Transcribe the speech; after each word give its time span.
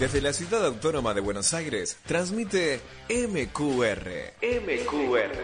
Desde 0.00 0.20
la 0.22 0.32
ciudad 0.32 0.64
autónoma 0.64 1.12
de 1.12 1.20
Buenos 1.20 1.52
Aires, 1.52 1.98
transmite 2.06 2.80
MQR. 3.10 4.32
MQR. 4.40 5.36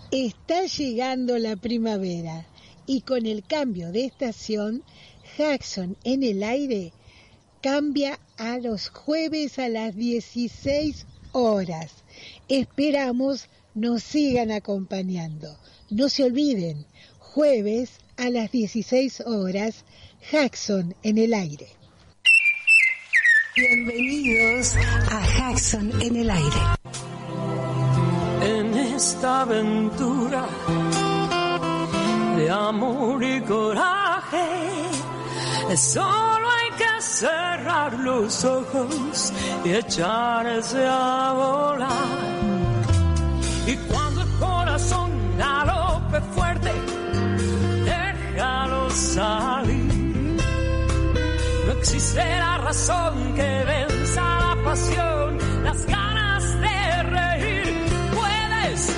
Está 0.09 0.65
llegando 0.65 1.37
la 1.37 1.55
primavera 1.55 2.47
y 2.87 3.01
con 3.01 3.27
el 3.27 3.45
cambio 3.45 3.91
de 3.91 4.05
estación, 4.05 4.81
Jackson 5.37 5.95
en 6.03 6.23
el 6.23 6.41
aire 6.41 6.93
cambia 7.61 8.19
a 8.37 8.57
los 8.59 8.89
jueves 8.89 9.59
a 9.59 9.69
las 9.69 9.95
16 9.95 11.05
horas. 11.31 12.03
Esperamos 12.47 13.49
nos 13.73 14.03
sigan 14.03 14.51
acompañando. 14.51 15.57
No 15.89 16.09
se 16.09 16.23
olviden, 16.23 16.85
jueves 17.19 17.99
a 18.17 18.29
las 18.29 18.51
16 18.51 19.21
horas, 19.21 19.85
Jackson 20.31 20.95
en 21.03 21.17
el 21.17 21.33
aire. 21.33 21.67
Bienvenidos 23.55 24.75
a 25.11 25.25
Jackson 25.37 25.91
en 26.01 26.15
el 26.15 26.29
aire. 26.29 26.61
En 28.41 28.73
esta 28.73 29.41
aventura 29.41 30.47
de 32.35 32.49
amor 32.49 33.23
y 33.23 33.41
coraje, 33.41 34.45
solo 35.75 36.49
hay 36.49 36.66
que 36.77 37.01
cerrar 37.01 37.93
los 37.93 38.45
ojos 38.45 39.33
y 39.65 39.71
echarse 39.71 40.85
a 40.85 41.33
volar. 41.33 42.37
Y 43.65 43.75
cuando 43.89 44.21
el 44.21 44.29
corazón 44.39 45.11
galope 45.37 46.21
fuerte, 46.35 46.71
déjalo 47.85 48.89
salir. 48.91 50.37
No 51.65 51.71
existe 51.73 52.23
la 52.39 52.57
razón 52.59 53.33
que 53.35 53.63
venza 53.65 54.21
la 54.21 54.63
pasión, 54.63 55.37
las 55.63 55.85
ganas 55.85 56.43
de 56.61 57.03
reír. 57.03 57.85
Puedes 58.15 58.97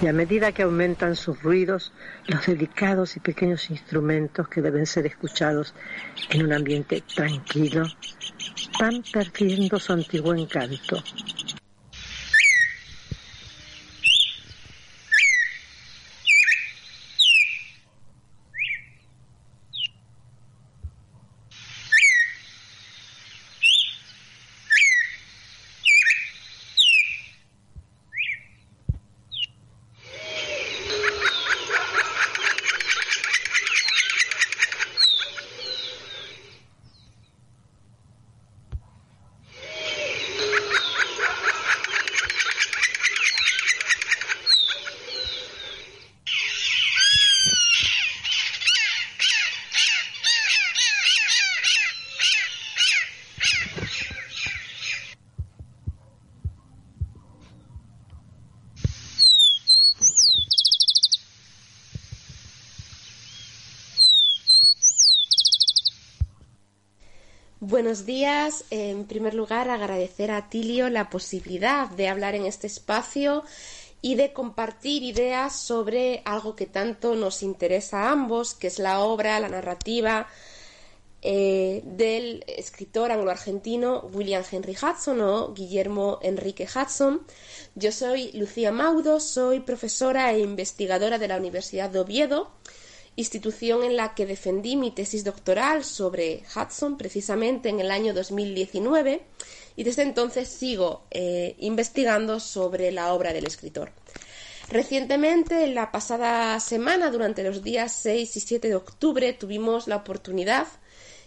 y 0.00 0.06
a 0.06 0.12
medida 0.12 0.52
que 0.52 0.62
aumentan 0.62 1.16
sus 1.16 1.42
ruidos, 1.42 1.92
los 2.26 2.46
delicados 2.46 3.16
y 3.16 3.20
pequeños 3.20 3.70
instrumentos 3.70 4.48
que 4.48 4.60
deben 4.60 4.86
ser 4.86 5.06
escuchados 5.06 5.74
en 6.30 6.44
un 6.44 6.52
ambiente 6.52 7.02
tranquilo 7.14 7.84
van 8.78 9.02
perdiendo 9.12 9.78
su 9.78 9.92
antiguo 9.92 10.34
encanto. 10.34 11.02
Buenos 67.86 68.04
días. 68.04 68.64
En 68.70 69.04
primer 69.04 69.32
lugar, 69.32 69.70
agradecer 69.70 70.32
a 70.32 70.50
Tilio 70.50 70.90
la 70.90 71.08
posibilidad 71.08 71.88
de 71.88 72.08
hablar 72.08 72.34
en 72.34 72.44
este 72.44 72.66
espacio 72.66 73.44
y 74.02 74.16
de 74.16 74.32
compartir 74.32 75.04
ideas 75.04 75.54
sobre 75.54 76.20
algo 76.24 76.56
que 76.56 76.66
tanto 76.66 77.14
nos 77.14 77.44
interesa 77.44 78.02
a 78.02 78.10
ambos, 78.10 78.54
que 78.54 78.66
es 78.66 78.80
la 78.80 78.98
obra, 78.98 79.38
la 79.38 79.48
narrativa, 79.48 80.26
eh, 81.22 81.82
del 81.84 82.42
escritor 82.48 83.12
anglo-argentino 83.12 84.00
William 84.12 84.42
Henry 84.50 84.74
Hudson 84.74 85.20
o 85.20 85.54
Guillermo 85.54 86.18
Enrique 86.22 86.66
Hudson. 86.66 87.22
Yo 87.76 87.92
soy 87.92 88.32
Lucía 88.32 88.72
Maudo, 88.72 89.20
soy 89.20 89.60
profesora 89.60 90.32
e 90.32 90.40
investigadora 90.40 91.18
de 91.18 91.28
la 91.28 91.36
Universidad 91.36 91.88
de 91.88 92.00
Oviedo, 92.00 92.50
institución 93.16 93.82
en 93.82 93.96
la 93.96 94.14
que 94.14 94.26
defendí 94.26 94.76
mi 94.76 94.90
tesis 94.90 95.24
doctoral 95.24 95.84
sobre 95.84 96.42
Hudson 96.54 96.98
precisamente 96.98 97.70
en 97.70 97.80
el 97.80 97.90
año 97.90 98.12
2019 98.12 99.22
y 99.74 99.84
desde 99.84 100.02
entonces 100.02 100.48
sigo 100.48 101.06
eh, 101.10 101.56
investigando 101.58 102.40
sobre 102.40 102.92
la 102.92 103.12
obra 103.12 103.32
del 103.32 103.46
escritor. 103.46 103.90
Recientemente, 104.68 105.64
en 105.64 105.74
la 105.74 105.92
pasada 105.92 106.58
semana, 106.60 107.10
durante 107.10 107.44
los 107.44 107.62
días 107.62 107.92
6 108.02 108.36
y 108.36 108.40
7 108.40 108.68
de 108.68 108.74
octubre, 108.74 109.32
tuvimos 109.32 109.86
la 109.86 109.96
oportunidad 109.96 110.66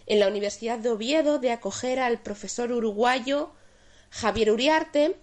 en 0.06 0.20
la 0.20 0.28
Universidad 0.28 0.78
de 0.78 0.90
Oviedo 0.90 1.38
de 1.38 1.50
acoger 1.50 2.00
al 2.00 2.20
profesor 2.20 2.70
uruguayo 2.70 3.50
Javier 4.10 4.50
Uriarte. 4.50 5.16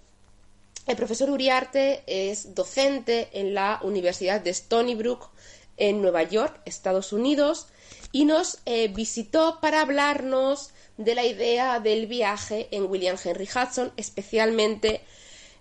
El 0.87 0.95
profesor 0.95 1.29
Uriarte 1.29 2.03
es 2.07 2.55
docente 2.55 3.29
en 3.33 3.53
la 3.53 3.79
Universidad 3.83 4.41
de 4.41 4.49
Stony 4.49 4.95
Brook 4.95 5.29
en 5.77 6.01
Nueva 6.01 6.23
York, 6.23 6.59
Estados 6.65 7.13
Unidos, 7.13 7.67
y 8.11 8.25
nos 8.25 8.59
eh, 8.65 8.87
visitó 8.89 9.59
para 9.61 9.81
hablarnos 9.81 10.71
de 10.97 11.15
la 11.15 11.25
idea 11.25 11.79
del 11.79 12.07
viaje 12.07 12.67
en 12.71 12.85
William 12.85 13.17
Henry 13.23 13.47
Hudson, 13.47 13.93
especialmente 13.97 15.01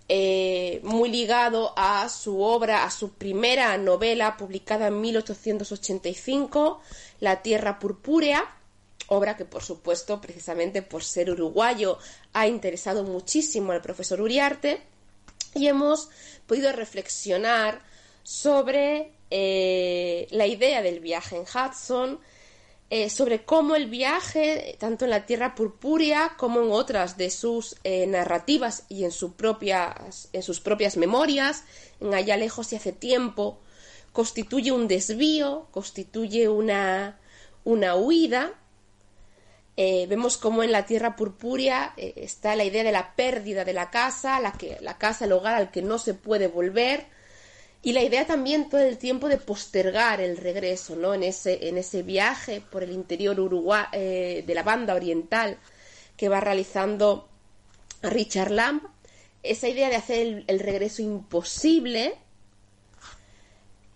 eh, 0.08 0.80
muy 0.84 1.10
ligado 1.10 1.72
a 1.76 2.08
su 2.08 2.40
obra, 2.40 2.84
a 2.84 2.90
su 2.90 3.12
primera 3.12 3.76
novela 3.76 4.36
publicada 4.36 4.86
en 4.86 5.00
1885, 5.00 6.80
La 7.20 7.42
Tierra 7.42 7.78
Purpúrea, 7.78 8.44
obra 9.08 9.36
que 9.36 9.44
por 9.44 9.62
supuesto, 9.62 10.20
precisamente 10.20 10.82
por 10.82 11.02
ser 11.02 11.30
uruguayo, 11.30 11.98
ha 12.32 12.46
interesado 12.46 13.02
muchísimo 13.04 13.72
al 13.72 13.82
profesor 13.82 14.20
Uriarte, 14.20 14.80
y 15.54 15.68
hemos 15.68 16.08
podido 16.46 16.70
reflexionar 16.72 17.80
sobre 18.22 19.15
eh, 19.30 20.28
la 20.30 20.46
idea 20.46 20.82
del 20.82 21.00
viaje 21.00 21.36
en 21.36 21.42
Hudson, 21.42 22.20
eh, 22.88 23.10
sobre 23.10 23.44
cómo 23.44 23.74
el 23.74 23.86
viaje, 23.86 24.76
tanto 24.78 25.04
en 25.04 25.10
la 25.10 25.26
Tierra 25.26 25.56
Purpúrea 25.56 26.34
como 26.36 26.62
en 26.62 26.70
otras 26.70 27.16
de 27.16 27.30
sus 27.30 27.76
eh, 27.82 28.06
narrativas 28.06 28.84
y 28.88 29.04
en, 29.04 29.10
propias, 29.36 30.28
en 30.32 30.42
sus 30.42 30.60
propias 30.60 30.96
memorias, 30.96 31.64
en 32.00 32.14
Allá 32.14 32.36
lejos 32.36 32.72
y 32.72 32.76
hace 32.76 32.92
tiempo, 32.92 33.58
constituye 34.12 34.70
un 34.70 34.86
desvío, 34.86 35.66
constituye 35.72 36.48
una, 36.48 37.18
una 37.64 37.96
huida. 37.96 38.54
Vemos 39.76 40.38
cómo 40.38 40.62
en 40.62 40.72
la 40.72 40.86
Tierra 40.86 41.16
Purpúrea 41.16 41.92
está 41.98 42.56
la 42.56 42.64
idea 42.64 42.82
de 42.82 42.92
la 42.92 43.14
pérdida 43.14 43.62
de 43.62 43.74
la 43.74 43.90
casa, 43.90 44.40
la, 44.40 44.52
que, 44.52 44.78
la 44.80 44.96
casa, 44.96 45.26
el 45.26 45.32
hogar 45.32 45.54
al 45.54 45.70
que 45.70 45.82
no 45.82 45.98
se 45.98 46.14
puede 46.14 46.48
volver, 46.48 47.08
y 47.82 47.92
la 47.92 48.02
idea 48.02 48.26
también 48.26 48.68
todo 48.68 48.80
el 48.80 48.98
tiempo 48.98 49.28
de 49.28 49.36
postergar 49.36 50.20
el 50.20 50.36
regreso, 50.36 50.96
¿no? 50.96 51.14
En 51.14 51.22
ese, 51.22 51.68
en 51.68 51.78
ese 51.78 52.02
viaje 52.02 52.60
por 52.60 52.82
el 52.82 52.90
interior 52.90 53.38
Uruguay, 53.38 53.84
eh, 53.92 54.44
de 54.46 54.54
la 54.54 54.62
banda 54.62 54.94
oriental 54.94 55.58
que 56.16 56.28
va 56.28 56.40
realizando 56.40 57.28
Richard 58.02 58.50
Lamb, 58.50 58.82
esa 59.42 59.68
idea 59.68 59.88
de 59.88 59.96
hacer 59.96 60.44
el, 60.46 60.58
regreso 60.58 61.02
imposible 61.02 62.14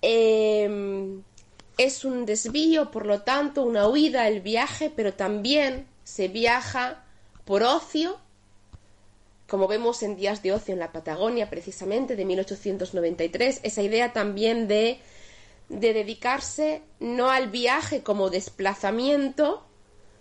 em, 0.02 1.22
es 1.76 2.04
un 2.04 2.26
desvío, 2.26 2.90
por 2.90 3.06
lo 3.06 3.22
tanto, 3.22 3.62
una 3.64 3.88
huida, 3.88 4.28
el 4.28 4.40
viaje, 4.40 4.92
pero 4.94 5.14
también 5.14 5.86
se 6.04 6.28
viaja 6.28 7.04
por 7.44 7.62
ocio 7.62 8.18
como 9.50 9.66
vemos 9.66 10.04
en 10.04 10.14
Días 10.14 10.44
de 10.44 10.52
Ocio 10.52 10.72
en 10.72 10.78
la 10.78 10.92
Patagonia, 10.92 11.50
precisamente, 11.50 12.14
de 12.14 12.24
1893, 12.24 13.60
esa 13.64 13.82
idea 13.82 14.12
también 14.12 14.68
de, 14.68 15.00
de 15.68 15.92
dedicarse 15.92 16.82
no 17.00 17.30
al 17.30 17.50
viaje 17.50 18.04
como 18.04 18.30
desplazamiento, 18.30 19.66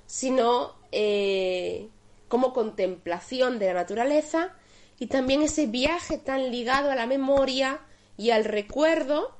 sino 0.07 0.73
eh, 0.91 1.89
como 2.27 2.53
contemplación 2.53 3.59
de 3.59 3.67
la 3.67 3.75
naturaleza 3.75 4.55
y 4.97 5.05
también 5.05 5.43
ese 5.43 5.67
viaje 5.67 6.17
tan 6.17 6.49
ligado 6.49 6.89
a 6.89 6.95
la 6.95 7.05
memoria 7.05 7.81
y 8.17 8.31
al 8.31 8.45
recuerdo 8.45 9.37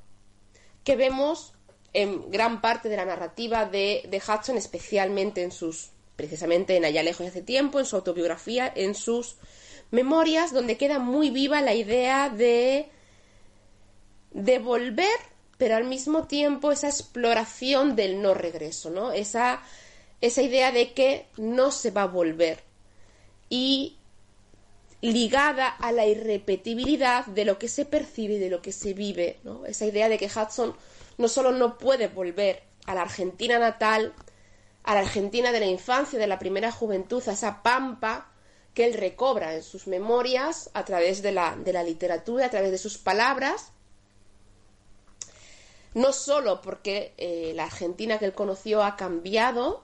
que 0.84 0.98
vemos 0.98 1.54
en 1.94 2.30
gran 2.30 2.62
parte 2.62 2.90
de 2.90 2.98
la 2.98 3.06
narrativa 3.06 3.66
de, 3.66 4.04
de 4.08 4.18
Hudson, 4.18 4.56
especialmente 4.56 5.42
en 5.42 5.52
sus, 5.52 5.90
precisamente 6.16 6.78
en 6.78 6.86
Allá 6.86 7.02
lejos 7.02 7.26
hace 7.26 7.42
tiempo, 7.42 7.80
en 7.80 7.88
su 7.88 7.96
autobiografía, 7.96 8.72
en 8.76 8.94
sus 8.94 9.38
memorias 9.92 10.54
donde 10.54 10.78
queda 10.78 11.00
muy 11.00 11.30
viva 11.30 11.62
la 11.62 11.74
idea 11.74 12.30
de 12.30 12.90
de 14.32 14.60
volver, 14.60 15.18
pero 15.58 15.76
al 15.76 15.86
mismo 15.86 16.28
tiempo 16.28 16.72
esa 16.72 16.88
exploración 16.88 17.96
del 17.96 18.22
no 18.22 18.34
regreso, 18.34 18.90
¿no? 18.90 19.12
Esa, 19.12 19.62
esa 20.22 20.42
idea 20.42 20.72
de 20.72 20.94
que 20.94 21.26
no 21.38 21.72
se 21.72 21.92
va 21.92 22.04
a 22.04 22.08
volver 22.08 22.60
y 23.50 23.98
ligada 25.02 25.68
a 25.68 25.92
la 25.92 26.06
irrepetibilidad 26.06 27.26
de 27.26 27.46
lo 27.46 27.58
que 27.58 27.70
se 27.70 27.86
percibe 27.86 28.36
y 28.36 28.40
de 28.40 28.50
lo 28.50 28.62
que 28.62 28.72
se 28.72 28.94
vive, 28.94 29.40
¿no? 29.44 29.66
Esa 29.66 29.86
idea 29.86 30.10
de 30.10 30.18
que 30.18 30.28
Hudson 30.28 30.76
no 31.18 31.28
solo 31.28 31.52
no 31.52 31.78
puede 31.78 32.08
volver 32.08 32.64
a 32.86 32.96
la 32.96 33.02
Argentina 33.02 33.60
natal, 33.60 34.14
a 34.84 34.94
la 34.94 35.02
Argentina 35.02 35.52
de 35.52 35.60
la 35.60 35.66
infancia, 35.66 36.20
de 36.20 36.28
la 36.28 36.40
primera 36.40 36.72
juventud, 36.72 37.24
a 37.28 37.34
esa 37.34 37.64
pampa 37.64 38.29
que 38.80 38.86
él 38.86 38.94
recobra 38.94 39.56
en 39.56 39.62
sus 39.62 39.88
memorias 39.88 40.70
a 40.74 40.86
través 40.86 41.22
de 41.22 41.34
la, 41.34 41.54
de 41.58 41.74
la 41.74 41.84
literatura, 41.84 42.46
a 42.46 42.50
través 42.50 42.72
de 42.72 42.78
sus 42.78 42.98
palabras, 42.98 43.74
no 45.94 46.14
solo 46.14 46.62
porque 46.62 47.12
eh, 47.18 47.52
la 47.56 47.66
Argentina 47.66 48.18
que 48.20 48.24
él 48.24 48.32
conoció 48.32 48.82
ha 48.82 48.96
cambiado, 48.96 49.84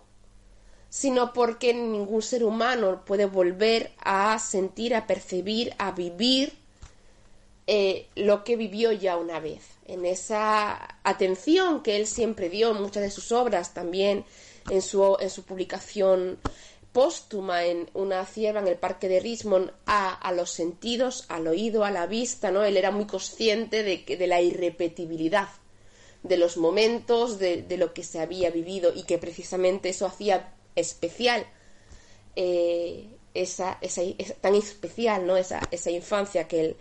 sino 0.87 1.33
porque 1.33 1.73
ningún 1.73 2.21
ser 2.21 2.45
humano 2.45 3.03
puede 3.03 3.25
volver 3.25 3.91
a 3.99 4.39
sentir, 4.39 4.95
a 4.95 5.07
percibir, 5.07 5.73
a 5.77 5.91
vivir 5.91 6.53
eh, 7.67 8.07
lo 8.15 8.45
que 8.45 8.55
vivió 8.55 8.93
ya 8.93 9.17
una 9.17 9.41
vez. 9.41 9.61
En 9.87 10.05
esa 10.05 10.99
atención 11.03 11.83
que 11.83 11.97
él 11.97 12.07
siempre 12.07 12.47
dio 12.47 12.71
en 12.71 12.81
muchas 12.81 13.03
de 13.03 13.11
sus 13.11 13.33
obras, 13.33 13.73
también 13.73 14.23
en 14.69 14.81
su, 14.81 15.17
en 15.19 15.29
su 15.29 15.43
publicación 15.43 16.39
póstuma 16.95 17.65
en 17.65 17.89
una 17.93 18.25
cierva 18.25 18.61
en 18.61 18.69
el 18.69 18.77
parque 18.77 19.09
de 19.09 19.19
Richmond 19.19 19.69
a, 19.85 20.13
a, 20.13 20.31
los 20.31 20.49
sentidos, 20.49 21.25
al 21.27 21.45
oído, 21.45 21.83
a 21.83 21.91
la 21.91 22.07
vista, 22.07 22.51
¿no? 22.51 22.63
Él 22.63 22.77
era 22.77 22.89
muy 22.89 23.05
consciente 23.05 23.83
de, 23.83 24.05
que, 24.05 24.15
de 24.15 24.27
la 24.27 24.41
irrepetibilidad 24.41 25.49
de 26.23 26.37
los 26.37 26.55
momentos, 26.55 27.37
de, 27.37 27.63
de, 27.63 27.75
lo 27.75 27.93
que 27.93 28.05
se 28.05 28.21
había 28.21 28.49
vivido 28.49 28.93
y 28.95 29.03
que 29.03 29.17
precisamente 29.17 29.89
eso 29.89 30.05
hacía 30.05 30.55
especial 30.73 31.45
eh, 32.37 33.09
esa, 33.33 33.77
esa, 33.81 34.01
esa, 34.01 34.35
tan 34.35 34.55
especial, 34.55 35.27
¿no? 35.27 35.35
Esa, 35.35 35.59
esa 35.71 35.91
infancia 35.91 36.47
que 36.47 36.61
él, 36.61 36.77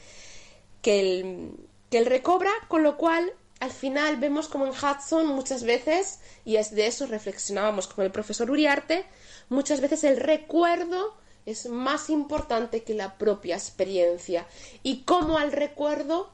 que, 0.81 1.01
él, 1.01 1.51
que 1.91 1.99
él 1.99 2.07
recobra, 2.07 2.53
con 2.69 2.85
lo 2.85 2.97
cual 2.97 3.33
al 3.65 3.71
final 3.71 4.19
vemos 4.19 4.47
como 4.49 4.67
en 4.67 4.73
Hudson 4.73 5.27
muchas 5.27 5.65
veces, 5.65 6.19
y 6.45 6.57
es 6.57 6.75
de 6.75 6.87
eso 6.87 7.07
reflexionábamos 7.07 7.87
con 7.87 8.05
el 8.05 8.13
profesor 8.13 8.51
Uriarte, 8.51 9.07
muchas 9.49 9.81
veces 9.81 10.05
el 10.05 10.19
recuerdo 10.19 11.17
es 11.47 11.67
más 11.67 12.11
importante 12.11 12.83
que 12.83 12.93
la 12.93 13.17
propia 13.17 13.57
experiencia 13.57 14.47
y 14.83 15.03
cómo 15.05 15.39
al 15.39 15.51
recuerdo 15.51 16.31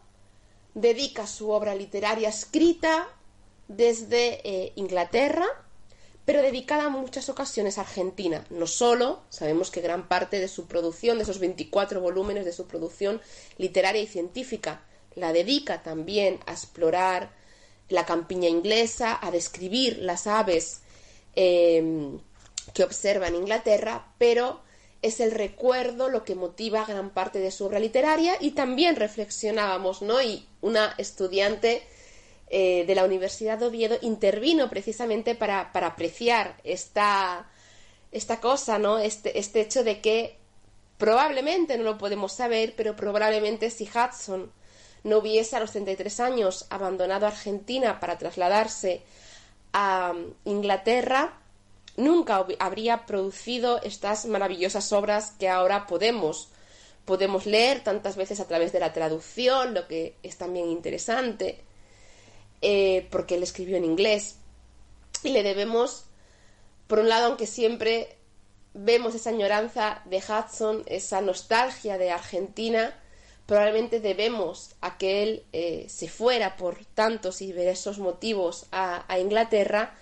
dedica 0.75 1.29
su 1.29 1.51
obra 1.51 1.77
literaria 1.77 2.29
escrita 2.29 3.09
desde 3.69 4.41
eh, 4.43 4.73
Inglaterra, 4.75 5.47
pero 6.25 6.43
dedicada 6.43 6.89
en 6.89 6.93
muchas 6.93 7.29
ocasiones 7.29 7.79
a 7.79 7.83
Argentina. 7.83 8.45
No 8.51 8.67
solo, 8.67 9.23
sabemos 9.29 9.71
que 9.71 9.81
gran 9.81 10.09
parte 10.09 10.41
de 10.41 10.49
su 10.49 10.67
producción, 10.67 11.19
de 11.19 11.23
esos 11.23 11.39
24 11.39 12.01
volúmenes 12.01 12.45
de 12.45 12.53
su 12.53 12.67
producción 12.67 13.21
literaria 13.57 14.03
y 14.03 14.09
científica, 14.09 14.83
la 15.15 15.33
dedica 15.33 15.83
también 15.83 16.39
a 16.47 16.53
explorar 16.53 17.31
la 17.89 18.07
campiña 18.07 18.49
inglesa, 18.49 19.19
a 19.21 19.31
describir 19.31 19.99
las 19.99 20.27
aves 20.27 20.83
eh, 21.35 22.19
que 22.73 22.85
observa 22.85 23.29
en 23.29 23.37
Inglaterra, 23.37 24.13
pero 24.19 24.61
es 25.03 25.21
el 25.21 25.33
recuerdo 25.33 26.09
lo 26.09 26.25
que 26.25 26.35
motiva 26.35 26.85
gran 26.85 27.11
parte 27.11 27.39
de 27.39 27.51
su 27.51 27.65
obra 27.65 27.79
literaria 27.79 28.35
y 28.41 28.53
también 28.53 28.97
reflexionábamos, 28.97 30.03
¿no? 30.03 30.21
Y 30.21 30.47
una 30.61 30.95
estudiante 30.99 31.83
eh, 32.49 32.85
de 32.87 32.95
la 32.95 33.05
Universidad 33.05 33.59
de 33.59 33.67
Oviedo 33.67 33.97
intervino 34.03 34.69
precisamente 34.69 35.35
para, 35.35 35.73
para 35.73 35.89
apreciar 35.89 36.57
esta, 36.65 37.51
esta 38.13 38.41
cosa, 38.41 38.79
¿no? 38.79 38.99
Este, 38.99 39.39
este 39.39 39.63
hecho 39.63 39.85
de 39.85 40.01
que 40.01 40.37
probablemente 40.99 41.79
no 41.79 41.85
lo 41.85 41.99
podemos 41.99 42.33
saber, 42.33 42.75
pero 42.77 42.95
probablemente 42.95 43.71
si 43.71 43.89
Hudson 43.89 44.53
no 45.05 45.19
hubiese 45.19 45.57
a 45.57 45.61
los 45.61 45.73
33 45.73 46.21
años 46.21 46.67
abandonado 46.71 47.27
Argentina 47.27 48.01
para 48.01 48.19
trasladarse 48.19 49.03
a 49.73 50.13
Inglaterra, 50.45 51.39
nunca 51.97 52.47
habría 52.59 53.07
producido 53.07 53.81
estas 53.83 54.27
maravillosas 54.27 54.93
obras 54.93 55.33
que 55.39 55.49
ahora 55.49 55.87
podemos 55.87 56.49
podemos 57.11 57.45
leer 57.45 57.83
tantas 57.83 58.15
veces 58.15 58.39
a 58.39 58.47
través 58.47 58.73
de 58.73 58.79
la 58.79 58.93
traducción, 58.93 59.75
lo 59.75 59.89
que 59.89 60.15
es 60.23 60.37
también 60.37 60.69
interesante, 60.69 61.59
eh, 62.63 63.09
porque 63.11 63.35
él 63.35 63.43
escribió 63.43 63.77
en 63.77 63.85
inglés. 63.85 64.37
Y 65.25 65.31
le 65.31 65.43
debemos, 65.43 66.05
por 66.87 67.01
un 67.01 67.09
lado, 67.09 67.27
aunque 67.27 67.49
siempre 67.49 68.17
vemos 68.75 69.17
esa 69.17 69.31
añoranza 69.31 70.03
de 70.05 70.19
Hudson, 70.19 70.85
esa 70.87 71.21
nostalgia 71.21 71.99
de 71.99 72.13
Argentina, 72.13 72.95
probablemente 73.51 73.99
debemos 73.99 74.77
a 74.81 74.97
que 74.97 75.25
él 75.25 75.45
eh, 75.53 75.87
se 75.89 76.09
fuera 76.09 76.57
por 76.57 76.85
tantos 76.85 77.43
y 77.43 77.47
diversos 77.47 77.99
motivos 77.99 78.67
a, 78.71 79.19
Inglaterra, 79.19 79.93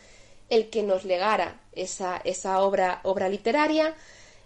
el 0.50 0.68
que 0.68 0.82
nos 0.82 1.06
legara 1.06 1.58
esa, 1.72 2.18
esa 2.24 2.60
obra, 2.60 3.00
obra 3.04 3.30
literaria 3.30 3.94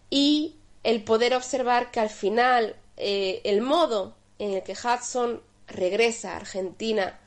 y 0.08 0.54
el 0.84 1.02
poder 1.02 1.34
observar 1.34 1.90
que 1.90 1.98
al 1.98 2.10
final 2.10 2.76
eh, 2.96 3.40
el 3.42 3.60
modo 3.60 4.14
en 4.38 4.52
el 4.52 4.62
que 4.62 4.74
Hudson 4.74 5.42
regresa 5.66 6.34
a 6.34 6.36
Argentina 6.36 7.18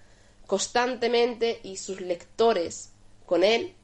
constantemente 0.47 1.59
y 1.61 1.75
sus 1.75 1.99
lectores 1.99 2.91
con 3.25 3.43
él, 3.43 3.75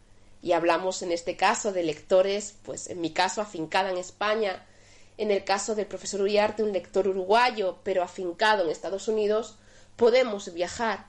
y 0.41 0.53
hablamos 0.53 1.01
en 1.01 1.11
este 1.11 1.35
caso 1.35 1.73
de 1.73 1.83
lectores, 1.83 2.55
pues 2.63 2.89
en 2.89 3.01
mi 3.01 3.11
caso 3.11 3.41
afincada 3.41 3.91
en 3.91 3.97
España, 3.97 4.65
en 5.21 5.31
el 5.31 5.43
caso 5.43 5.75
del 5.75 5.85
profesor 5.85 6.21
Uriarte, 6.21 6.63
un 6.63 6.71
lector 6.71 7.07
uruguayo, 7.07 7.79
pero 7.83 8.03
afincado 8.03 8.63
en 8.63 8.69
Estados 8.69 9.07
Unidos, 9.07 9.57
podemos 9.95 10.53
viajar 10.53 11.07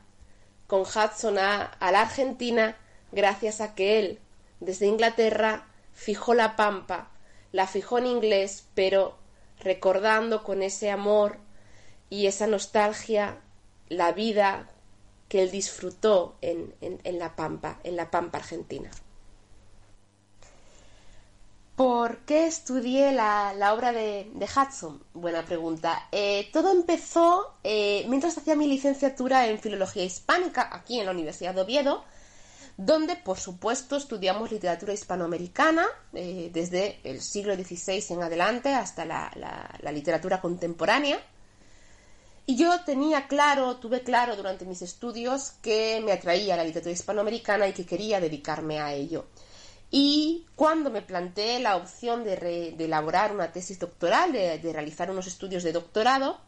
con 0.67 0.83
Hudson 0.83 1.39
a, 1.39 1.77
la 1.81 2.01
Argentina 2.01 2.77
gracias 3.11 3.61
a 3.61 3.75
que 3.75 3.99
él, 3.99 4.19
desde 4.61 4.87
Inglaterra, 4.87 5.67
fijó 5.93 6.35
la 6.35 6.57
pampa 6.57 7.13
la 7.53 7.67
fijó 7.67 7.99
en 7.99 8.07
inglés, 8.07 8.67
pero 8.75 9.15
recordando 9.61 10.43
con 10.43 10.63
ese 10.63 10.91
amor 10.91 11.39
y 12.11 12.27
esa 12.27 12.47
nostalgia 12.47 13.39
la 13.89 14.13
vida 14.13 14.71
que 15.29 15.43
él 15.43 15.51
disfrutó 15.51 16.37
en, 16.41 16.75
la 17.19 17.37
Pampa, 17.37 17.79
en 17.85 17.97
la 17.97 18.11
Pampa 18.11 18.39
Argentina. 18.39 18.91
¿Por 21.77 22.19
qué 22.27 22.47
estudié 22.47 23.13
la, 23.13 23.73
obra 23.75 23.93
de, 23.93 24.31
Hudson? 24.35 25.03
Buena 25.15 25.45
pregunta. 25.45 26.09
Eh, 26.13 26.49
todo 26.53 26.71
empezó 26.71 27.55
eh, 27.65 28.05
mientras 28.09 28.37
hacía 28.37 28.57
mi 28.57 28.67
licenciatura 28.67 29.49
en 29.49 29.59
Filología 29.59 30.05
Hispánica 30.05 30.69
aquí 30.71 31.01
en 31.01 31.07
la 31.07 31.13
Universidad 31.13 31.55
de 31.55 31.63
Oviedo 31.63 32.05
donde 32.77 33.17
por 33.17 33.39
supuesto 33.39 33.97
estudiamos 33.97 34.51
literatura 34.51 34.93
hispanoamericana 34.93 35.87
eh, 36.15 36.51
desde 36.53 37.01
el 37.05 37.21
siglo 37.21 37.55
XVI 37.55 38.05
en 38.11 38.23
adelante 38.23 38.75
hasta 38.75 39.05
la, 39.05 39.93
literatura 39.93 40.41
contemporánea. 40.41 41.21
Y 42.45 42.57
yo 42.57 42.83
tenía 42.85 43.29
claro, 43.29 43.77
tuve 43.77 44.03
claro 44.03 44.35
durante 44.35 44.65
mis 44.65 44.83
estudios 44.83 45.53
que 45.63 46.03
me 46.05 46.13
atraía 46.13 46.57
la 46.57 46.65
literatura 46.65 46.93
hispanoamericana 46.93 47.69
y 47.69 47.73
que 47.73 47.87
quería 47.87 48.21
dedicarme 48.21 48.81
a 48.81 48.93
ello. 48.93 49.27
Y 49.93 50.47
cuando 50.57 50.91
me 50.91 51.03
planteé 51.03 51.61
la 51.61 51.77
opción 51.77 52.25
de, 52.25 52.75
elaborar 52.79 53.33
una 53.33 53.53
tesis 53.53 53.79
doctoral, 53.79 54.33
de 54.33 54.73
realizar 54.73 55.11
unos 55.11 55.29
estudios 55.29 55.63
de 55.63 55.73
doctorado, 55.73 56.41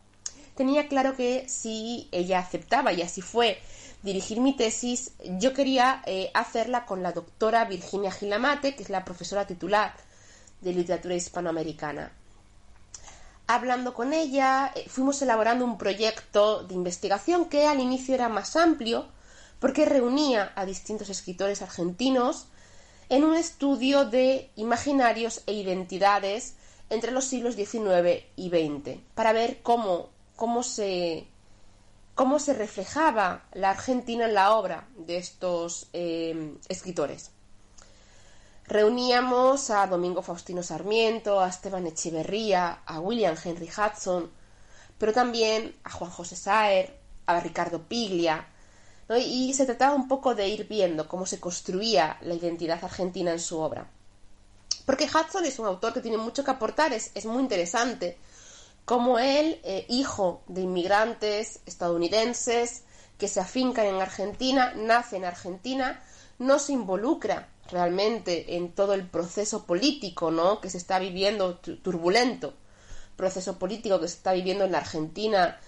tenía 0.56 0.88
claro 0.88 1.14
que 1.14 1.48
si 1.48 2.08
ella 2.10 2.38
aceptaba, 2.38 2.92
y 2.92 3.02
así 3.02 3.20
fue, 3.20 3.60
dirigir 4.02 4.40
mi 4.40 4.54
tesis, 4.54 5.12
yo 5.38 5.52
quería 5.52 6.02
eh, 6.06 6.30
hacerla 6.34 6.84
con 6.84 7.02
la 7.02 7.12
doctora 7.12 7.64
Virginia 7.64 8.12
Gilamate, 8.12 8.74
que 8.74 8.82
es 8.82 8.90
la 8.90 9.04
profesora 9.04 9.46
titular 9.46 9.94
de 10.60 10.72
literatura 10.72 11.14
hispanoamericana. 11.14 12.12
Hablando 13.46 13.92
con 13.94 14.12
ella, 14.12 14.72
eh, 14.74 14.86
fuimos 14.88 15.20
elaborando 15.22 15.64
un 15.64 15.78
proyecto 15.78 16.62
de 16.64 16.74
investigación 16.74 17.46
que 17.46 17.66
al 17.66 17.80
inicio 17.80 18.14
era 18.14 18.28
más 18.28 18.56
amplio, 18.56 19.08
porque 19.58 19.86
reunía 19.86 20.52
a 20.54 20.66
distintos 20.66 21.08
escritores 21.08 21.62
argentinos 21.62 22.48
en 23.08 23.24
un 23.24 23.34
estudio 23.34 24.04
de 24.04 24.50
imaginarios 24.56 25.42
e 25.46 25.52
identidades 25.52 26.54
entre 26.90 27.12
los 27.12 27.24
siglos 27.24 27.54
XIX 27.54 28.24
y 28.36 28.48
XX, 28.48 29.00
para 29.14 29.32
ver 29.32 29.60
cómo, 29.62 30.10
cómo 30.36 30.62
se 30.62 31.26
cómo 32.14 32.38
se 32.38 32.54
reflejaba 32.54 33.44
la 33.52 33.70
Argentina 33.70 34.26
en 34.26 34.34
la 34.34 34.54
obra 34.54 34.86
de 34.96 35.16
estos 35.16 35.88
eh, 35.92 36.54
escritores. 36.68 37.32
Reuníamos 38.66 39.70
a 39.70 39.86
Domingo 39.86 40.22
Faustino 40.22 40.62
Sarmiento, 40.62 41.40
a 41.40 41.48
Esteban 41.48 41.86
Echeverría, 41.86 42.82
a 42.86 43.00
William 43.00 43.36
Henry 43.42 43.68
Hudson, 43.68 44.30
pero 44.96 45.12
también 45.12 45.74
a 45.84 45.90
Juan 45.90 46.10
José 46.10 46.36
Saer, 46.36 46.96
a 47.26 47.40
Ricardo 47.40 47.82
Piglia, 47.82 48.46
y 49.08 49.52
se 49.52 49.66
trataba 49.66 49.94
un 49.94 50.08
poco 50.08 50.34
de 50.34 50.48
ir 50.48 50.66
viendo 50.66 51.08
cómo 51.08 51.26
se 51.26 51.40
construía 51.40 52.18
la 52.22 52.34
identidad 52.34 52.82
argentina 52.82 53.32
en 53.32 53.40
su 53.40 53.58
obra. 53.58 53.90
Porque 54.86 55.06
Hudson 55.06 55.44
es 55.44 55.58
un 55.58 55.66
autor 55.66 55.92
que 55.92 56.00
tiene 56.00 56.16
mucho 56.16 56.44
que 56.44 56.50
aportar, 56.50 56.92
es, 56.92 57.10
es 57.14 57.26
muy 57.26 57.42
interesante, 57.42 58.18
como 58.84 59.18
él, 59.18 59.60
eh, 59.64 59.86
hijo 59.88 60.42
de 60.46 60.62
inmigrantes 60.62 61.60
estadounidenses 61.64 62.82
que 63.18 63.28
se 63.28 63.40
afincan 63.40 63.86
en 63.86 64.00
Argentina, 64.00 64.72
nace 64.76 65.16
en 65.16 65.24
Argentina, 65.24 66.02
no 66.38 66.58
se 66.58 66.72
involucra 66.72 67.48
realmente 67.70 68.56
en 68.56 68.72
todo 68.72 68.92
el 68.92 69.06
proceso 69.06 69.64
político 69.64 70.30
¿no? 70.30 70.60
que 70.60 70.68
se 70.68 70.78
está 70.78 70.98
viviendo, 70.98 71.56
turbulento 71.56 72.54
proceso 73.16 73.58
político 73.58 74.00
que 74.00 74.08
se 74.08 74.16
está 74.16 74.32
viviendo 74.32 74.64
en 74.64 74.72
la 74.72 74.78
Argentina 74.78 75.58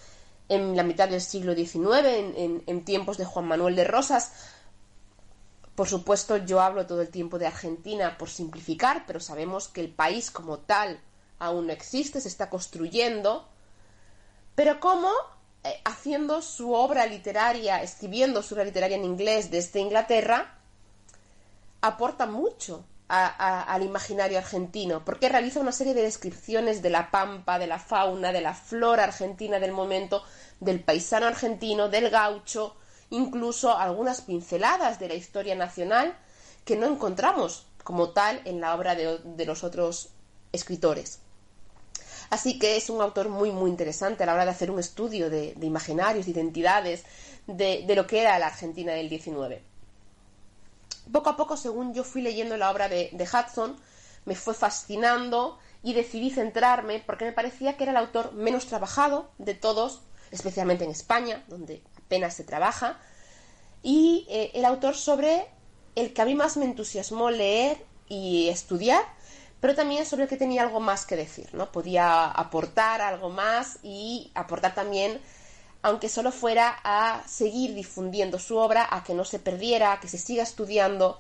en 0.49 0.77
la 0.77 0.83
mitad 0.83 1.09
del 1.09 1.21
siglo 1.21 1.55
XIX, 1.55 2.07
en, 2.67 2.85
tiempos 2.85 3.19
de 3.19 3.25
Juan 3.25 3.47
Manuel 3.47 3.77
de 3.77 3.85
Rosas. 3.85 4.33
Por 5.75 5.89
supuesto, 5.89 6.37
yo 6.39 6.61
hablo 6.61 6.87
todo 6.87 7.03
el 7.03 7.11
tiempo 7.11 7.39
de 7.39 7.47
Argentina 7.47 8.17
por 8.17 8.31
simplificar, 8.31 9.05
pero 9.07 9.21
sabemos 9.21 9.69
que 9.69 9.81
el 9.81 9.91
país 9.91 10.31
como 10.31 10.59
tal 10.59 11.01
aún 11.39 11.67
no 11.67 11.73
existe, 11.73 12.21
se 12.21 12.29
está 12.29 12.49
construyendo, 12.49 13.47
pero 14.55 14.81
cómo 14.81 15.11
eh, 15.65 15.81
haciendo 15.85 16.41
su 16.41 16.73
obra 16.73 17.07
literaria, 17.07 17.83
escribiendo 17.83 18.43
su 18.43 18.55
obra 18.55 18.65
literaria 18.65 18.97
en 18.97 19.05
inglés 19.05 19.51
desde 19.51 19.81
Inglaterra, 19.81 20.59
aporta 21.83 22.27
mucho 22.27 22.85
al 23.09 23.83
imaginario 23.83 24.39
argentino, 24.39 25.05
porque 25.05 25.29
realiza 25.29 25.61
una 25.61 25.73
serie 25.73 25.95
de 25.95 26.03
descripciones 26.03 26.83
de 26.83 26.91
la 26.91 27.11
pampa, 27.11 27.59
de 27.59 27.67
la 27.67 27.79
fauna, 27.79 28.33
de 28.33 28.41
la 28.41 28.55
flora 28.55 29.05
argentina 29.05 29.61
del 29.61 29.73
momento, 29.73 30.25
del 30.61 30.81
paisano 30.81 31.27
argentino, 31.27 31.89
del 31.89 32.11
gaucho, 32.11 32.75
incluso 33.11 33.77
algunas 33.77 34.23
pinceladas 34.23 34.99
de 34.99 35.09
la 35.09 35.15
historia 35.15 35.55
nacional 35.55 36.17
que 36.65 36.77
no 36.77 36.87
encontramos 36.87 37.67
como 37.85 38.11
tal 38.11 38.43
en 38.45 38.61
la 38.61 38.75
obra 38.75 38.97
de 38.97 39.47
los 39.47 39.63
otros 39.63 40.11
escritores. 40.53 41.21
Así 42.31 42.59
que 42.59 42.77
es 42.77 42.91
un 42.91 43.01
autor 43.01 43.29
muy, 43.29 43.53
muy 43.53 43.71
interesante 43.71 44.23
a 44.23 44.27
la 44.27 44.35
hora 44.35 44.45
de 44.45 44.51
hacer 44.51 44.71
un 44.71 44.81
estudio 44.81 45.31
de, 45.31 45.55
imaginarios, 45.61 46.27
de 46.27 46.33
identidades, 46.33 47.05
de, 47.47 47.87
lo 47.95 48.07
que 48.07 48.21
era 48.21 48.39
la 48.39 48.49
Argentina 48.49 48.93
del 48.93 49.09
XIX. 49.09 49.63
Poco 51.13 51.31
a 51.31 51.37
poco, 51.37 51.57
según 51.57 51.95
yo 51.95 52.05
fui 52.05 52.23
leyendo 52.23 52.57
la 52.57 52.71
obra 52.71 52.89
de, 52.89 53.11
Hudson, 53.13 53.77
me 54.25 54.35
fue 54.35 54.55
fascinando 54.55 55.59
y 55.83 55.95
decidí 55.95 56.31
centrarme 56.31 57.03
porque 57.07 57.25
me 57.25 57.33
parecía 57.33 57.77
que 57.77 57.85
era 57.85 57.93
el 57.93 57.99
autor 57.99 58.33
menos 58.33 58.67
trabajado 58.67 59.31
de 59.39 59.55
todos, 59.55 60.03
especialmente 60.31 60.85
en 60.85 60.91
España, 60.91 61.45
donde 61.49 61.83
apenas 61.99 62.35
se 62.35 62.45
trabaja, 62.45 62.99
y 63.83 64.27
eh, 64.29 64.51
el 64.55 64.65
autor 64.65 64.97
sobre 64.97 65.47
el 65.95 66.13
que 66.13 66.23
a 66.23 66.25
mí 66.25 66.35
más 66.35 66.57
me 66.57 66.65
entusiasmó 66.65 67.31
leer 67.31 67.85
y 68.09 68.49
estudiar 68.49 69.05
pero 69.61 69.75
también 69.75 70.05
sobre 70.07 70.25
el 70.25 70.29
que 70.29 70.37
tenía 70.37 70.63
algo 70.63 70.81
más 70.81 71.07
que 71.07 71.17
decir, 71.17 71.55
¿no? 71.55 71.73
Podía 71.73 72.27
aportar 72.27 73.01
algo 73.01 73.31
más 73.31 73.79
y 73.83 74.31
aportar 74.35 74.75
también, 74.75 75.21
aunque 75.83 76.09
solo 76.09 76.33
fuera 76.33 76.79
a 76.85 77.27
seguir 77.27 77.75
difundiendo 77.75 78.39
su 78.39 78.57
obra, 78.57 78.89
a 78.91 79.05
que 79.05 79.15
no 79.15 79.25
se 79.25 79.39
perdiera, 79.39 79.93
a 79.93 80.01
que 80.01 80.09
se 80.09 80.19
siga 80.19 80.43
estudiando 80.43 81.19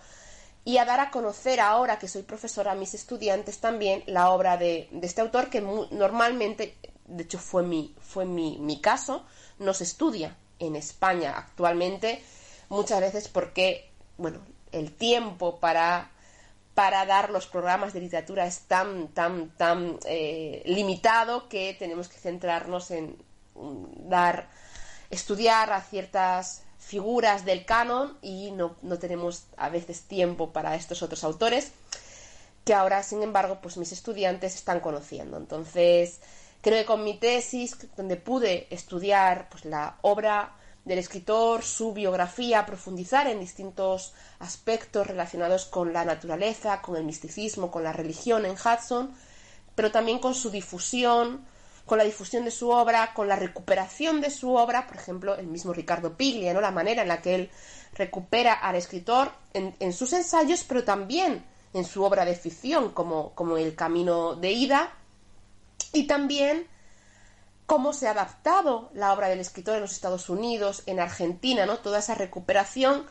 y 0.65 0.79
a 0.79 0.85
dar 0.85 1.01
a 1.01 1.11
conocer 1.11 1.61
ahora 1.61 1.99
que 1.99 2.09
soy 2.09 2.23
profesora 2.23 2.73
a 2.73 2.75
mis 2.75 2.95
estudiantes 2.95 3.61
también 3.61 4.03
la 4.07 4.31
obra 4.31 4.57
de, 4.57 4.89
este 5.03 5.21
autor 5.21 5.49
que 5.49 5.61
normalmente, 5.61 6.77
de 7.07 7.23
hecho 7.23 7.39
fue 7.39 7.63
mi, 7.63 7.95
fue 8.01 8.25
mi, 8.25 8.59
mi 8.59 8.81
caso, 8.81 9.25
no 9.59 9.73
se 9.75 9.85
estudia 9.85 10.37
en 10.59 10.75
España 10.75 11.35
actualmente, 11.37 12.23
muchas 12.69 13.01
veces 13.01 13.29
porque, 13.29 13.93
bueno, 14.19 14.41
el 14.73 14.93
tiempo 14.93 15.61
para 15.61 16.11
para 16.77 17.07
dar 17.07 17.31
los 17.31 17.47
programas 17.47 17.95
de 17.95 18.01
literatura 18.01 18.47
es 18.47 18.67
tan, 18.69 19.09
tan, 19.09 19.49
tan 19.57 19.99
eh, 20.05 20.63
limitado 20.67 21.49
que 21.49 21.75
tenemos 21.79 22.07
que 22.07 22.19
centrarnos 22.19 22.91
en 22.91 23.17
dar, 24.09 24.49
estudiar 25.11 25.73
a 25.73 25.81
ciertas, 25.81 26.63
figuras 26.79 27.45
del 27.45 27.65
canon 27.65 28.17
y 28.23 28.53
no, 28.53 28.77
no 28.83 28.99
tenemos 28.99 29.47
a 29.57 29.69
veces 29.69 30.03
tiempo 30.03 30.53
para 30.53 30.77
estos 30.77 31.03
otros 31.03 31.25
autores 31.25 31.73
que 32.67 32.75
ahora, 32.75 33.05
sin 33.05 33.23
embargo, 33.23 33.61
pues 33.63 33.77
mis 33.77 33.93
estudiantes 33.93 34.57
están 34.57 34.81
conociendo. 34.81 35.37
Entonces, 35.37 36.19
creo 36.61 36.81
que 36.81 36.85
con 36.85 37.05
mi 37.05 37.17
tesis, 37.17 37.77
donde 37.97 38.17
pude 38.17 38.67
estudiar 38.71 39.49
pues, 39.49 39.65
la 39.65 39.99
obra 40.03 40.53
del 40.85 40.99
escritor, 40.99 41.63
su 41.63 41.93
biografía, 41.93 42.67
profundizar 42.67 43.29
en 43.29 43.39
distintos 43.39 44.15
aspectos 44.41 45.07
relacionados 45.07 45.67
con 45.67 45.93
la 45.93 46.05
naturaleza, 46.05 46.83
con 46.83 46.97
el 46.97 47.05
misticismo, 47.05 47.71
con 47.71 47.85
la 47.85 47.93
religión 47.93 48.45
en 48.45 48.57
Hudson, 48.57 49.15
pero 49.77 49.93
también 49.93 50.19
con 50.19 50.35
su 50.35 50.51
difusión, 50.51 51.47
con 51.87 51.99
la 51.99 52.05
difusión 52.05 52.45
de 52.45 52.51
su 52.51 52.69
obra, 52.71 53.15
con 53.15 53.29
la 53.29 53.37
recuperación 53.37 54.21
de 54.21 54.31
su 54.31 54.55
obra, 54.55 54.87
por 54.89 54.97
ejemplo, 54.97 55.37
el 55.37 55.47
mismo 55.47 55.73
Ricardo 55.73 56.17
Piglia, 56.17 56.53
¿no? 56.53 56.61
la 56.61 56.73
manera 56.73 57.03
en 57.03 57.09
la 57.09 57.23
que 57.23 57.35
él 57.37 57.51
recupera 57.95 58.53
al 58.53 58.75
escritor 58.75 59.31
en, 59.55 59.93
sus 59.93 60.13
ensayos, 60.13 60.65
pero 60.65 60.85
también 60.85 61.47
en 61.73 61.85
su 61.85 62.03
obra 62.03 62.25
de 62.25 62.35
ficción, 62.35 62.91
como, 62.91 63.35
como 63.35 63.57
El 63.57 63.75
Camino 63.75 64.35
de 64.35 64.53
Ida, 64.53 64.93
y 65.93 66.07
también 66.07 66.67
cómo 67.67 67.93
se 67.93 68.09
ha 68.09 68.11
adaptado 68.11 68.91
la 68.93 69.13
obra 69.13 69.29
del 69.29 69.41
escritor 69.41 69.77
en 69.77 69.83
los 69.83 69.93
Estados 69.93 70.29
Unidos, 70.29 70.83
en 70.87 71.01
Argentina, 71.01 71.67
¿no? 71.67 71.79
Toda 71.79 72.01
esa 72.01 72.15
recuperación 72.15 73.07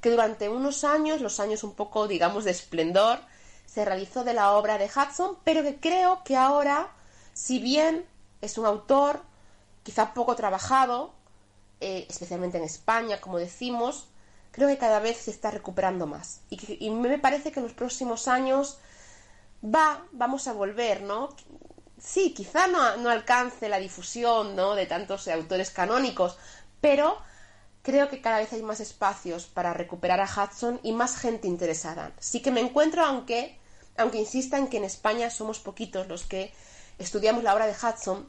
que 0.00 0.10
durante 0.10 0.48
unos 0.48 0.84
años, 0.84 1.20
los 1.20 1.40
años 1.40 1.64
un 1.64 1.74
poco, 1.74 2.08
digamos, 2.08 2.44
de 2.44 2.52
esplendor, 2.52 3.18
se 3.66 3.84
realizó 3.84 4.24
de 4.24 4.34
la 4.34 4.52
obra 4.52 4.78
de 4.78 4.86
Hudson, 4.86 5.36
pero 5.44 5.62
que 5.62 5.78
creo 5.78 6.22
que 6.24 6.36
ahora, 6.36 6.90
si 7.34 7.58
bien 7.58 8.04
es 8.40 8.58
un 8.58 8.66
autor 8.66 9.22
quizá 9.82 10.14
poco 10.14 10.36
trabajado, 10.36 11.12
eh, 11.80 12.06
especialmente 12.08 12.58
en 12.58 12.64
España, 12.64 13.20
como 13.20 13.38
decimos, 13.38 14.08
creo 14.50 14.68
que 14.68 14.78
cada 14.78 15.00
vez 15.00 15.16
se 15.16 15.30
está 15.30 15.50
recuperando 15.50 16.06
más. 16.06 16.40
Y, 16.50 16.90
me 16.90 17.18
parece 17.18 17.52
que 17.52 17.60
en 17.60 17.64
los 17.64 17.74
próximos 17.74 18.28
años 18.28 18.78
va, 19.64 20.06
vamos 20.12 20.48
a 20.48 20.52
volver, 20.52 21.02
¿no? 21.02 21.30
Sí, 21.98 22.32
quizá 22.32 22.66
no, 22.66 22.96
no 22.98 23.10
alcance 23.10 23.68
la 23.68 23.78
difusión, 23.78 24.56
¿no? 24.56 24.74
De 24.74 24.86
tantos 24.86 25.28
autores 25.28 25.70
canónicos, 25.70 26.38
pero 26.80 27.18
creo 27.82 28.08
que 28.08 28.20
cada 28.20 28.38
vez 28.38 28.52
hay 28.52 28.62
más 28.62 28.80
espacios 28.80 29.46
para 29.46 29.74
recuperar 29.74 30.20
a 30.20 30.28
Hudson 30.28 30.80
y 30.82 30.92
más 30.92 31.16
gente 31.16 31.46
interesada. 31.46 32.12
Sí 32.18 32.40
que 32.40 32.50
me 32.50 32.60
encuentro, 32.60 33.04
aunque, 33.04 33.58
aunque 33.96 34.18
insista 34.18 34.58
en 34.58 34.68
que 34.68 34.78
en 34.78 34.84
España 34.84 35.30
somos 35.30 35.60
poquitos 35.60 36.08
los 36.08 36.24
que 36.24 36.52
estudiamos 37.00 37.42
la 37.42 37.54
obra 37.54 37.66
de 37.66 37.72
Hudson, 37.72 38.26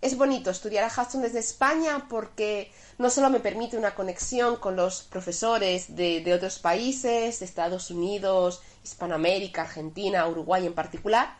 es 0.00 0.16
bonito 0.16 0.50
estudiar 0.50 0.84
a 0.84 1.02
Hudson 1.02 1.22
desde 1.22 1.40
España 1.40 2.06
porque 2.08 2.70
no 2.98 3.10
solo 3.10 3.28
me 3.28 3.40
permite 3.40 3.76
una 3.76 3.94
conexión 3.94 4.56
con 4.56 4.76
los 4.76 5.02
profesores 5.02 5.94
de, 5.96 6.32
otros 6.34 6.58
países, 6.58 7.42
Estados 7.42 7.90
Unidos, 7.90 8.62
Hispanoamérica, 8.84 9.62
Argentina, 9.62 10.26
Uruguay 10.26 10.66
en 10.66 10.74
particular, 10.74 11.34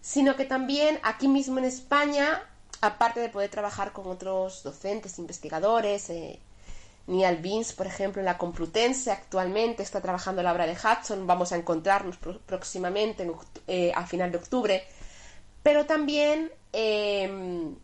sino 0.00 0.36
que 0.36 0.44
también 0.44 0.98
aquí 1.02 1.28
mismo 1.28 1.58
en 1.58 1.64
España, 1.66 2.42
aparte 2.80 3.20
de 3.20 3.28
poder 3.28 3.50
trabajar 3.50 3.92
con 3.92 4.06
otros 4.08 4.62
docentes, 4.62 5.18
investigadores, 5.18 6.10
eh, 6.10 6.38
Neal 7.06 7.38
Beans, 7.38 7.72
por 7.72 7.86
ejemplo, 7.86 8.20
en 8.20 8.26
la 8.26 8.38
Complutense 8.38 9.10
actualmente 9.10 9.82
está 9.82 10.00
trabajando 10.00 10.42
la 10.42 10.52
obra 10.52 10.66
de 10.66 10.74
Hudson, 10.74 11.26
vamos 11.26 11.52
a 11.52 11.56
encontrarnos 11.56 12.18
próximamente 12.46 13.28
eh, 13.66 13.90
a 13.94 14.06
final 14.06 14.30
de 14.30 14.38
octubre, 14.38 14.84
pero 15.62 15.86
también 15.86 16.52
Em, 16.72 17.76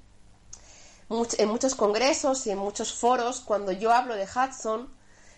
en 1.09 1.49
muchos 1.49 1.75
congresos 1.75 2.47
y 2.47 2.50
en 2.50 2.59
muchos 2.59 2.92
foros, 2.92 3.40
cuando 3.40 3.73
yo 3.73 3.92
hablo 3.92 4.14
de 4.14 4.25
Hudson, 4.25 4.88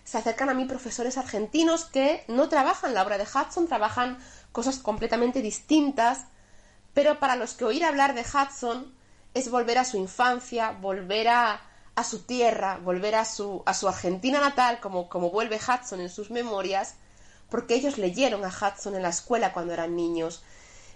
se 0.03 0.17
acercan 0.17 0.49
a 0.49 0.53
mí 0.53 0.65
profesores 0.65 1.17
argentinos 1.17 1.85
que 1.85 2.23
no 2.27 2.49
trabajan 2.49 2.93
la 2.93 3.03
obra 3.03 3.17
de 3.17 3.25
Hudson, 3.25 3.67
trabajan 3.67 4.19
cosas 4.51 4.77
completamente 4.77 5.41
distintas, 5.41 6.25
pero 6.93 7.19
para 7.19 7.35
los 7.35 7.53
que 7.53 7.65
oír 7.65 7.85
hablar 7.85 8.15
de 8.15 8.21
Hudson 8.21 8.93
es 9.33 9.51
volver 9.51 9.77
a 9.77 9.85
su 9.85 9.97
infancia, 9.97 10.71
volver 10.71 11.27
a, 11.27 11.61
a 11.95 12.03
su 12.03 12.23
tierra, 12.23 12.79
volver 12.83 13.15
a 13.15 13.25
su, 13.25 13.61
a 13.65 13.75
su 13.75 13.87
Argentina 13.87 14.39
natal, 14.39 14.79
como, 14.79 15.07
como 15.07 15.29
vuelve 15.29 15.57
Hudson 15.57 16.01
en 16.01 16.09
sus 16.09 16.31
memorias, 16.31 16.95
porque 17.49 17.75
ellos 17.75 17.99
leyeron 17.99 18.43
a 18.43 18.49
Hudson 18.49 18.95
en 18.95 19.03
la 19.03 19.09
escuela 19.09 19.53
cuando 19.53 19.73
eran 19.73 19.95
niños 19.95 20.43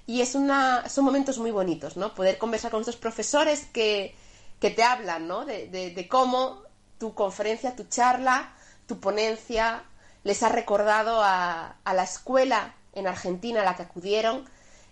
y 0.06 0.22
es 0.22 0.36
una, 0.36 0.88
son 0.90 1.06
momentos 1.06 1.38
muy 1.38 1.52
bonitos, 1.52 1.96
¿no? 1.96 2.14
Poder 2.14 2.38
conversar 2.38 2.72
con 2.72 2.82
estos 2.82 2.98
profesores 2.98 3.66
que, 3.72 4.16
que 4.60 4.70
te 4.70 4.84
hablan, 4.84 5.28
¿no? 5.28 5.46
De, 5.46 5.68
de, 5.70 6.08
cómo 6.08 6.62
tu 6.98 7.14
conferencia, 7.14 7.76
tu 7.76 7.86
charla, 7.86 8.54
tu 8.86 9.00
ponencia 9.00 9.84
les 10.24 10.44
ha 10.44 10.50
recordado 10.50 11.22
a, 11.22 11.78
a 11.84 11.94
la 11.94 12.04
escuela 12.04 12.76
en 12.94 13.08
Argentina 13.08 13.62
a 13.62 13.66
la 13.66 13.76
que 13.76 13.84
acudieron. 13.84 14.46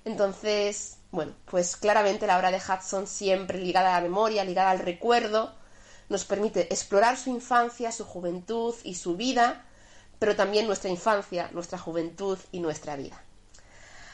Entonces, 0.06 0.98
bueno, 1.12 1.34
pues 1.46 1.76
claramente 1.76 2.26
la 2.26 2.38
obra 2.38 2.52
de 2.52 2.58
Hudson, 2.58 3.06
siempre 3.06 3.60
ligada 3.60 3.96
a 3.96 4.00
la 4.00 4.08
memoria, 4.08 4.46
ligada 4.46 4.72
al 4.72 4.80
recuerdo, 4.80 5.54
nos 6.08 6.26
permite 6.26 6.74
explorar 6.74 7.18
su 7.18 7.30
infancia, 7.30 7.92
su 7.92 8.06
juventud 8.06 8.76
y 8.84 8.96
su 8.96 9.16
vida, 9.18 9.66
pero 10.20 10.36
también 10.36 10.68
nuestra 10.68 10.90
infancia, 10.90 11.50
nuestra 11.52 11.78
juventud 11.78 12.38
y 12.52 12.60
nuestra 12.60 12.96
vida. 12.96 13.22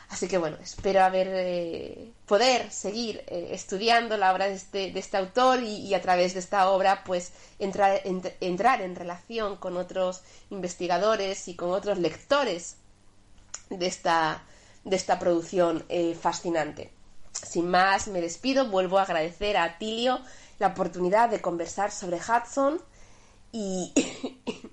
Así 0.09 0.27
que 0.27 0.37
bueno, 0.37 0.57
espero 0.63 1.03
haber 1.03 1.27
eh, 1.31 2.13
poder 2.25 2.71
seguir 2.71 3.23
eh, 3.27 3.49
estudiando 3.51 4.15
la 4.15 4.33
obra 4.33 4.47
de 4.47 4.53
este, 4.53 4.91
de 4.91 4.99
este 4.99 5.17
autor 5.17 5.61
y, 5.61 5.93
a 5.93 6.01
través 6.01 6.33
de 6.33 6.39
esta 6.39 6.69
obra 6.69 7.03
pues 7.03 7.33
entrar, 7.59 8.01
entrar 8.39 8.81
en 8.81 8.95
relación 8.95 9.57
con 9.57 9.75
otros 9.75 10.23
investigadores 10.49 11.47
y 11.49 11.55
con 11.55 11.71
otros 11.71 11.97
lectores 11.97 12.77
de 13.69 13.85
esta, 13.85 14.43
de 14.85 14.95
esta 14.95 15.19
producción 15.19 15.83
eh, 15.89 16.15
fascinante. 16.15 16.91
Sin 17.33 17.69
más, 17.69 18.07
me 18.07 18.21
despido, 18.21 18.69
vuelvo 18.69 18.99
a 18.99 19.03
agradecer 19.03 19.57
a 19.57 19.77
Tilio 19.77 20.21
la 20.57 20.67
oportunidad 20.67 21.29
de 21.29 21.41
conversar 21.41 21.91
sobre 21.91 22.17
Hudson 22.17 22.81
y 23.51 23.93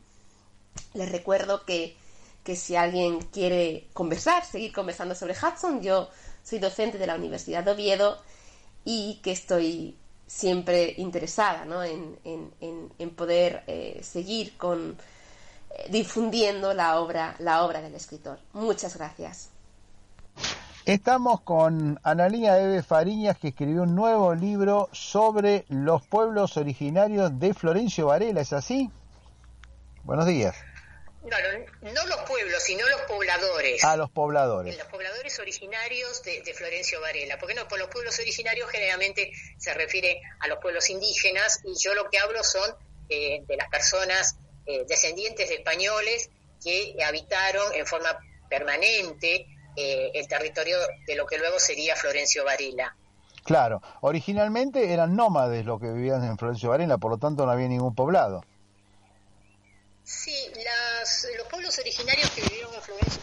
les 0.94 1.10
recuerdo 1.10 1.64
que 1.64 1.96
que 2.44 2.54
si 2.54 2.76
alguien 2.76 3.20
quiere 3.20 3.88
conversar, 3.92 4.44
seguir 4.44 4.72
conversando 4.72 5.14
sobre 5.14 5.34
Hudson, 5.34 5.82
yo 5.82 6.10
soy 6.44 6.58
docente 6.58 6.98
de 6.98 7.06
la 7.06 7.16
Universidad 7.16 7.64
de 7.64 7.70
Oviedo 7.72 8.18
y 8.84 9.20
que 9.22 9.32
estoy 9.32 9.96
siempre 10.26 10.94
interesada 10.98 11.64
¿no? 11.64 11.82
en, 11.82 12.18
en, 12.24 13.10
poder 13.10 13.64
eh, 13.66 14.00
seguir 14.02 14.56
con 14.56 14.96
eh, 15.70 15.86
difundiendo 15.90 16.74
la 16.74 17.00
obra, 17.00 17.34
la 17.38 17.64
obra 17.64 17.80
del 17.80 17.94
escritor. 17.94 18.38
Muchas 18.52 18.96
gracias. 18.96 19.50
Estamos 20.84 21.40
con 21.40 21.98
Analía 22.02 22.60
Eve 22.60 22.82
Fariñas, 22.82 23.38
que 23.38 23.48
escribió 23.48 23.84
un 23.84 23.94
nuevo 23.94 24.34
libro 24.34 24.90
sobre 24.92 25.64
los 25.70 26.06
pueblos 26.06 26.58
originarios 26.58 27.38
de 27.38 27.54
Florencio 27.54 28.08
Varela, 28.08 28.42
¿es 28.42 28.52
así? 28.52 28.90
Buenos 30.04 30.26
días. 30.26 30.54
No, 31.24 31.36
no, 31.90 32.06
los 32.06 32.20
pueblos, 32.28 32.62
sino 32.62 32.86
los 32.88 33.00
pobladores. 33.02 33.82
Ah, 33.82 33.96
los 33.96 34.10
pobladores. 34.10 34.76
Los 34.76 34.86
pobladores 34.88 35.38
originarios 35.38 36.22
de, 36.22 36.52
Florencio 36.54 37.00
Varela. 37.00 37.38
Porque 37.38 37.54
no, 37.54 37.66
por 37.66 37.78
los 37.78 37.88
pueblos 37.88 38.18
originarios 38.18 38.68
generalmente 38.70 39.32
se 39.56 39.72
refiere 39.72 40.20
a 40.40 40.48
los 40.48 40.58
pueblos 40.58 40.90
indígenas 40.90 41.60
y 41.64 41.74
yo 41.82 41.94
lo 41.94 42.10
que 42.10 42.18
hablo 42.18 42.44
son 42.44 42.76
eh, 43.08 43.42
de 43.46 43.56
las 43.56 43.68
personas 43.68 44.36
eh, 44.66 44.84
descendientes 44.86 45.48
de 45.48 45.56
españoles 45.56 46.28
que 46.62 46.96
habitaron 47.04 47.74
en 47.74 47.86
forma 47.86 48.18
permanente 48.48 49.46
eh, 49.76 50.10
el 50.14 50.28
territorio 50.28 50.76
de 51.06 51.16
lo 51.16 51.26
que 51.26 51.38
luego 51.38 51.58
sería 51.58 51.96
Florencio 51.96 52.44
Varela. 52.44 52.94
Claro, 53.44 53.82
originalmente 54.00 54.92
eran 54.92 55.16
nómades 55.16 55.64
los 55.64 55.80
que 55.80 55.90
vivían 55.90 56.22
en 56.24 56.38
Florencio 56.38 56.70
Varela, 56.70 56.98
por 56.98 57.10
lo 57.10 57.18
tanto 57.18 57.44
no 57.44 57.52
había 57.52 57.68
ningún 57.68 57.94
poblado. 57.94 58.44
Sí, 60.04 60.52
los 61.38 61.48
pueblos 61.48 61.78
originarios 61.78 62.30
que 62.32 62.42
vivieron 62.42 62.72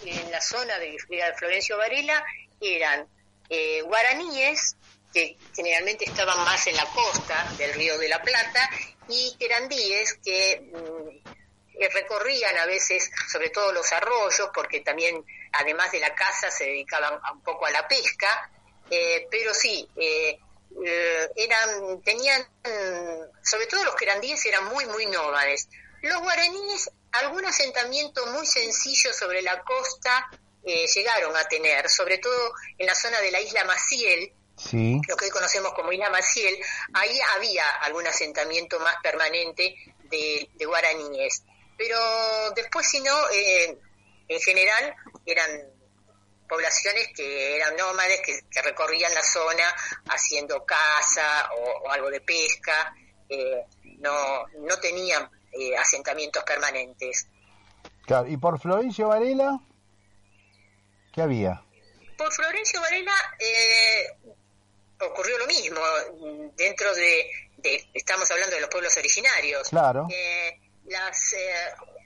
en, 0.04 0.32
la 0.32 0.41
zona 0.41 0.80
de, 0.80 0.98
Florencio 1.38 1.78
Varela 1.78 2.26
eran 2.60 3.08
eh, 3.50 3.84
guaraníes, 3.84 4.76
que 5.13 5.38
generalmente 5.56 6.06
estaban 6.06 6.39
más 6.39 6.65
en 6.65 6.76
la 6.76 6.86
costa 6.86 7.54
del 7.60 7.74
río 7.76 8.00
de 8.00 8.10
la 8.10 8.20
Plata, 8.24 8.67
y 9.08 9.36
querandíes 9.38 10.15
que, 10.24 10.72
mm, 10.74 11.30
recorrían 11.94 12.58
a 12.58 12.65
veces, 12.65 13.12
sobre 13.32 13.50
todo 13.50 13.72
los 13.74 13.91
arroyos, 13.91 14.50
porque 14.54 14.82
también, 14.82 15.24
además 15.54 15.91
de 15.91 16.00
la 16.00 16.15
caza, 16.15 16.50
se 16.50 16.65
dedicaban 16.65 17.20
un 17.32 17.44
poco 17.44 17.67
a 17.67 17.72
la 17.72 17.88
pesca, 17.88 18.52
eh, 18.89 19.28
pero 19.30 19.54
sí, 19.54 19.88
eh, 19.96 20.39
eran, 21.36 22.02
tenían, 22.02 22.44
sobre 23.44 23.67
todo 23.67 23.84
los 23.84 23.96
querandíes 23.96 24.44
eran 24.46 24.65
muy, 24.65 24.86
muy 24.88 25.06
nómades. 25.06 25.67
Los 26.02 26.20
guaraníes, 26.22 26.90
algún 27.12 27.46
asentamiento 27.46 28.26
muy 28.28 28.46
sencillo 28.48 29.14
sobre 29.14 29.42
la 29.42 29.62
costa 29.64 30.30
eh, 30.64 30.86
llegaron 30.88 31.36
a 31.36 31.44
tener, 31.46 31.90
sobre 31.90 32.18
todo 32.18 32.54
en 32.78 32.88
la 32.88 32.96
zona 32.96 33.20
de 33.20 33.32
la 33.32 33.42
isla 33.42 33.64
Maciel, 33.66 34.34
lo 35.08 35.18
que 35.18 35.26
hoy 35.26 35.32
conocemos 35.32 35.74
como 35.74 35.92
Isla 35.92 36.10
Maciel, 36.10 36.56
ahí 36.94 37.20
había 37.36 37.68
algún 37.78 38.06
asentamiento 38.06 38.80
más 38.80 38.96
permanente 39.02 39.76
de, 40.04 40.50
guaraníes. 40.66 41.44
Pero 41.78 41.98
después, 42.52 42.88
si 42.88 43.00
no, 43.02 43.30
eh, 43.32 43.76
en 44.28 44.40
general 44.40 44.96
eran 45.26 45.50
poblaciones 46.48 47.08
que 47.16 47.56
eran 47.56 47.76
nómades, 47.76 48.22
que, 48.22 48.62
recorrían 48.62 49.14
la 49.16 49.24
zona 49.24 49.64
haciendo 50.10 50.64
caza 50.64 51.50
o, 51.58 51.90
algo 51.90 52.12
de 52.12 52.22
pesca, 52.22 52.94
eh, 53.30 53.66
no, 54.00 54.46
no 54.60 54.78
tenían 54.80 55.28
eh, 55.52 55.76
asentamientos 55.76 56.44
permanentes. 56.44 57.28
Claro, 58.06 58.28
¿y 58.28 58.38
por 58.38 58.60
Florencio 58.60 59.10
Varela? 59.10 59.60
¿Qué 61.14 61.22
había? 61.22 61.62
Por 62.18 62.32
Florencio 62.32 62.80
Varela 62.80 63.14
eh, 63.40 64.08
ocurrió 65.02 65.38
lo 65.38 65.48
mismo, 65.48 65.80
dentro 66.56 66.94
de, 66.96 67.30
estamos 67.94 68.30
hablando 68.32 68.56
de 68.56 68.62
los 68.62 68.70
pueblos 68.70 68.96
originarios. 68.98 69.70
Claro. 69.70 70.08
Eh, 70.10 70.60
las, 70.86 71.36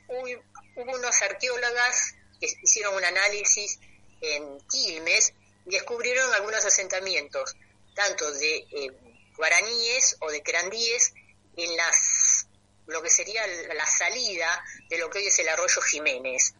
hubo, 0.08 0.94
unos 0.96 1.22
arqueólogas 1.22 2.16
que 2.40 2.48
hicieron 2.64 2.96
un 2.96 3.06
análisis 3.06 3.80
en 4.22 4.60
Quilmes 4.68 5.34
y 5.66 5.70
descubrieron 5.72 6.34
algunos 6.34 6.66
asentamientos, 6.66 7.56
tanto 7.94 8.32
de 8.32 8.92
guaraníes 9.38 10.18
o 10.20 10.32
de 10.32 10.42
querandíes, 10.42 11.14
en 11.58 11.76
las 11.78 11.96
lo 12.88 13.02
que 13.02 13.10
sería 13.10 13.42
la 13.48 13.86
salida 13.86 14.64
de 14.90 14.98
lo 14.98 15.10
que 15.10 15.20
hoy 15.20 15.28
es 15.28 15.40
el 15.40 15.50
arroyo 15.50 15.82
Jiménez. 15.82 16.54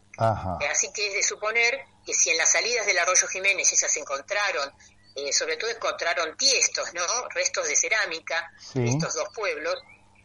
Eh, 0.60 0.66
así 0.68 0.90
que 0.92 1.08
es 1.08 1.14
de 1.14 1.22
suponer 1.22 1.78
que 2.04 2.14
si 2.14 2.30
en 2.30 2.38
las 2.38 2.50
salidas 2.50 2.86
del 2.86 2.98
arroyo 2.98 3.28
Jiménez 3.28 3.68
se 3.68 4.00
encontraron, 4.00 4.72
eh, 5.14 5.32
sobre 5.32 5.56
todo 5.56 5.70
encontraron 5.70 6.36
tiestos, 6.36 6.92
¿no? 6.94 7.02
Restos 7.30 7.68
de 7.68 7.76
cerámica 7.76 8.50
de 8.74 8.88
estos 8.88 9.14
dos 9.14 9.28
pueblos, 9.34 9.74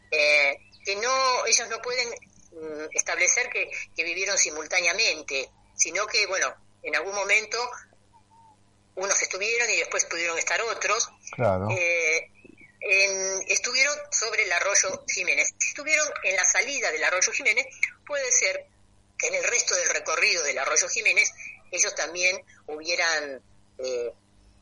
eh, 0.10 0.58
que 0.84 0.96
no, 0.96 1.46
ellos 1.46 1.70
no 1.70 1.82
pueden 1.82 2.10
mm, 2.10 2.88
establecer 2.92 3.50
que, 3.50 3.70
que, 3.96 4.04
vivieron 4.04 4.38
simultáneamente, 4.38 5.50
sino 5.76 6.08
que, 6.08 6.26
bueno, 6.28 6.54
en 6.84 6.96
algún 6.96 7.14
momento 7.14 7.58
unos 8.96 9.22
estuvieron 9.22 9.70
y 9.70 9.78
después 9.78 10.06
pudieron 10.06 10.38
estar 10.38 10.62
otros. 10.62 11.10
Claro 11.36 11.68
estuvieron 13.48 13.98
sobre 14.12 14.44
el 14.44 14.52
arroyo 14.52 15.04
Jiménez. 15.08 15.54
Si 15.58 15.70
estuvieron 15.70 16.08
en 16.24 16.36
la 16.36 16.46
salida 16.46 16.92
del 16.92 17.04
arroyo 17.04 17.32
Jiménez, 17.32 17.66
puede 18.06 18.32
ser 18.32 18.66
que 19.18 19.28
en 19.28 19.36
el 19.36 19.44
resto 19.44 19.76
del 19.76 19.90
recorrido 19.90 20.44
del 20.44 20.58
arroyo 20.58 20.88
Jiménez 20.90 21.32
ellos 21.72 21.96
también 21.96 22.44
hubieran 22.68 23.42
eh, 23.78 24.12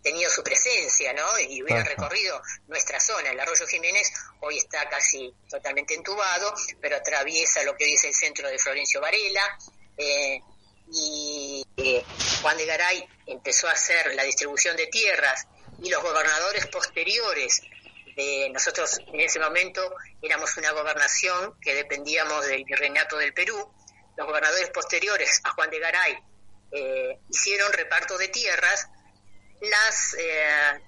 tenido 0.02 0.30
su 0.30 0.44
presencia, 0.44 1.14
¿no? 1.14 1.40
Y 1.40 1.62
hubieran 1.64 1.86
recorrido 1.86 2.42
nuestra 2.68 3.00
zona. 3.00 3.32
El 3.32 3.40
arroyo 3.40 3.66
Jiménez 3.68 4.12
hoy 4.42 4.58
está 4.58 4.88
casi 4.90 5.34
totalmente 5.50 5.94
entubado, 5.94 6.54
pero 6.80 6.96
atraviesa 6.98 7.64
lo 7.64 7.76
que 7.76 7.86
hoy 7.86 7.94
es 7.94 8.04
el 8.04 8.14
centro 8.14 8.48
de 8.50 8.60
Florencio 8.60 9.02
Varela. 9.02 9.58
Eh, 9.98 10.42
y 10.92 11.66
eh, 11.78 12.04
Juan 12.42 12.58
de 12.58 12.66
Garay 12.66 13.08
empezó 13.28 13.68
a 13.68 13.74
hacer 13.74 14.16
la 14.16 14.24
distribución 14.24 14.76
de 14.76 14.88
tierras 14.88 15.46
y 15.82 15.90
los 15.90 16.02
gobernadores 16.02 16.66
posteriores 16.68 17.62
nosotros 18.52 19.00
en 19.08 19.22
ese 19.22 19.40
momento 19.40 19.82
éramos 20.22 20.56
una 20.58 20.72
gobernación 20.72 21.58
que 21.62 21.74
dependíamos 21.74 22.46
del 22.46 22.64
virreinato 22.64 23.18
del 23.18 23.34
Perú. 23.34 23.74
Los 24.18 24.28
gobernadores 24.28 24.70
posteriores 24.72 25.42
a 25.44 25.52
Juan 25.52 25.70
de 25.70 25.80
Garay 25.80 26.18
eh, 26.72 27.20
hicieron 27.30 27.72
reparto 27.74 28.18
de 28.18 28.28
tierras. 28.28 28.88
Las 29.62 30.16
eh, 30.20 30.82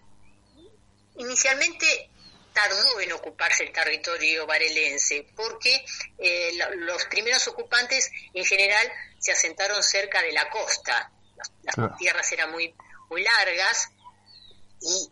inicialmente 1.17 2.09
tardó 2.53 2.99
en 2.99 3.13
ocuparse 3.13 3.63
el 3.63 3.71
territorio 3.71 4.45
varelense 4.45 5.25
porque 5.35 5.85
eh, 6.17 6.51
los 6.75 7.05
primeros 7.05 7.47
ocupantes 7.47 8.11
en 8.33 8.45
general 8.45 8.91
se 9.19 9.31
asentaron 9.31 9.81
cerca 9.81 10.21
de 10.21 10.33
la 10.33 10.49
costa. 10.49 11.11
Las, 11.63 11.97
tierras 11.97 12.31
eran 12.31 12.51
muy 12.51 12.75
muy 13.09 13.23
largas 13.23 13.89
y 14.81 15.09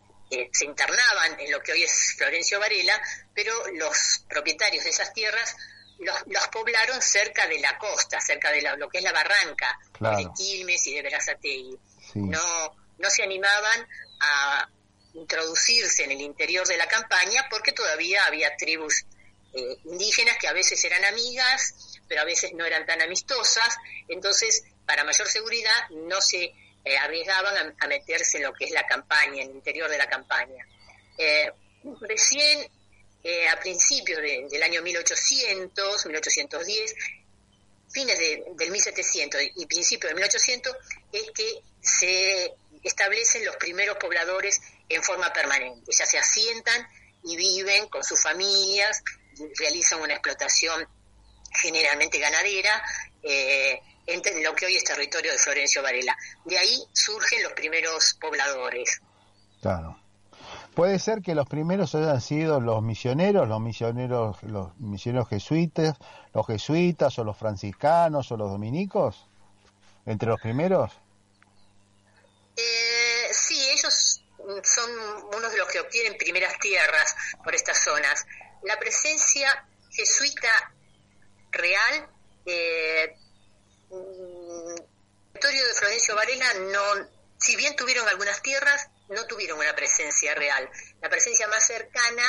se 0.52 0.64
internaban 0.64 1.40
en 1.40 1.50
lo 1.50 1.60
que 1.60 1.72
hoy 1.72 1.82
es 1.82 2.14
Florencio 2.16 2.60
Varela, 2.60 3.00
pero 3.34 3.52
los 3.74 4.24
propietarios 4.28 4.84
de 4.84 4.90
esas 4.90 5.12
tierras 5.12 5.56
los, 6.00 6.48
poblaron 6.48 7.00
cerca 7.02 7.46
de 7.46 7.58
la 7.60 7.76
costa, 7.78 8.20
cerca 8.20 8.50
de 8.50 8.62
lo 8.76 8.88
que 8.88 8.98
es 8.98 9.04
la 9.04 9.12
barranca 9.12 9.78
de 9.98 10.28
Quilmes 10.36 10.86
y 10.86 10.94
de 10.94 11.02
Verazategui. 11.02 11.78
No, 12.14 12.76
no 12.98 13.10
se 13.10 13.22
animaban 13.22 13.86
a 14.20 14.68
introducirse 15.14 16.04
en 16.04 16.12
el 16.12 16.20
interior 16.20 16.66
de 16.66 16.76
la 16.76 16.86
campaña 16.86 17.46
porque 17.50 17.72
todavía 17.72 18.24
había 18.26 18.56
tribus 18.56 19.04
eh, 19.52 19.76
indígenas 19.84 20.38
que 20.38 20.48
a 20.48 20.52
veces 20.52 20.82
eran 20.84 21.04
amigas, 21.04 21.98
pero 22.08 22.22
a 22.22 22.24
veces 22.24 22.52
no 22.54 22.64
eran 22.64 22.86
tan 22.86 23.02
amistosas. 23.02 23.76
Entonces, 24.08 24.62
para 24.86 25.04
mayor 25.04 25.28
seguridad, 25.28 25.88
no 25.90 26.20
se 26.20 26.52
eh, 26.84 26.96
arriesgaban 26.96 27.74
a, 27.78 27.86
meterse 27.86 28.38
en 28.38 28.44
lo 28.44 28.52
que 28.52 28.64
es 28.64 28.70
la 28.70 28.86
campaña, 28.86 29.42
en 29.42 29.50
el 29.50 29.56
interior 29.56 29.90
de 29.90 29.98
la 29.98 30.08
campaña. 30.08 30.66
Eh, 31.18 31.50
recién 32.00 32.70
eh, 33.22 33.48
a 33.48 33.60
principios 33.60 34.20
del 34.22 34.62
año 34.62 34.80
1800, 34.82 36.06
1810, 36.06 36.94
fines 37.92 38.18
del 38.18 38.70
1700 38.70 39.40
y 39.56 39.66
principios 39.66 40.10
de 40.10 40.14
1800, 40.14 40.76
es 41.12 41.30
que 41.32 41.60
se 41.82 42.54
establecen 42.82 43.44
los 43.44 43.56
primeros 43.56 43.98
pobladores 43.98 44.60
en 44.88 45.02
forma 45.02 45.32
permanente. 45.32 45.92
Ya 45.96 46.06
se 46.06 46.18
asientan 46.18 46.88
y 47.24 47.36
viven 47.36 47.88
con 47.88 48.02
sus 48.02 48.22
familias, 48.22 49.02
realizan 49.58 50.00
una 50.00 50.14
explotación 50.14 50.88
generalmente 51.52 52.18
ganadera, 52.18 52.82
en 54.12 54.44
lo 54.44 54.54
que 54.54 54.66
hoy 54.66 54.76
es 54.76 54.84
territorio 54.84 55.32
de 55.32 55.38
Florencio 55.38 55.82
Varela. 55.82 56.16
De 56.44 56.58
ahí 56.58 56.82
surgen 56.92 57.42
los 57.42 57.52
primeros 57.52 58.16
pobladores. 58.20 59.00
Claro. 59.60 59.98
Puede 60.74 60.98
ser 60.98 61.20
que 61.20 61.34
los 61.34 61.48
primeros 61.48 61.94
hayan 61.94 62.20
sido 62.20 62.60
los 62.60 62.82
misioneros, 62.82 63.48
los 63.48 63.60
misioneros, 63.60 64.42
los 64.44 64.76
misioneros 64.78 65.28
jesuitas, 65.28 65.96
los 66.32 66.46
jesuitas 66.46 67.18
o 67.18 67.24
los 67.24 67.36
franciscanos 67.36 68.30
o 68.30 68.36
los 68.36 68.50
dominicos, 68.50 69.26
entre 70.06 70.28
los 70.28 70.40
primeros. 70.40 70.92
Eh, 72.56 73.28
sí, 73.32 73.60
ellos 73.70 74.22
son 74.62 74.90
unos 75.36 75.52
de 75.52 75.58
los 75.58 75.68
que 75.68 75.80
obtienen 75.80 76.16
primeras 76.16 76.58
tierras 76.58 77.14
por 77.42 77.54
estas 77.54 77.82
zonas. 77.82 78.24
La 78.62 78.78
presencia 78.78 79.66
jesuita 79.90 80.72
real 81.50 82.08
eh, 82.46 83.16
territorio 83.90 85.66
de 85.66 85.74
Florencio 85.74 86.14
Varela 86.14 86.54
no, 86.54 87.08
si 87.38 87.56
bien 87.56 87.74
tuvieron 87.76 88.06
algunas 88.08 88.40
tierras, 88.42 88.88
no 89.08 89.26
tuvieron 89.26 89.58
una 89.58 89.74
presencia 89.74 90.34
real. 90.34 90.68
La 91.00 91.08
presencia 91.08 91.48
más 91.48 91.66
cercana 91.66 92.22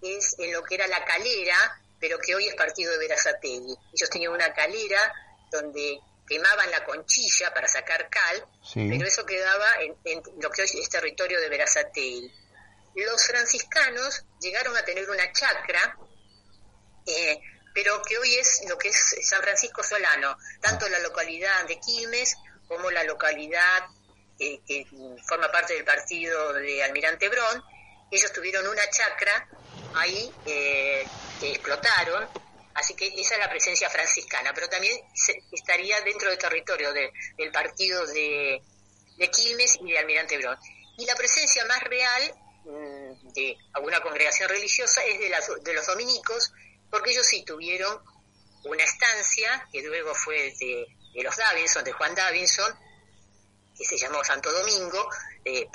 es 0.00 0.36
en 0.38 0.52
lo 0.52 0.62
que 0.62 0.76
era 0.76 0.86
la 0.86 1.04
calera, 1.04 1.82
pero 1.98 2.18
que 2.18 2.34
hoy 2.34 2.46
es 2.46 2.54
partido 2.54 2.92
de 2.92 2.98
Verazategui. 2.98 3.76
Ellos 3.92 4.10
tenían 4.10 4.32
una 4.32 4.52
calera 4.54 5.12
donde 5.50 5.98
quemaban 6.28 6.70
la 6.70 6.84
conchilla 6.84 7.52
para 7.52 7.66
sacar 7.66 8.08
cal, 8.08 8.46
pero 8.74 9.06
eso 9.06 9.24
quedaba 9.26 9.66
en, 9.80 10.22
lo 10.40 10.50
que 10.50 10.62
hoy 10.62 10.68
es 10.80 10.88
territorio 10.88 11.40
de 11.40 11.48
Verazategui. 11.48 12.32
Los 12.94 13.24
franciscanos 13.24 14.24
llegaron 14.40 14.76
a 14.76 14.84
tener 14.84 15.08
una 15.08 15.32
chacra 15.32 15.96
eh, 17.06 17.40
pero 17.74 18.02
que 18.02 18.18
hoy 18.18 18.34
es 18.34 18.62
lo 18.68 18.76
que 18.78 18.88
es 18.88 19.16
San 19.22 19.42
Francisco 19.42 19.82
Solano, 19.82 20.36
tanto 20.60 20.88
la 20.88 20.98
localidad 21.00 21.66
de 21.66 21.78
Quilmes 21.78 22.36
como 22.66 22.90
la 22.90 23.04
localidad 23.04 23.84
eh, 24.38 24.60
que 24.66 24.86
forma 25.26 25.50
parte 25.50 25.74
del 25.74 25.84
partido 25.84 26.52
de 26.52 26.82
Almirante 26.82 27.28
Brón, 27.28 27.62
ellos 28.10 28.32
tuvieron 28.32 28.66
una 28.66 28.88
chacra 28.88 29.48
ahí 29.94 30.32
eh, 30.46 31.04
que 31.40 31.50
explotaron, 31.50 32.28
así 32.74 32.94
que 32.94 33.08
esa 33.08 33.34
es 33.34 33.40
la 33.40 33.50
presencia 33.50 33.90
franciscana, 33.90 34.52
pero 34.54 34.68
también 34.68 34.96
estaría 35.52 36.00
dentro 36.02 36.30
del 36.30 36.38
territorio 36.38 36.92
del 36.92 37.52
partido 37.52 38.06
de, 38.06 38.62
Quilmes 39.32 39.78
y 39.80 39.90
de 39.90 39.98
Almirante 39.98 40.38
Brón. 40.38 40.56
Y 40.96 41.04
la 41.04 41.16
presencia 41.16 41.64
más 41.66 41.82
real 41.82 42.34
mm, 42.64 43.32
de 43.32 43.56
alguna 43.74 44.00
congregación 44.00 44.48
religiosa 44.48 45.02
es 45.04 45.18
de, 45.18 45.32
de 45.62 45.74
los 45.74 45.86
dominicos, 45.86 46.52
porque 46.90 47.10
ellos 47.10 47.26
sí 47.26 47.44
tuvieron 47.44 48.02
una 48.64 48.82
estancia 48.82 49.68
que 49.72 49.82
luego 49.82 50.14
fue 50.14 50.54
de, 50.58 50.86
los 51.22 51.36
Davinson, 51.36 51.84
de 51.84 51.92
Juan 51.92 52.14
Davinson, 52.14 52.72
que 53.76 53.84
se 53.84 53.96
llamó 53.96 54.22
Santo 54.24 54.50
Domingo, 54.52 55.08
eh, 55.44 55.66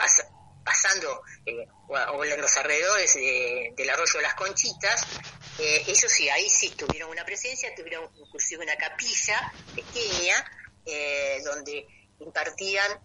pasando 0.63 1.23
eh, 1.45 1.67
o 1.87 2.23
en 2.23 2.41
los 2.41 2.57
alrededores 2.57 3.13
del 3.15 3.89
arroyo 3.89 4.13
de 4.17 4.21
las 4.21 4.35
Conchitas, 4.35 5.05
eh, 5.59 5.83
ellos 5.87 6.11
sí, 6.11 6.29
ahí 6.29 6.49
sí 6.49 6.69
tuvieron 6.71 7.09
una 7.09 7.25
presencia, 7.25 7.73
tuvieron 7.75 8.09
inclusive 8.15 8.63
una 8.63 8.75
capilla 8.75 9.53
pequeña 9.75 10.51
donde 11.45 11.87
impartían 12.19 12.99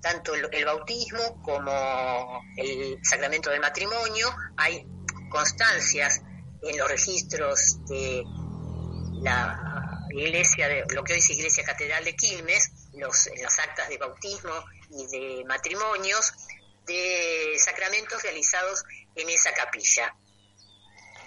tanto 0.00 0.34
el, 0.34 0.64
bautismo 0.64 1.40
como 1.42 2.42
el 2.56 2.98
sacramento 3.04 3.50
del 3.50 3.60
matrimonio, 3.60 4.34
hay 4.56 4.84
constancias 5.30 6.22
en 6.62 6.76
los 6.76 6.88
registros 6.88 7.78
de 7.86 8.22
la 9.22 10.06
iglesia, 10.10 10.68
de 10.68 10.84
lo 10.94 11.04
que 11.04 11.12
hoy 11.12 11.18
es 11.18 11.30
Iglesia 11.30 11.64
Catedral 11.64 12.04
de 12.04 12.16
Quilmes, 12.16 12.70
los, 12.94 13.26
en 13.28 13.42
las 13.42 13.58
actas 13.58 13.88
de 13.88 13.98
bautismo 13.98 14.64
y 14.90 15.06
de 15.06 15.44
matrimonios, 15.44 16.32
de 16.86 17.56
sacramentos 17.58 18.22
realizados 18.22 18.84
en 19.14 19.28
esa 19.28 19.52
capilla. 19.52 20.14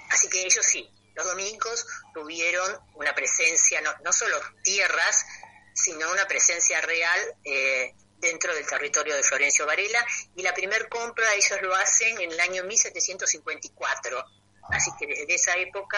Así 0.10 0.28
que 0.30 0.41
ellos 0.41 0.65
sí, 0.65 0.89
los 1.15 1.26
dominicos 1.26 1.86
tuvieron 2.13 2.80
una 2.96 3.13
presencia, 3.13 3.82
no, 4.04 4.13
solo 4.13 4.38
tierras, 4.63 5.26
sino 5.74 6.12
una 6.12 6.28
presencia 6.28 6.82
real 6.82 7.20
eh, 7.44 7.94
dentro 8.17 8.54
del 8.54 8.65
territorio 8.65 9.15
de 9.15 9.24
Florencio 9.24 9.65
Varela 9.65 10.06
y 10.36 10.44
la 10.44 10.54
primer 10.54 10.89
compra 10.89 11.34
ellos 11.34 11.62
lo 11.62 11.74
hacen 11.76 12.20
en 12.20 12.32
el 12.32 12.39
año 12.39 12.63
1754. 12.63 14.26
Así 14.71 14.91
que 14.99 15.07
desde 15.07 15.34
esa 15.34 15.55
época 15.57 15.97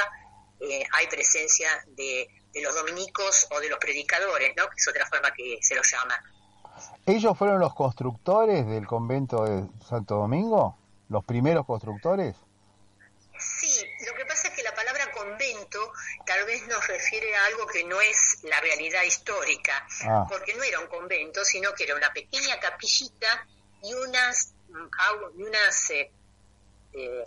eh, 0.60 0.84
hay 0.94 1.08
presencia 1.08 1.70
de, 1.88 2.28
de, 2.54 2.62
los 2.62 2.74
dominicos 2.76 3.48
o 3.52 3.60
de 3.60 3.70
los 3.70 3.80
predicadores, 3.80 4.54
¿no? 4.56 4.70
que 4.70 4.76
es 4.78 4.88
otra 4.88 5.06
forma 5.06 5.32
que 5.32 5.60
se 5.62 5.76
los 5.76 5.90
llama. 5.90 6.22
¿Ellos 7.06 7.38
fueron 7.38 7.60
los 7.60 7.74
constructores 7.76 8.66
del 8.66 8.88
convento 8.88 9.44
de 9.46 9.68
Santo 9.88 10.16
Domingo? 10.16 10.78
¿Los 11.10 11.24
primeros 11.26 11.66
constructores? 11.66 12.36
Sí, 13.38 13.84
lo 14.08 14.14
que 14.16 14.26
pasa 14.26 14.48
es 14.48 14.54
que 14.54 14.64
la 14.64 14.74
palabra 14.74 15.12
convento 15.12 15.92
tal 16.26 16.46
vez 16.46 16.66
nos 16.68 16.86
refiere 16.88 17.36
a 17.36 17.46
algo 17.46 17.66
que 17.68 17.84
no 17.84 18.00
es 18.00 18.40
la 18.44 18.60
realidad 18.62 19.04
histórica, 19.04 19.86
ah. 20.06 20.26
porque 20.30 20.54
no 20.54 20.64
era 20.64 20.80
un 20.80 20.88
convento, 20.88 21.44
sino 21.44 21.74
que 21.74 21.84
era 21.84 21.96
una 21.96 22.12
pequeña 22.14 22.60
capillita 22.60 23.48
y 23.84 23.94
unas, 23.94 24.54
y 25.38 25.44
unas 25.44 25.90
eh, 25.92 26.12
eh, 26.94 27.26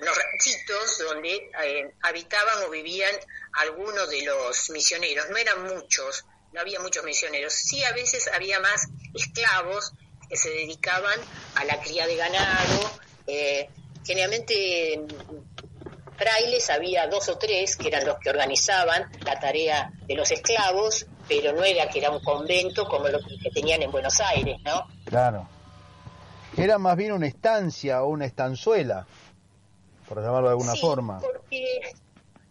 unos 0.00 0.16
ranchitos 0.16 0.98
donde 0.98 1.50
eh, 1.64 1.94
habitaban 2.02 2.64
o 2.66 2.70
vivían 2.70 3.14
algunos 3.54 4.08
de 4.08 4.24
los 4.24 4.70
misioneros. 4.70 5.28
No 5.30 5.36
eran 5.36 5.62
muchos, 5.62 6.24
no 6.52 6.60
había 6.60 6.80
muchos 6.80 7.04
misioneros. 7.04 7.52
Sí, 7.52 7.84
a 7.84 7.92
veces 7.92 8.28
había 8.32 8.60
más 8.60 8.88
esclavos 9.14 9.92
que 10.28 10.36
se 10.36 10.50
dedicaban 10.50 11.18
a 11.56 11.64
la 11.64 11.80
cría 11.80 12.06
de 12.06 12.16
ganado. 12.16 12.90
Eh, 13.26 13.68
generalmente 14.04 15.04
frailes 16.16 16.68
había 16.70 17.06
dos 17.06 17.28
o 17.28 17.38
tres 17.38 17.76
que 17.76 17.88
eran 17.88 18.06
los 18.06 18.18
que 18.18 18.30
organizaban 18.30 19.10
la 19.24 19.38
tarea 19.40 19.92
de 20.06 20.14
los 20.14 20.30
esclavos, 20.30 21.06
pero 21.28 21.52
no 21.52 21.64
era 21.64 21.88
que 21.88 21.98
era 21.98 22.10
un 22.10 22.22
convento 22.22 22.86
como 22.86 23.08
lo 23.08 23.20
que 23.20 23.50
tenían 23.50 23.82
en 23.82 23.90
Buenos 23.90 24.20
Aires, 24.20 24.58
¿no? 24.64 24.86
Claro. 25.04 25.48
Era 26.56 26.78
más 26.78 26.96
bien 26.96 27.12
una 27.12 27.26
estancia 27.26 28.02
o 28.02 28.08
una 28.08 28.26
estanzuela 28.26 29.06
por 30.10 30.20
llamarlo 30.20 30.48
de 30.48 30.54
alguna 30.54 30.74
forma. 30.74 31.20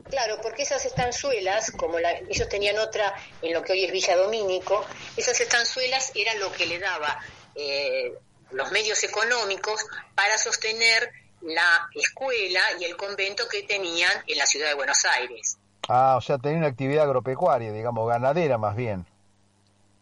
claro, 0.10 0.39
porque 0.41 0.63
esas 0.63 0.86
estanzuelas, 0.86 1.72
como 1.72 2.00
la, 2.00 2.12
ellos 2.13 2.48
tenían 2.48 2.80
otra 2.80 3.13
en 3.41 3.54
lo 3.54 3.62
que 3.62 3.74
hoy 3.74 3.84
es 3.84 3.91
Villa 3.91 4.15
Domínico, 4.15 4.86
esas 5.17 5.41
estanzuelas 5.41 6.13
eran 6.15 6.39
lo 6.39 6.54
que 6.54 6.65
le 6.65 6.80
daba 6.80 7.19
eh, 7.56 8.13
los 8.52 8.72
medios 8.72 9.04
económicos 9.04 9.86
para 10.15 10.38
sostener 10.38 11.12
la 11.41 11.89
escuela 11.93 12.62
y 12.80 12.86
el 12.86 12.95
convento 12.95 13.43
que 13.50 13.63
tenían 13.63 14.13
en 14.26 14.38
la 14.38 14.45
ciudad 14.45 14.69
de 14.69 14.76
Buenos 14.76 15.04
Aires. 15.04 15.58
Ah, 15.89 16.15
o 16.15 16.22
sea, 16.22 16.38
tenía 16.38 16.60
una 16.60 16.67
actividad 16.67 17.04
agropecuaria, 17.04 17.74
digamos, 17.74 18.08
ganadera 18.08 18.58
más 18.58 18.78
bien. 18.78 19.06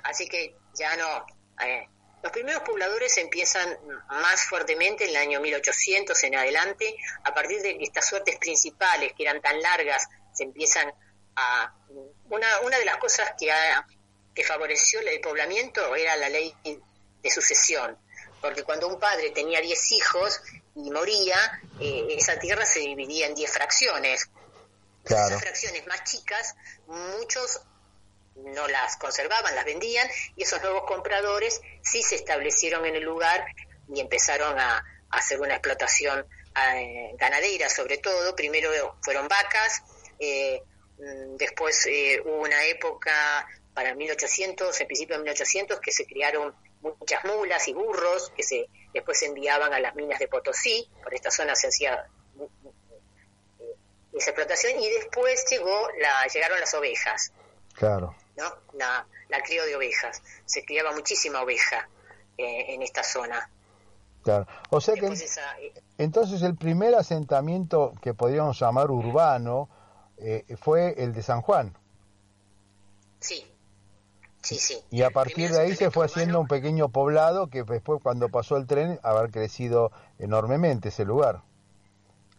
Así 0.03 0.27
que 0.27 0.55
ya 0.73 0.95
no. 0.95 1.25
Eh, 1.63 1.87
los 2.21 2.33
primeros 2.33 2.63
pobladores 2.63 3.17
empiezan 3.17 3.77
más 4.09 4.43
fuertemente 4.43 5.05
en 5.05 5.11
el 5.11 5.17
año 5.17 5.39
1800 5.39 6.21
en 6.25 6.35
adelante, 6.35 6.93
a 7.23 7.33
partir 7.33 7.61
de 7.61 7.77
que 7.77 7.85
estas 7.85 8.05
suertes 8.07 8.37
principales, 8.37 9.13
que 9.13 9.23
eran 9.23 9.39
tan 9.41 9.61
largas, 9.61 10.09
se 10.33 10.43
empiezan 10.43 10.93
a... 11.35 11.73
Una, 12.29 12.59
una 12.59 12.77
de 12.77 12.85
las 12.85 12.97
cosas 12.97 13.33
que 13.39 13.51
ha 13.51 13.87
que 14.33 14.43
favoreció 14.43 14.99
el 15.01 15.19
poblamiento 15.21 15.95
era 15.95 16.15
la 16.15 16.29
ley 16.29 16.53
de 17.21 17.31
sucesión, 17.31 17.97
porque 18.41 18.63
cuando 18.63 18.87
un 18.87 18.99
padre 18.99 19.31
tenía 19.31 19.61
10 19.61 19.91
hijos 19.93 20.41
y 20.75 20.89
moría, 20.91 21.61
eh, 21.79 22.07
esa 22.17 22.39
tierra 22.39 22.65
se 22.65 22.79
dividía 22.79 23.27
en 23.27 23.35
10 23.35 23.51
fracciones. 23.51 24.29
Esas 25.03 25.41
fracciones 25.41 25.87
más 25.87 26.03
chicas, 26.03 26.55
muchos 26.87 27.61
no 28.35 28.67
las 28.67 28.95
conservaban, 28.97 29.55
las 29.55 29.65
vendían, 29.65 30.07
y 30.35 30.43
esos 30.43 30.61
nuevos 30.61 30.83
compradores 30.85 31.59
sí 31.81 32.03
se 32.03 32.15
establecieron 32.15 32.85
en 32.85 32.95
el 32.95 33.03
lugar 33.03 33.45
y 33.93 33.99
empezaron 33.99 34.57
a, 34.59 34.83
hacer 35.11 35.41
una 35.41 35.55
explotación 35.55 36.23
eh, 36.75 37.15
ganadera, 37.17 37.67
sobre 37.67 37.97
todo. 37.97 38.35
Primero 38.35 38.69
fueron 39.01 39.27
vacas, 39.27 39.81
eh, 40.19 40.61
mm, 40.99 41.35
después 41.35 41.87
hubo 42.23 42.41
una 42.43 42.63
época 42.65 43.47
para 43.79 43.95
1800, 43.95 44.81
en 44.81 44.87
principio 44.87 45.15
de 45.15 45.23
1800, 45.23 45.79
que 45.79 45.93
se 45.93 46.05
criaron 46.05 46.53
muchas 46.81 47.23
mulas 47.23 47.65
y 47.69 47.73
burros 47.73 48.29
que 48.35 48.43
se 48.43 48.67
después 48.93 49.17
se 49.17 49.27
enviaban 49.27 49.71
a 49.71 49.79
las 49.79 49.95
minas 49.95 50.19
de 50.19 50.27
Potosí, 50.27 50.85
por 51.01 51.13
esta 51.13 51.31
zona 51.31 51.55
se 51.55 51.69
hacía 51.69 52.05
esa 54.11 54.31
explotación 54.31 54.77
y 54.81 54.89
después 54.89 55.45
llegó 55.49 55.87
la 56.01 56.27
llegaron 56.27 56.59
las 56.59 56.73
ovejas. 56.73 57.31
Claro. 57.73 58.13
¿No? 58.35 58.53
La, 58.73 59.07
la 59.29 59.41
crío 59.43 59.63
de 59.63 59.77
ovejas. 59.77 60.21
Se 60.43 60.65
criaba 60.65 60.91
muchísima 60.91 61.41
oveja 61.41 61.87
eh, 62.37 62.73
en 62.73 62.81
esta 62.81 63.01
zona. 63.01 63.49
Claro. 64.23 64.45
O 64.71 64.81
sea 64.81 64.95
que 64.95 65.05
eh, 65.05 65.73
entonces 65.97 66.41
el 66.41 66.57
primer 66.57 66.95
asentamiento 66.95 67.93
que 68.01 68.13
podríamos 68.13 68.59
llamar 68.59 68.91
urbano 68.91 69.69
eh, 70.17 70.43
fue 70.59 71.01
el 71.01 71.13
de 71.13 71.23
San 71.23 71.41
Juan. 71.41 71.77
Sí, 73.21 73.48
Sí, 74.41 74.57
sí. 74.57 74.81
Y 74.89 75.01
a 75.03 75.09
partir 75.09 75.51
de 75.51 75.59
ahí 75.59 75.75
se 75.75 75.91
fue 75.91 76.05
haciendo 76.05 76.39
un 76.39 76.47
pequeño 76.47 76.89
poblado 76.89 77.49
que 77.49 77.63
después 77.63 77.99
cuando 78.01 78.29
pasó 78.29 78.55
el 78.57 78.67
tren 78.67 78.99
haber 79.03 79.31
crecido 79.31 79.91
enormemente 80.17 80.89
ese 80.89 81.03
lugar. 81.05 81.41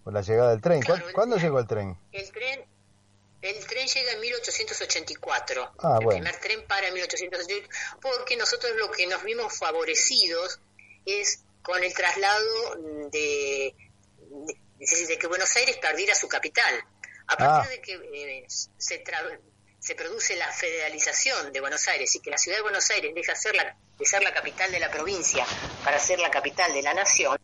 Con 0.03 0.15
la 0.15 0.23
llegada 0.23 0.51
del 0.51 0.63
tren. 0.63 0.81
Claro, 0.81 1.05
¿Cuándo 1.13 1.37
el- 1.37 1.43
llegó 1.43 1.59
el 1.59 1.67
tren? 1.67 1.99
El 2.13 2.33
tren, 2.33 2.65
el 3.43 3.67
tren 3.67 3.87
llega 3.87 4.13
en 4.13 4.21
1884. 4.21 5.73
Ah, 5.79 5.99
el 6.01 6.05
bueno. 6.07 6.21
primer 6.23 6.41
tren 6.41 6.67
para 6.67 6.89
en 6.89 6.95
1884, 6.95 7.69
porque 8.01 8.37
nosotros 8.39 8.73
lo 8.79 8.91
que 8.91 9.07
nos 9.07 9.23
vimos 9.23 9.57
favorecidos 9.59 10.59
es 11.05 11.43
con 11.63 11.85
el 11.85 11.93
traslado 11.93 12.77
de- 13.13 13.75
de 15.09 15.19
que 15.19 15.27
Buenos 15.27 15.55
Aires 15.57 15.77
perdiera 15.77 16.15
su 16.15 16.29
capital. 16.29 16.75
A 17.27 17.37
partir 17.37 17.69
Ah. 17.69 17.69
de 17.69 17.81
que 17.83 17.93
eh, 17.95 18.45
se, 18.49 19.05
tra- 19.05 19.39
se 19.91 19.97
produce 19.97 20.37
la 20.37 20.47
federalización 20.53 21.53
de 21.53 21.61
Buenos 21.61 21.89
Aires 21.89 22.15
y 22.15 22.21
que 22.21 22.31
la 22.31 22.39
ciudad 22.39 22.59
de 22.59 22.63
Buenos 22.63 22.89
Aires 22.93 23.13
deja 23.13 23.35
ser 23.35 23.57
la, 23.57 23.77
de 23.99 24.07
ser 24.07 24.23
la 24.23 24.33
capital 24.33 24.71
de 24.71 24.79
la 24.79 24.89
provincia 24.89 25.45
para 25.83 25.99
ser 25.99 26.21
la 26.21 26.31
capital 26.31 26.73
de 26.73 26.81
la 26.81 26.95
nación, 26.95 27.37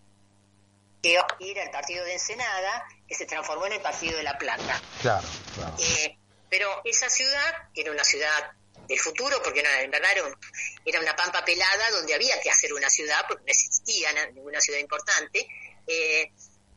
que 1.02 1.18
era 1.40 1.64
el 1.64 1.70
partido 1.72 2.04
de 2.04 2.12
Ensenada, 2.12 2.84
que 3.08 3.16
se 3.16 3.26
transformó 3.26 3.66
en 3.66 3.72
el 3.72 3.80
partido 3.80 4.16
de 4.16 4.22
La 4.22 4.38
Plata. 4.38 4.80
Claro, 5.02 5.26
claro. 5.56 5.74
Eh, 5.80 6.16
pero 6.48 6.82
esa 6.84 7.08
ciudad 7.10 7.52
era 7.74 7.90
una 7.90 8.04
ciudad 8.04 8.52
del 8.86 9.00
futuro, 9.00 9.42
porque 9.42 9.64
no, 9.64 9.68
en 9.68 9.90
verdad 9.90 10.12
era, 10.12 10.22
un- 10.22 10.36
era 10.84 11.00
una 11.00 11.16
pampa 11.16 11.44
pelada 11.44 11.90
donde 11.90 12.14
había 12.14 12.40
que 12.40 12.48
hacer 12.48 12.72
una 12.72 12.88
ciudad, 12.88 13.24
porque 13.26 13.42
no 13.44 13.50
existía 13.50 14.12
na- 14.12 14.26
ninguna 14.26 14.60
ciudad 14.60 14.78
importante, 14.78 15.48
eh, 15.88 16.30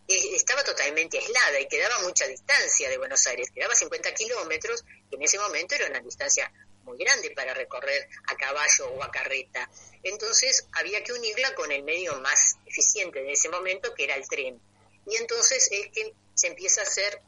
estaba 0.09 0.63
totalmente 0.63 1.19
aislada 1.19 1.59
y 1.59 1.67
quedaba 1.67 1.99
mucha 2.01 2.25
distancia 2.25 2.89
de 2.89 2.97
Buenos 2.97 3.25
Aires, 3.27 3.51
quedaba 3.53 3.75
50 3.75 4.13
kilómetros, 4.15 4.83
que 5.09 5.15
en 5.15 5.21
ese 5.21 5.37
momento 5.37 5.75
era 5.75 5.87
una 5.87 5.99
distancia 5.99 6.51
muy 6.83 6.97
grande 6.97 7.29
para 7.31 7.53
recorrer 7.53 8.09
a 8.27 8.35
caballo 8.35 8.89
o 8.89 9.03
a 9.03 9.11
carreta. 9.11 9.69
Entonces 10.01 10.67
había 10.73 11.03
que 11.03 11.13
unirla 11.13 11.53
con 11.53 11.71
el 11.71 11.83
medio 11.83 12.19
más 12.21 12.57
eficiente 12.65 13.21
de 13.21 13.33
ese 13.33 13.49
momento, 13.49 13.93
que 13.93 14.05
era 14.05 14.15
el 14.15 14.27
tren. 14.27 14.59
Y 15.05 15.15
entonces 15.17 15.69
es 15.71 15.87
que 15.91 16.13
se 16.33 16.47
empieza 16.47 16.81
a 16.81 16.85
hacer 16.85 17.21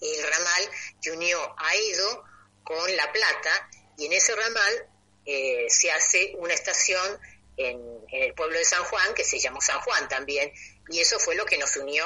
el 0.00 0.22
ramal 0.22 0.70
que 1.02 1.10
unió 1.10 1.54
a 1.58 1.74
Edo 1.74 2.24
con 2.62 2.96
La 2.96 3.10
Plata 3.10 3.70
y 3.96 4.06
en 4.06 4.12
ese 4.12 4.36
ramal 4.36 4.88
eh, 5.26 5.66
se 5.68 5.90
hace 5.90 6.34
una 6.38 6.54
estación 6.54 7.20
en, 7.56 7.80
en 8.08 8.22
el 8.22 8.34
pueblo 8.34 8.56
de 8.56 8.64
San 8.64 8.84
Juan 8.84 9.14
que 9.14 9.24
se 9.24 9.40
llamó 9.40 9.60
San 9.60 9.80
Juan 9.80 10.08
también 10.08 10.52
y 10.90 11.00
eso 11.00 11.18
fue 11.18 11.34
lo 11.36 11.44
que 11.44 11.58
nos 11.58 11.76
unió 11.76 12.04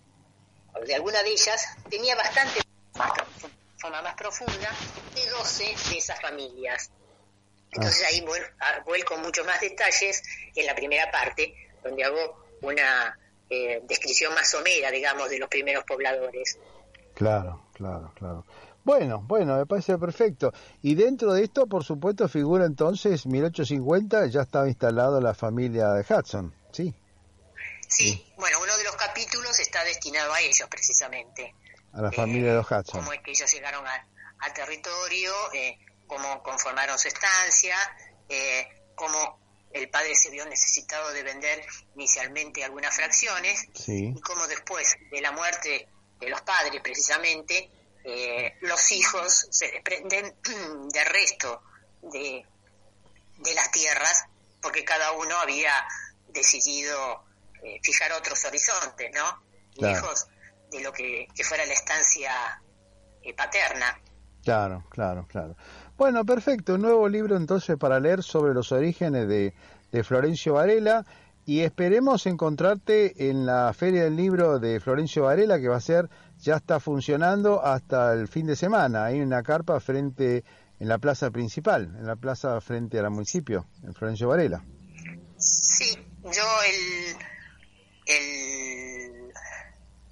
o 0.75 0.81
de 0.81 0.95
alguna 0.95 1.23
de 1.23 1.31
ellas, 1.31 1.67
tenía 1.91 2.15
bastante 2.17 2.61
más 2.97 3.13
forma 3.79 4.01
más 4.03 4.15
profunda 4.15 4.71
de 5.15 5.29
12 5.31 5.65
de 5.91 5.99
esas 5.99 6.21
familias. 6.21 6.91
Entonces 7.73 8.07
ahí 8.07 8.21
vuel- 8.23 8.51
a- 8.61 8.81
vuelco 8.85 9.17
muchos 9.19 9.45
más 9.47 9.61
detalles 9.61 10.23
en 10.55 10.65
la 10.67 10.75
primera 10.75 11.11
parte, 11.11 11.55
donde 11.83 12.03
hago 12.05 12.43
una 12.63 13.19
eh, 13.51 13.81
descripción 13.85 14.35
más 14.35 14.51
somera, 14.51 14.91
digamos, 14.91 15.29
de 15.31 15.39
los 15.39 15.49
primeros 15.49 15.85
pobladores. 15.85 16.59
Claro, 17.15 17.63
claro, 17.73 18.13
claro. 18.15 18.45
Bueno, 18.85 19.21
bueno, 19.27 19.57
me 19.57 19.67
parece 19.67 19.99
perfecto. 19.99 20.53
Y 20.83 20.95
dentro 20.95 21.33
de 21.33 21.43
esto, 21.45 21.67
por 21.67 21.83
supuesto, 21.83 22.29
figura 22.29 22.65
entonces 22.67 23.27
1850, 23.27 24.27
ya 24.27 24.43
estaba 24.43 24.69
instalado 24.69 25.21
la 25.21 25.35
familia 25.35 25.89
de 25.93 26.05
Hudson, 26.09 26.55
¿sí? 26.73 26.95
Sí, 27.89 28.33
bueno, 28.37 28.59
uno 28.63 28.77
de 28.77 28.85
los 28.85 28.97
capítulos 28.97 29.59
está 29.61 29.83
destinado 29.85 30.33
a 30.33 30.41
ellos 30.41 30.69
precisamente. 30.71 31.55
A 31.93 32.03
la 32.03 32.09
Eh, 32.11 32.13
familia 32.13 32.51
de 32.51 32.57
los 32.59 32.67
Hudson. 32.67 33.01
cómo 33.01 33.13
es 33.13 33.21
que 33.23 33.31
ellos 33.31 33.51
llegaron 33.53 33.87
a- 33.87 34.07
al 34.41 34.53
territorio, 34.53 35.33
eh, 35.55 35.79
cómo 36.07 36.43
conformaron 36.43 36.99
su 36.99 37.09
estancia, 37.09 37.77
eh, 38.29 38.67
cómo 38.95 39.39
el 39.73 39.89
padre 39.91 40.15
se 40.15 40.31
vio 40.31 40.47
necesitado 40.47 41.13
de 41.13 41.23
vender 41.23 41.65
inicialmente 41.95 42.65
algunas 42.65 42.95
fracciones 42.95 43.67
Sí, 43.75 44.13
y 44.17 44.21
cómo 44.21 44.47
después 44.47 44.97
de 45.11 45.21
la 45.21 45.33
muerte 45.33 45.89
de 46.19 46.29
los 46.29 46.41
padres 46.43 46.81
precisamente 46.83 47.71
eh, 48.05 48.57
los 48.61 48.93
hijos 48.93 49.49
se 49.51 49.71
desprenden 49.71 50.35
del 50.93 51.07
resto 51.07 51.63
de, 52.03 52.45
de 53.39 53.55
las 53.55 53.71
tierras 53.71 54.25
porque 54.63 54.85
cada 54.85 55.13
uno 55.13 55.37
había 55.39 55.73
decidido 56.29 57.25
eh, 57.63 57.79
fijar 57.83 58.13
otros 58.13 58.45
horizontes, 58.45 59.11
¿no? 59.15 59.43
Claro. 59.75 59.95
Lejos 59.95 60.27
de 60.71 60.81
lo 60.81 60.93
que, 60.93 61.29
que 61.35 61.45
fuera 61.45 61.65
la 61.67 61.73
estancia 61.73 62.61
eh, 63.23 63.35
paterna. 63.35 64.01
claro, 64.43 64.85
claro, 64.91 65.27
claro. 65.27 65.57
Bueno, 65.97 66.27
perfecto. 66.27 66.77
Nuevo 66.77 67.09
libro 67.09 67.37
entonces 67.37 67.77
para 67.79 67.99
leer 67.99 68.23
sobre 68.23 68.53
los 68.53 68.71
orígenes 68.71 69.27
de, 69.29 69.55
de 69.91 70.05
Florencio 70.05 70.55
Varela 70.55 71.07
y 71.47 71.61
esperemos 71.61 72.27
encontrarte 72.27 73.31
en 73.31 73.47
la 73.47 73.73
Feria 73.73 74.05
del 74.05 74.15
Libro 74.15 74.59
de 74.59 74.79
Florencio 74.79 75.23
Varela 75.23 75.59
que 75.59 75.69
va 75.69 75.77
a 75.77 75.81
ser, 75.81 76.11
ya 76.39 76.57
está 76.57 76.81
funcionando 76.81 77.65
hasta 77.65 78.13
el 78.13 78.29
fin 78.29 78.47
de 78.47 78.57
semana. 78.57 79.07
Hay 79.07 79.23
una 79.23 79.43
carpa 79.43 79.81
frente 79.81 80.45
en 80.79 80.89
la 80.89 80.99
plaza 80.99 81.31
principal, 81.31 81.85
en 81.99 82.07
la 82.07 82.17
plaza 82.17 82.61
frente 82.61 82.99
al 82.99 83.11
municipio, 83.11 83.67
en 83.83 83.95
Florencio 83.95 84.29
Varela. 84.29 84.63
Sí, 85.39 85.97
yo 86.25 86.63
el, 86.69 87.17
el 88.07 89.33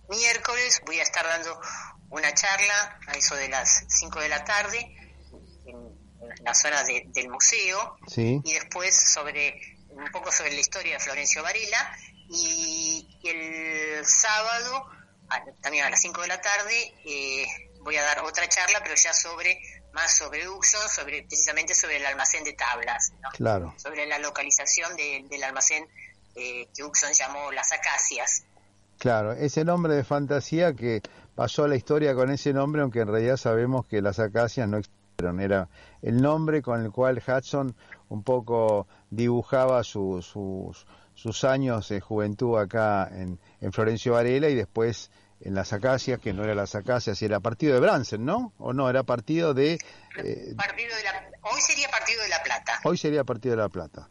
miércoles 0.08 0.80
voy 0.86 0.98
a 0.98 1.02
estar 1.02 1.26
dando 1.26 1.60
una 2.08 2.32
charla 2.32 2.98
a 3.06 3.12
eso 3.18 3.34
de 3.34 3.48
las 3.50 3.84
5 3.88 4.20
de 4.20 4.28
la 4.30 4.44
tarde 4.44 5.03
la 6.42 6.54
zona 6.54 6.82
de- 6.84 7.04
del 7.08 7.28
museo 7.28 7.96
Sí. 8.06 8.40
y 8.44 8.52
después 8.54 8.94
sobre 8.94 9.60
un 9.90 10.10
poco 10.10 10.30
sobre 10.32 10.52
la 10.52 10.60
historia 10.60 10.94
de 10.94 11.00
Florencio 11.00 11.42
Varela 11.42 11.96
y, 12.28 13.06
y 13.22 13.28
el 13.28 14.04
sábado 14.04 14.86
a- 15.28 15.42
también 15.60 15.84
a 15.84 15.90
las 15.90 16.00
5 16.00 16.20
de 16.22 16.28
la 16.28 16.40
tarde 16.40 16.94
eh, 17.04 17.46
voy 17.80 17.96
a 17.96 18.02
dar 18.02 18.20
otra 18.24 18.48
charla 18.48 18.80
pero 18.82 18.94
ya 18.94 19.12
sobre 19.12 19.58
más 19.92 20.16
sobre 20.16 20.48
Uxon, 20.48 20.88
sobre 20.88 21.22
precisamente 21.22 21.74
sobre 21.74 21.98
el 21.98 22.06
almacén 22.06 22.42
de 22.44 22.52
tablas 22.54 23.12
¿no? 23.22 23.28
Claro. 23.30 23.74
sobre 23.76 24.06
la 24.06 24.18
localización 24.18 24.96
de- 24.96 25.24
del 25.30 25.44
almacén 25.44 25.86
eh, 26.34 26.66
que 26.74 26.82
Uxon 26.82 27.12
llamó 27.12 27.52
Las 27.52 27.70
Acacias. 27.72 28.44
Claro, 28.98 29.32
ese 29.32 29.64
nombre 29.64 29.94
de 29.94 30.02
fantasía 30.02 30.74
que 30.74 31.00
pasó 31.36 31.62
a 31.64 31.68
la 31.68 31.76
historia 31.76 32.14
con 32.14 32.30
ese 32.32 32.52
nombre, 32.52 32.82
aunque 32.82 33.00
en 33.00 33.08
realidad 33.08 33.36
sabemos 33.36 33.86
que 33.86 34.02
las 34.02 34.18
acacias 34.18 34.66
no 34.68 34.78
existen. 34.78 35.40
Era 35.40 35.68
el 36.04 36.20
nombre 36.20 36.60
con 36.60 36.84
el 36.84 36.92
cual 36.92 37.22
Hudson 37.26 37.74
un 38.10 38.22
poco 38.22 38.86
dibujaba 39.10 39.82
sus, 39.82 40.26
sus 41.14 41.44
años 41.44 41.88
de 41.88 42.00
juventud 42.00 42.58
acá 42.58 43.08
en, 43.10 43.40
en 43.60 43.72
Florencio 43.72 44.12
Varela 44.12 44.50
y 44.50 44.54
después 44.54 45.10
en 45.40 45.54
las 45.54 45.72
acacias, 45.72 46.20
que 46.20 46.32
no 46.32 46.44
era 46.44 46.54
las 46.54 46.74
acacias, 46.74 47.20
era 47.22 47.40
partido 47.40 47.74
de 47.74 47.80
Bransen, 47.80 48.24
¿no? 48.24 48.52
¿O 48.58 48.72
no? 48.72 48.88
Era 48.88 49.02
partido 49.02 49.52
de... 49.52 49.74
Eh, 50.16 50.54
partido 50.56 50.94
de 50.94 51.02
la, 51.02 51.30
hoy 51.42 51.60
sería 51.60 51.88
partido 51.90 52.22
de 52.22 52.28
La 52.28 52.42
Plata. 52.42 52.80
Hoy 52.84 52.96
sería 52.96 53.24
partido 53.24 53.56
de 53.56 53.62
La 53.62 53.68
Plata. 53.68 54.08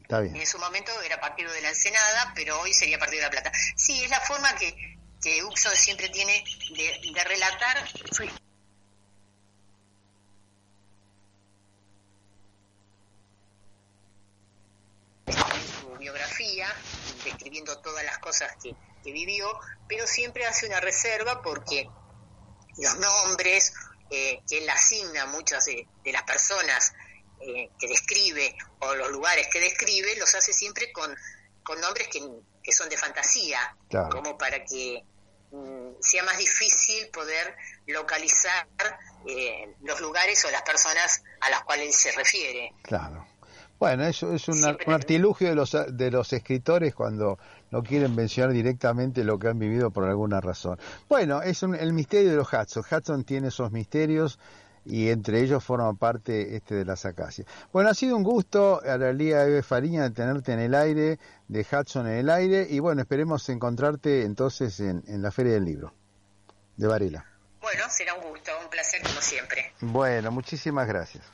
Está 0.00 0.20
bien. 0.20 0.36
En 0.36 0.46
su 0.46 0.58
momento 0.58 0.92
era 1.04 1.20
partido 1.20 1.50
de 1.52 1.62
la 1.62 1.70
Ensenada, 1.70 2.32
pero 2.34 2.60
hoy 2.60 2.72
sería 2.72 2.98
partido 2.98 3.22
de 3.22 3.26
La 3.26 3.30
Plata. 3.30 3.52
Sí, 3.74 4.04
es 4.04 4.10
la 4.10 4.20
forma 4.20 4.54
que, 4.56 4.98
que 5.22 5.42
Uxo 5.44 5.70
siempre 5.70 6.08
tiene 6.10 6.44
de, 6.76 7.12
de 7.12 7.24
relatar 7.24 7.86
su 8.12 8.22
su 15.96 15.98
biografía, 15.98 16.68
describiendo 17.24 17.78
todas 17.80 18.04
las 18.04 18.18
cosas 18.18 18.52
que, 18.62 18.74
que 19.02 19.12
vivió, 19.12 19.48
pero 19.88 20.06
siempre 20.06 20.46
hace 20.46 20.66
una 20.66 20.80
reserva 20.80 21.42
porque 21.42 21.88
los 22.78 22.98
nombres 22.98 23.72
eh, 24.10 24.40
que 24.48 24.58
él 24.58 24.70
asigna 24.70 25.22
a 25.22 25.26
muchas 25.26 25.64
de, 25.64 25.86
las 26.12 26.22
personas 26.22 26.92
eh, 27.40 27.70
que 27.78 27.88
describe 27.88 28.56
o 28.80 28.94
los 28.94 29.10
lugares 29.10 29.48
que 29.52 29.60
describe, 29.60 30.16
los 30.16 30.34
hace 30.34 30.52
siempre 30.52 30.92
con, 30.92 31.14
con 31.62 31.80
nombres 31.80 32.08
que, 32.08 32.20
que 32.62 32.72
son 32.72 32.88
de 32.88 32.96
fantasía, 32.96 33.76
como 34.10 34.36
para 34.36 34.64
que 34.64 35.04
mm, 35.50 35.94
sea 36.00 36.22
más 36.22 36.38
difícil 36.38 37.08
poder 37.08 37.56
localizar 37.86 38.68
eh, 39.26 39.74
los 39.82 40.00
lugares 40.00 40.44
o 40.44 40.50
las 40.50 40.62
personas 40.62 41.22
a 41.40 41.50
las 41.50 41.62
cuales 41.62 41.96
se 41.96 42.12
refiere. 42.12 42.72
Claro. 42.82 43.26
Bueno, 43.78 44.04
eso 44.04 44.32
es 44.32 44.48
un, 44.48 44.64
artilugio 44.64 45.48
de 45.48 45.54
los, 45.54 45.76
de 45.92 46.10
los 46.10 46.32
escritores 46.32 46.94
cuando 46.94 47.38
no 47.70 47.82
quieren 47.82 48.14
mencionar 48.14 48.52
directamente 48.52 49.22
lo 49.22 49.38
que 49.38 49.48
han 49.48 49.58
vivido 49.58 49.90
por 49.90 50.04
alguna 50.04 50.40
razón. 50.40 50.78
Bueno, 51.08 51.42
es 51.42 51.62
el 51.62 51.92
misterio 51.92 52.30
de 52.30 52.36
los 52.36 52.52
Hudson. 52.52 52.84
Hudson 52.90 53.24
tiene 53.24 53.48
esos 53.48 53.70
misterios 53.72 54.38
y 54.86 55.10
entre 55.10 55.40
ellos 55.40 55.62
forma 55.62 55.92
parte 55.94 56.56
este 56.56 56.76
de 56.76 56.84
las 56.84 57.04
acacias. 57.04 57.46
Bueno, 57.72 57.90
ha 57.90 57.94
sido 57.94 58.16
un 58.16 58.22
gusto, 58.22 58.80
Aralía 58.82 59.44
Eve 59.44 59.62
Fariña, 59.62 60.04
de 60.04 60.10
tenerte 60.10 60.52
en 60.52 60.60
el 60.60 60.74
aire, 60.74 61.18
de 61.48 61.66
Hudson 61.70 62.06
en 62.06 62.18
el 62.18 62.30
aire, 62.30 62.66
y 62.70 62.78
bueno, 62.78 63.02
esperemos 63.02 63.48
encontrarte 63.48 64.22
entonces 64.22 64.78
en, 64.80 65.02
en 65.08 65.22
la 65.22 65.30
Feria 65.32 65.54
del 65.54 65.64
Libro 65.64 65.92
de 66.76 66.86
Varela. 66.86 67.26
Bueno, 67.60 67.82
será 67.90 68.14
un 68.14 68.30
gusto, 68.30 68.52
un 68.62 68.70
placer 68.70 69.02
como 69.02 69.20
siempre. 69.20 69.72
Bueno, 69.80 70.30
muchísimas 70.30 70.86
gracias. 70.86 71.24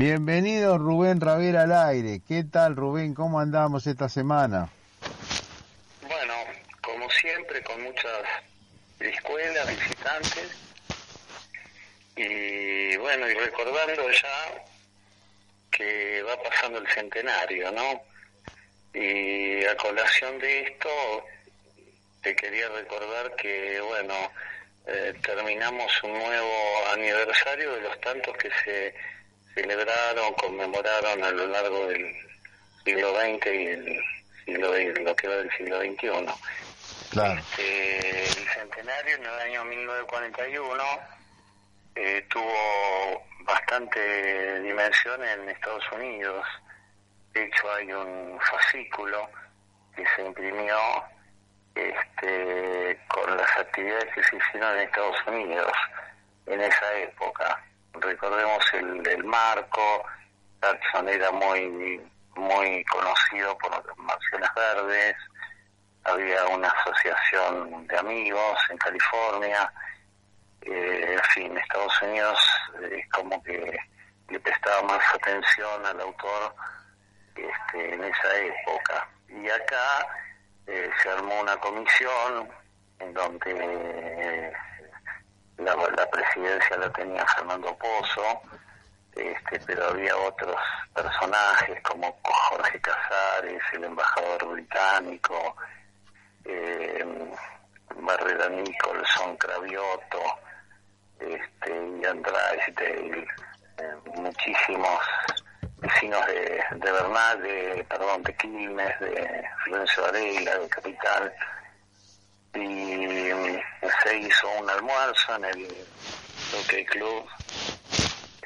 Bienvenido 0.00 0.78
Rubén 0.78 1.20
Ravera 1.20 1.64
al 1.64 1.72
aire. 1.72 2.22
¿Qué 2.26 2.42
tal 2.42 2.74
Rubén? 2.74 3.12
¿Cómo 3.12 3.38
andamos 3.38 3.86
esta 3.86 4.08
semana? 4.08 4.70
Bueno, 6.08 6.32
como 6.80 7.10
siempre, 7.10 7.62
con 7.62 7.82
muchas 7.82 8.22
escuelas, 8.98 9.68
visitantes. 9.68 10.56
Y 12.16 12.96
bueno, 12.96 13.28
y 13.28 13.34
recordando 13.34 14.10
ya 14.10 14.64
que 15.70 16.22
va 16.22 16.42
pasando 16.44 16.78
el 16.78 16.88
centenario, 16.88 17.70
¿no? 17.70 18.02
Y 18.94 19.62
a 19.66 19.76
colación 19.76 20.38
de 20.38 20.62
esto, 20.62 20.88
te 22.22 22.34
quería 22.34 22.70
recordar 22.70 23.36
que, 23.36 23.78
bueno, 23.82 24.14
eh, 24.86 25.12
terminamos 25.22 25.92
un 26.04 26.14
nuevo 26.14 26.86
aniversario 26.94 27.74
de 27.74 27.82
los 27.82 28.00
tantos 28.00 28.34
que 28.38 28.50
se 28.64 28.94
celebraron, 29.54 30.32
conmemoraron 30.34 31.24
a 31.24 31.30
lo 31.30 31.46
largo 31.46 31.86
del 31.86 32.14
siglo 32.84 33.10
XX 33.20 33.46
y 33.46 33.66
el 33.66 34.04
siglo, 34.44 34.74
lo 35.02 35.16
que 35.16 35.28
va 35.28 35.36
del 35.36 35.50
siglo 35.56 35.80
XXI. 35.80 36.10
Claro. 37.10 37.40
Este, 37.40 38.22
el 38.22 38.48
centenario 38.48 39.16
en 39.16 39.22
el 39.24 39.40
año 39.40 39.64
1941 39.64 40.82
eh, 41.96 42.24
tuvo 42.30 43.26
bastante 43.40 44.60
dimensión 44.60 45.22
en 45.24 45.48
Estados 45.48 45.84
Unidos. 45.92 46.46
De 47.32 47.44
hecho, 47.44 47.72
hay 47.72 47.92
un 47.92 48.38
fascículo 48.40 49.28
que 49.96 50.04
se 50.14 50.24
imprimió 50.24 50.76
este, 51.74 52.98
con 53.08 53.36
las 53.36 53.56
actividades 53.56 54.06
que 54.14 54.22
se 54.24 54.36
hicieron 54.36 54.76
en 54.76 54.82
Estados 54.82 55.16
Unidos 55.26 55.72
en 56.46 56.60
esa 56.60 56.98
época 56.98 57.59
recordemos 58.10 58.64
el, 58.72 59.06
el 59.06 59.24
marco, 59.24 60.02
Jackson 60.60 61.08
era 61.08 61.30
muy 61.30 62.00
muy 62.36 62.84
conocido 62.84 63.56
por 63.58 63.70
las 63.70 63.96
Mansiones 63.98 64.50
Verdes, 64.54 65.16
había 66.04 66.46
una 66.46 66.68
asociación 66.68 67.86
de 67.86 67.98
amigos 67.98 68.58
en 68.70 68.78
California, 68.78 69.72
eh, 70.62 71.14
en 71.16 71.22
fin, 71.34 71.56
Estados 71.56 72.02
Unidos 72.02 72.38
es 72.90 73.08
como 73.10 73.42
que 73.42 73.76
le 74.28 74.40
prestaba 74.40 74.82
más 74.82 75.14
atención 75.14 75.86
al 75.86 76.00
autor 76.00 76.54
este, 77.34 77.94
en 77.94 78.04
esa 78.04 78.38
época. 78.38 79.08
Y 79.28 79.48
acá 79.48 80.06
eh, 80.66 80.90
se 81.02 81.10
armó 81.10 81.40
una 81.40 81.56
comisión 81.58 82.48
en 82.98 83.14
donde 83.14 84.52
la, 85.64 86.10
presidencia 86.10 86.76
la 86.76 86.90
tenía 86.90 87.26
Fernando 87.26 87.76
Pozo, 87.76 88.40
este, 89.14 89.60
pero 89.66 89.88
había 89.88 90.16
otros 90.16 90.56
personajes 90.94 91.80
como 91.82 92.16
Jorge 92.22 92.80
Casares, 92.80 93.62
el 93.72 93.84
embajador 93.84 94.52
británico, 94.52 95.56
eh, 96.44 97.04
Barrera 97.96 98.48
Nicholson, 98.48 99.36
Cravioto, 99.36 100.22
este, 101.18 101.98
y 102.00 102.04
Andrade, 102.06 102.74
eh, 102.78 103.96
muchísimos 104.16 105.00
vecinos 105.78 106.26
de, 106.26 106.62
de 106.76 106.92
Bernal, 106.92 107.42
de, 107.42 107.86
perdón, 107.88 108.22
de 108.22 108.34
Quilmes, 108.36 109.00
de 109.00 109.44
Florencio 109.64 110.02
Varela, 110.02 110.58
de 110.58 110.68
Capital, 110.68 111.34
y 112.54 113.60
se 114.02 114.18
hizo 114.18 114.48
un 114.60 114.68
almuerzo 114.68 115.36
en 115.36 115.44
el 115.44 115.68
Hockey 116.52 116.84
Club, 116.86 117.24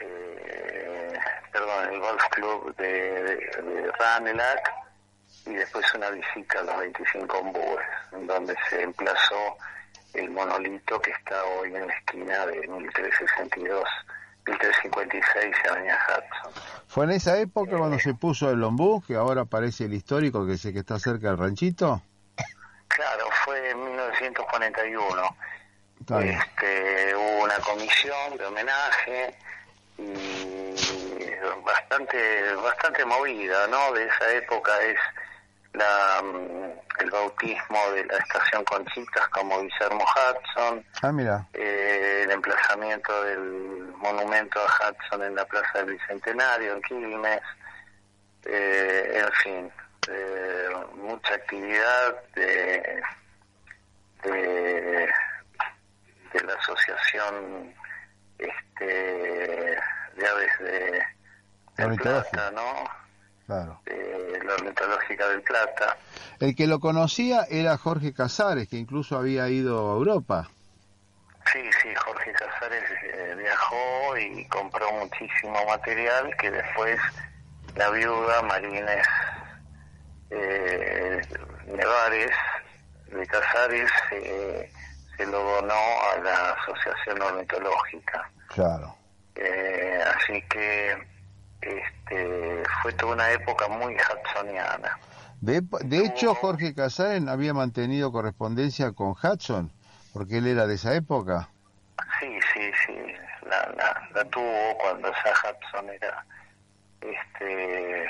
eh, 0.00 1.18
perdón, 1.52 1.94
el 1.94 2.00
Golf 2.00 2.22
Club 2.30 2.76
de, 2.76 3.22
de, 3.22 3.92
y 5.46 5.54
después 5.54 5.84
una 5.94 6.10
visita 6.10 6.60
a 6.60 6.62
los 6.62 6.78
25 6.78 7.38
ombúes, 7.38 7.86
donde 8.26 8.56
se 8.70 8.82
emplazó 8.82 9.56
el 10.14 10.30
monolito 10.30 11.00
que 11.00 11.10
está 11.10 11.44
hoy 11.44 11.74
en 11.74 11.86
la 11.86 11.94
esquina 11.94 12.46
de 12.46 12.66
1362. 12.66 13.84
1356 14.46 15.54
Avenida 15.70 15.98
Hudson. 16.06 16.62
¿Fue 16.86 17.04
en 17.04 17.12
esa 17.12 17.38
época 17.38 17.78
cuando 17.78 17.98
se 17.98 18.12
puso 18.12 18.50
el 18.50 18.62
ombú, 18.62 19.02
que 19.06 19.14
ahora 19.14 19.42
aparece 19.42 19.86
el 19.86 19.94
histórico 19.94 20.46
que 20.46 20.58
sé 20.58 20.72
que 20.72 20.80
está 20.80 20.98
cerca 20.98 21.28
del 21.28 21.38
ranchito? 21.38 22.02
Claro, 22.94 23.28
fue 23.44 23.70
en 23.70 23.82
1941. 23.84 25.36
Este, 26.20 27.14
hubo 27.16 27.42
una 27.44 27.56
comisión 27.58 28.36
de 28.36 28.44
homenaje 28.46 29.34
y 29.98 31.24
bastante 31.64 32.54
bastante 32.54 33.04
movida, 33.04 33.66
¿no? 33.68 33.92
De 33.92 34.06
esa 34.06 34.30
época 34.32 34.72
es 34.82 34.98
la, 35.72 36.20
mm, 36.22 37.00
el 37.02 37.10
bautismo 37.10 37.90
de 37.92 38.04
la 38.04 38.18
estación 38.18 38.64
Conchitas 38.64 39.28
como 39.28 39.60
Guillermo 39.62 40.04
Hudson, 40.04 40.84
Ah, 41.02 41.10
mira. 41.12 41.46
eh, 41.54 42.20
el 42.24 42.30
emplazamiento 42.30 43.24
del 43.24 43.40
monumento 43.96 44.60
a 44.60 44.90
Hudson 44.90 45.22
en 45.24 45.34
la 45.34 45.44
Plaza 45.46 45.78
del 45.78 45.94
Bicentenario, 45.96 46.74
en 46.74 46.82
Quilmes, 46.82 47.40
eh, 48.44 49.22
en 49.24 49.32
fin, 49.42 49.72
eh, 50.08 50.68
mucha 50.96 51.34
actividad 51.34 52.22
de, 52.34 53.02
de, 54.22 55.08
de 56.32 56.40
la 56.44 56.54
Asociación 56.54 57.74
este, 58.38 58.84
de 58.84 60.26
Aves 60.28 60.58
de. 60.60 61.02
Plata, 61.96 62.50
¿no? 62.52 62.84
Claro. 63.46 63.80
De 63.84 64.40
la 64.44 64.54
Ornitológica 64.54 65.28
del 65.28 65.42
Plata. 65.42 65.96
El 66.40 66.54
que 66.54 66.66
lo 66.66 66.78
conocía 66.80 67.46
era 67.50 67.76
Jorge 67.76 68.14
Casares, 68.14 68.68
que 68.68 68.76
incluso 68.76 69.18
había 69.18 69.48
ido 69.48 69.92
a 69.92 69.96
Europa. 69.96 70.48
Sí, 71.52 71.60
sí, 71.82 71.88
Jorge 71.94 72.32
Casares 72.32 72.84
eh, 73.02 73.34
viajó 73.36 74.16
y 74.16 74.46
compró 74.48 74.90
muchísimo 74.92 75.64
material 75.66 76.34
que 76.38 76.50
después 76.50 76.98
la 77.76 77.90
viuda 77.90 78.42
Marines 78.42 79.06
eh, 80.34 81.20
Nevares 81.66 82.30
de 83.06 83.26
Casares 83.26 83.90
eh, 84.12 84.70
se 85.16 85.26
lo 85.26 85.38
donó 85.38 85.74
a 85.74 86.18
la 86.22 86.50
Asociación 86.50 87.22
Ornitológica. 87.22 88.30
Claro. 88.48 88.96
Eh, 89.36 90.02
así 90.16 90.42
que 90.48 90.96
este, 91.60 92.62
fue 92.82 92.92
toda 92.94 93.14
una 93.14 93.30
época 93.30 93.68
muy 93.68 93.94
hudsoniana. 93.94 94.98
De, 95.40 95.62
de 95.84 95.98
hecho, 95.98 96.34
Jorge 96.34 96.74
Casares 96.74 97.26
había 97.28 97.54
mantenido 97.54 98.10
correspondencia 98.12 98.92
con 98.92 99.10
Hudson, 99.10 99.70
porque 100.12 100.38
él 100.38 100.46
era 100.46 100.66
de 100.66 100.74
esa 100.74 100.94
época. 100.94 101.48
Sí, 102.20 102.38
sí, 102.52 102.70
sí, 102.86 102.96
la, 103.46 103.72
la, 103.76 104.08
la 104.14 104.24
tuvo 104.30 104.78
cuando 104.78 105.10
ya 105.12 105.32
Hudson 105.32 105.90
era 105.90 106.24
este, 107.00 108.08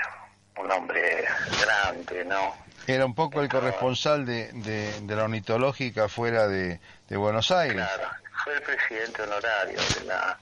un 0.59 0.71
hombre 0.71 1.25
grande, 1.61 2.25
¿no? 2.25 2.55
Era 2.87 3.07
un 3.07 3.15
poco 3.15 3.41
el 3.41 3.49
corresponsal 3.49 4.27
de, 4.27 4.53
de, 4.53 5.01
de 5.01 5.17
la 5.17 5.25
ornitológica 5.25 6.09
fuera 6.09 6.47
de, 6.47 6.81
de 7.09 7.17
Buenos 7.17 7.51
Aires. 7.51 7.77
Claro, 7.77 8.11
fue 8.45 8.55
el 8.55 8.63
presidente 8.63 9.23
honorario 9.23 9.79
de 9.99 10.05
la 10.05 10.39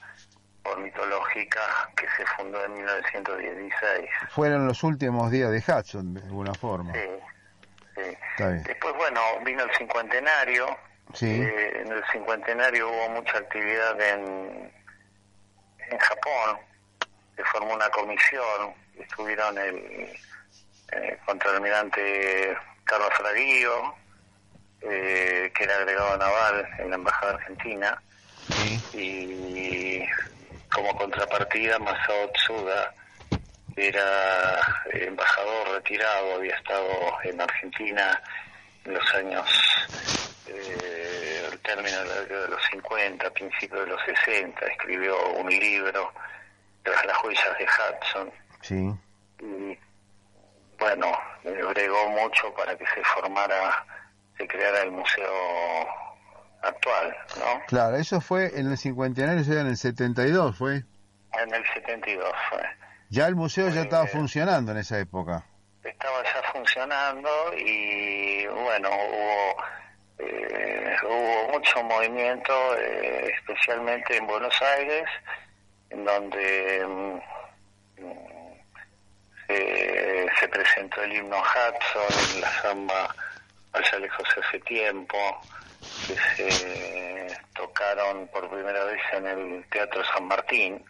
ornitológica 0.63 1.89
que 1.95 2.05
se 2.17 2.25
fundó 2.37 2.63
en 2.65 2.73
1916. 2.73 4.09
Fueron 4.29 4.67
los 4.67 4.83
últimos 4.83 5.31
días 5.31 5.51
de 5.51 5.59
Hudson, 5.59 6.13
de 6.13 6.21
alguna 6.21 6.53
forma. 6.53 6.93
Sí, 6.93 6.99
sí. 7.95 8.17
Está 8.31 8.49
bien. 8.49 8.63
Después, 8.63 8.93
bueno, 8.95 9.21
vino 9.45 9.63
el 9.63 9.71
cincuentenario. 9.77 10.77
Sí. 11.13 11.29
Eh, 11.29 11.81
en 11.81 11.91
el 11.91 12.03
cincuentenario 12.11 12.89
hubo 12.89 13.09
mucha 13.09 13.37
actividad 13.37 13.99
en, 14.01 14.71
en 15.89 15.97
Japón. 15.97 16.57
Se 17.35 17.43
formó 17.45 17.73
una 17.73 17.89
comisión. 17.89 18.73
Estuvieron 18.99 19.57
el 19.57 19.75
eh, 20.91 21.17
contraalmirante 21.25 22.57
Carlos 22.83 23.09
Fraguío, 23.17 23.95
eh, 24.81 25.51
que 25.55 25.63
era 25.63 25.75
agregado 25.75 26.17
naval 26.17 26.67
en 26.79 26.89
la 26.89 26.95
Embajada 26.95 27.33
Argentina. 27.33 28.01
Y 28.93 30.03
como 30.73 30.95
contrapartida, 30.95 31.79
Masao 31.79 32.29
Tsuda 32.33 32.93
era 33.75 34.59
embajador 34.91 35.69
retirado, 35.69 36.35
había 36.35 36.55
estado 36.55 37.17
en 37.23 37.41
Argentina 37.41 38.21
en 38.85 38.93
los 38.93 39.13
años, 39.15 39.49
eh, 40.47 41.49
al 41.51 41.59
término 41.59 42.03
de 42.03 42.47
los 42.49 42.61
50, 42.71 43.29
principios 43.31 43.81
de 43.81 43.87
los 43.87 44.01
60, 44.05 44.65
escribió 44.67 45.15
un 45.33 45.49
libro, 45.49 46.11
Tras 46.83 47.05
las 47.05 47.23
huellas 47.23 47.57
de 47.57 47.65
Hudson, 47.65 48.31
Sí. 48.63 48.91
y 49.39 49.77
bueno, 50.79 51.07
eh, 51.43 51.61
bregó 51.73 52.09
mucho 52.09 52.53
para 52.55 52.75
que 52.77 52.85
se 52.85 53.03
formara, 53.03 53.85
se 54.37 54.47
creara 54.47 54.81
el 54.81 54.91
museo 54.91 55.31
actual, 56.61 57.15
¿no? 57.39 57.61
Claro, 57.67 57.97
eso 57.97 58.19
fue 58.21 58.57
en 58.59 58.71
el 58.71 58.77
cincuentenario, 58.77 59.41
eso 59.41 59.51
era 59.51 59.61
en 59.61 59.67
el 59.67 59.77
72, 59.77 60.57
fue. 60.57 60.83
En 61.33 61.53
el 61.53 61.63
72 61.73 62.29
fue. 62.49 62.61
Ya 63.09 63.27
el 63.27 63.35
museo 63.35 63.69
ya 63.69 63.81
estaba 63.81 64.07
funcionando 64.07 64.71
en 64.71 64.77
esa 64.79 64.97
época. 64.99 65.43
estaba 65.83 66.23
ya 66.23 66.51
funcionando 66.51 67.29
y 67.57 68.47
bueno 68.47 68.89
hubo 68.89 69.63
eh, 70.19 70.95
hubo 71.03 71.51
mucho 71.51 71.83
movimiento 71.83 72.53
eh, 72.77 73.31
especialmente 73.35 74.17
en 74.17 74.25
Buenos 74.25 74.59
Aires 74.61 75.05
en 75.89 76.05
donde 76.05 77.21
se, 79.53 80.27
se 80.39 80.47
presentó 80.47 81.01
el 81.03 81.13
himno 81.13 81.37
Hudson 81.37 82.41
la 82.41 82.61
samba 82.61 83.15
allá 83.73 83.99
lejos 83.99 84.27
hace 84.37 84.59
tiempo 84.59 85.17
que 86.07 86.15
se 86.35 87.37
tocaron 87.55 88.27
por 88.27 88.49
primera 88.49 88.83
vez 88.85 89.01
en 89.13 89.27
el 89.27 89.65
Teatro 89.69 90.03
San 90.05 90.27
Martín 90.27 90.83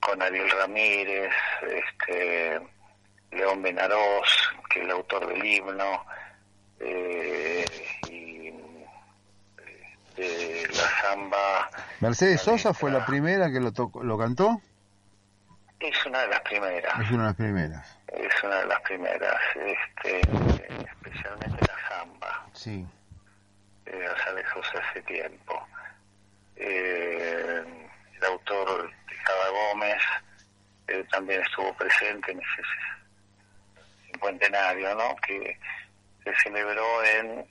con 0.00 0.20
Ariel 0.22 0.50
Ramírez 0.50 1.32
este 1.62 2.60
León 3.32 3.62
Benarós, 3.62 4.28
que 4.70 4.80
es 4.80 4.84
el 4.84 4.90
autor 4.92 5.26
del 5.26 5.44
himno, 5.44 6.04
eh, 6.80 7.64
y 8.08 8.52
eh, 10.16 10.66
la 10.68 11.02
samba 11.02 11.70
Mercedes 12.00 12.40
Sosa 12.42 12.72
fue 12.72 12.90
la 12.90 13.04
primera 13.04 13.50
que 13.50 13.60
lo, 13.60 13.72
tocó, 13.72 14.02
lo 14.02 14.18
cantó. 14.18 14.60
Es 15.80 16.06
una 16.06 16.20
de 16.20 16.28
las 16.28 16.40
primeras, 16.40 17.00
Es 17.00 17.10
una 17.10 17.22
de 17.22 17.26
las 17.28 17.36
primeras. 17.36 17.98
es 18.08 18.42
una 18.44 18.56
de 18.60 18.66
las 18.66 18.80
primeras, 18.80 19.40
este, 19.56 20.20
especialmente 20.20 21.66
la 21.66 21.88
samba, 21.88 22.46
Sí. 22.52 22.86
eh, 23.86 24.06
allá 24.14 24.32
lejos 24.32 24.66
hace 24.74 25.02
tiempo. 25.02 25.66
Eh, 26.56 27.64
el 28.16 28.24
autor 28.24 28.90
Tejada 29.08 29.48
Gómez 29.50 30.02
eh, 30.88 31.04
también 31.10 31.42
estuvo 31.42 31.74
presente 31.76 32.32
en 32.32 32.38
ese 32.38 32.62
cincuentenario, 34.06 34.94
¿no? 34.94 35.14
Que 35.26 35.58
se 36.24 36.34
celebró 36.42 37.04
en 37.04 37.46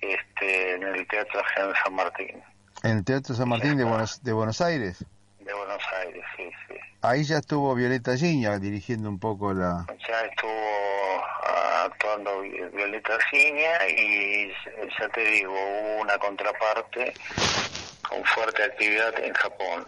este 0.00 0.74
en 0.74 0.82
el 0.82 1.06
Teatro 1.06 1.40
General 1.54 1.76
San 1.84 1.94
Martín 1.94 2.42
En 2.82 2.98
el 2.98 3.04
Teatro 3.04 3.34
San 3.36 3.48
Martín 3.48 3.76
de 3.76 3.84
Buenos, 3.84 4.22
de 4.24 4.32
Buenos 4.32 4.60
Aires. 4.60 5.04
de 5.38 5.52
Buenos 5.54 5.82
Aires, 6.00 6.24
sí, 6.36 6.50
sí. 6.68 6.74
Ahí 7.02 7.24
ya 7.24 7.38
estuvo 7.38 7.74
Violeta 7.74 8.16
Giña 8.16 8.58
dirigiendo 8.58 9.08
un 9.08 9.18
poco 9.18 9.52
la... 9.52 9.84
Ya 10.08 10.20
estuvo 10.24 11.24
ah, 11.44 11.88
actuando 11.90 12.40
Vi- 12.42 12.60
Violeta 12.72 13.18
Ciña 13.28 13.88
y 13.88 14.48
ya 14.98 15.08
te 15.08 15.20
digo, 15.24 15.52
hubo 15.52 16.00
una 16.02 16.16
contraparte 16.18 17.12
con 18.08 18.24
fuerte 18.24 18.62
actividad 18.62 19.18
en 19.18 19.34
Japón. 19.34 19.84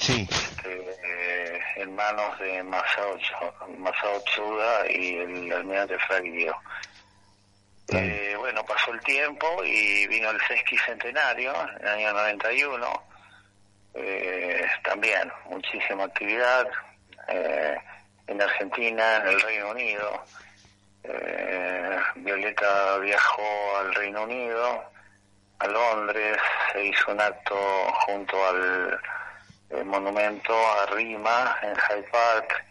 Sí. 0.00 0.28
eh, 0.64 1.60
en 1.76 1.94
manos 1.94 2.36
de 2.40 2.62
Masao, 2.64 3.16
Masao 3.78 4.20
Tsuda 4.24 4.90
y 4.90 5.18
el 5.18 5.52
almirante 5.52 5.96
Fraguillo. 6.00 6.54
Eh, 7.88 8.34
bueno, 8.38 8.64
pasó 8.64 8.92
el 8.92 9.00
tiempo 9.02 9.62
y 9.64 10.08
vino 10.08 10.30
el 10.30 10.40
sesquicentenario, 10.48 11.52
en 11.78 11.82
el 11.82 11.88
año 11.88 12.12
91. 12.12 13.02
Eh, 13.96 14.66
también 14.84 15.32
muchísima 15.48 16.04
actividad 16.04 16.68
eh, 17.28 17.76
en 18.26 18.42
Argentina, 18.42 19.16
en 19.16 19.28
el 19.28 19.40
Reino 19.40 19.70
Unido. 19.70 20.22
Eh, 21.02 21.98
Violeta 22.16 22.98
viajó 22.98 23.78
al 23.78 23.94
Reino 23.94 24.24
Unido, 24.24 24.84
a 25.58 25.66
Londres, 25.66 26.36
se 26.72 26.84
hizo 26.84 27.12
un 27.12 27.20
acto 27.20 27.56
junto 28.06 28.46
al 28.46 29.00
eh, 29.70 29.84
monumento 29.84 30.52
a 30.52 30.86
Rima 30.86 31.56
en 31.62 31.74
Hyde 31.74 32.08
Park 32.10 32.64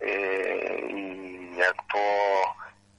eh, 0.00 1.52
y 1.54 1.60
actuó 1.60 2.56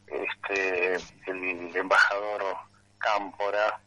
este 0.07 0.95
el 1.27 1.75
embajador 1.75 2.57
Cámpora 2.97 3.79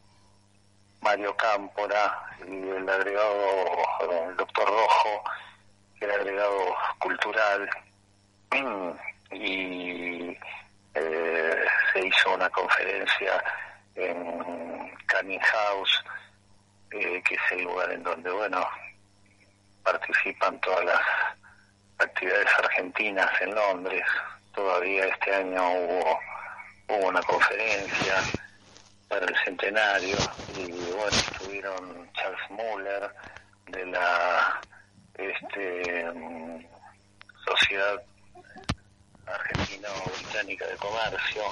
Mario 1.05 1.37
Cámpora 1.37 2.19
y 2.47 2.67
el 2.67 2.89
agregado 2.89 3.45
eh, 4.09 4.25
el 4.27 4.35
doctor 4.37 4.67
Rojo 4.67 5.23
era 6.01 6.15
agregado 6.15 6.75
cultural 6.97 7.69
y 9.31 10.35
eh, 10.95 11.65
se 11.93 12.07
hizo 12.07 12.33
una 12.33 12.49
conferencia 12.49 13.43
en 13.93 14.97
Canning 15.05 15.39
House 15.39 16.03
eh, 16.89 17.21
que 17.23 17.35
es 17.35 17.51
el 17.51 17.65
lugar 17.65 17.91
en 17.91 18.01
donde, 18.01 18.31
bueno, 18.31 18.67
participan 19.83 20.59
todas 20.61 20.85
las 20.85 21.01
actividades 21.99 22.49
argentinas 22.57 23.29
en 23.41 23.53
Londres. 23.53 24.03
Todavía 24.55 25.05
este 25.05 25.35
año 25.35 25.69
hubo, 25.69 26.19
hubo 26.87 27.07
una 27.09 27.21
conferencia 27.21 28.23
para 29.07 29.25
el 29.25 29.35
centenario 29.43 30.17
y 30.57 30.71
bueno, 30.71 31.07
estuvieron 31.09 32.11
Charles 32.13 32.49
Muller 32.49 33.11
de 33.67 33.85
la 33.87 34.61
este, 35.15 36.05
Sociedad 37.45 38.01
Argentino-Británica 39.25 40.67
de 40.67 40.75
Comercio, 40.77 41.43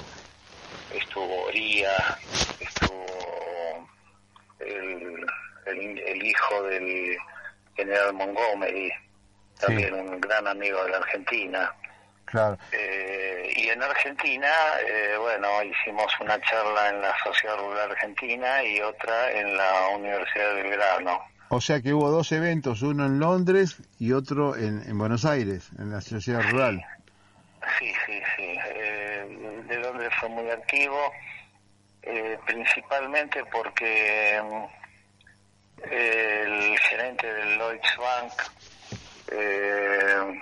estuvo 0.92 1.44
Oría, 1.44 2.18
estuvo 2.60 3.88
el, 4.60 5.26
el, 5.66 6.26
hijo 6.26 6.62
del 6.64 7.16
general 7.76 8.12
Montgomery, 8.14 8.92
también 9.58 9.94
un 9.94 10.20
gran 10.20 10.46
amigo 10.46 10.82
de 10.84 10.90
la 10.90 10.98
Argentina. 10.98 11.74
Claro. 12.34 12.58
Eh, 12.72 13.52
y 13.54 13.68
en 13.68 13.80
Argentina, 13.80 14.48
eh, 14.84 15.16
bueno, 15.20 15.62
hicimos 15.62 16.12
una 16.20 16.40
charla 16.40 16.88
en 16.88 17.00
la 17.00 17.14
Sociedad 17.22 17.56
Rural 17.56 17.92
Argentina 17.92 18.60
y 18.64 18.80
otra 18.80 19.30
en 19.30 19.56
la 19.56 19.90
Universidad 19.94 20.56
de 20.56 20.62
Belgrano. 20.64 21.20
O 21.50 21.60
sea 21.60 21.80
que 21.80 21.94
hubo 21.94 22.10
dos 22.10 22.32
eventos, 22.32 22.82
uno 22.82 23.06
en 23.06 23.20
Londres 23.20 23.76
y 24.00 24.10
otro 24.10 24.56
en, 24.56 24.82
en 24.84 24.98
Buenos 24.98 25.24
Aires, 25.24 25.70
en 25.78 25.92
la 25.92 26.00
Sociedad 26.00 26.42
Rural. 26.50 26.84
Sí, 27.78 27.92
sí, 28.04 28.20
sí. 28.36 28.58
Eh, 28.66 29.62
de 29.68 29.78
Londres 29.78 30.10
fue 30.18 30.28
muy 30.30 30.50
activo, 30.50 31.12
eh, 32.02 32.36
principalmente 32.46 33.44
porque 33.44 34.42
el 35.88 36.78
gerente 36.80 37.32
del 37.32 37.58
Lloyds 37.58 37.96
Bank, 37.96 38.32
eh, 39.30 40.40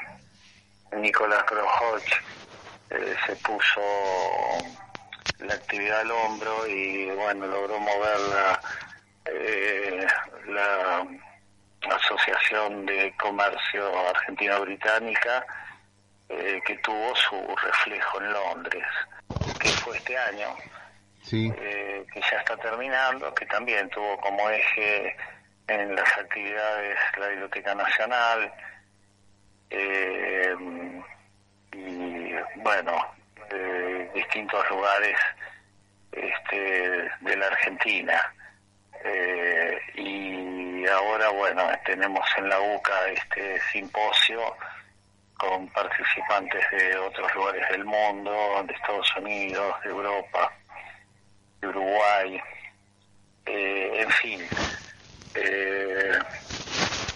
Nicolás 0.97 1.43
Krohoch, 1.45 2.03
eh, 2.91 3.17
se 3.27 3.37
puso 3.37 3.81
la 5.39 5.55
actividad 5.55 6.01
al 6.01 6.11
hombro 6.11 6.67
y 6.67 7.11
bueno, 7.11 7.47
logró 7.47 7.79
mover 7.81 8.21
la, 8.21 8.61
eh, 9.27 10.07
la 10.49 11.07
Asociación 11.97 12.87
de 12.87 13.13
Comercio 13.17 14.09
Argentino-Británica 14.09 15.45
eh, 16.29 16.61
que 16.65 16.77
tuvo 16.79 17.15
su 17.17 17.57
reflejo 17.57 18.21
en 18.21 18.33
Londres, 18.33 18.87
que 19.59 19.69
fue 19.69 19.97
este 19.97 20.17
año 20.17 20.57
eh, 21.31 22.07
que 22.13 22.21
ya 22.21 22.39
está 22.39 22.57
terminando, 22.57 23.35
que 23.35 23.47
también 23.47 23.89
tuvo 23.91 24.19
como 24.19 24.49
eje 24.51 25.17
en 25.67 25.95
las 25.95 26.19
actividades 26.19 26.99
la 27.19 27.29
Biblioteca 27.29 27.75
Nacional 27.75 28.53
eh, 29.73 30.55
y 31.73 32.35
bueno, 32.61 33.15
eh, 33.51 34.11
distintos 34.15 34.69
lugares 34.71 35.19
este, 36.13 37.11
de 37.21 37.37
la 37.37 37.47
Argentina. 37.47 38.35
Eh, 39.05 39.79
y 39.97 40.87
ahora, 40.87 41.31
bueno, 41.31 41.63
tenemos 41.85 42.25
en 42.37 42.49
la 42.49 42.61
UCA 42.61 43.09
este 43.09 43.61
simposio 43.73 44.57
con 45.37 45.67
participantes 45.69 46.65
de 46.71 46.97
otros 46.99 47.35
lugares 47.35 47.69
del 47.71 47.85
mundo, 47.85 48.63
de 48.65 48.75
Estados 48.75 49.09
Unidos, 49.17 49.75
de 49.83 49.91
Europa, 49.91 50.53
Uruguay, 51.63 52.41
eh, 53.47 53.91
en 54.03 54.11
fin, 54.11 54.41
eh, 55.35 56.19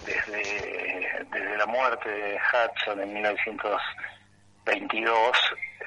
desde, 0.04 0.95
desde 1.32 1.56
la 1.56 1.66
muerte 1.66 2.08
de 2.08 2.36
Hudson 2.36 3.00
en 3.00 3.12
1922 3.14 5.36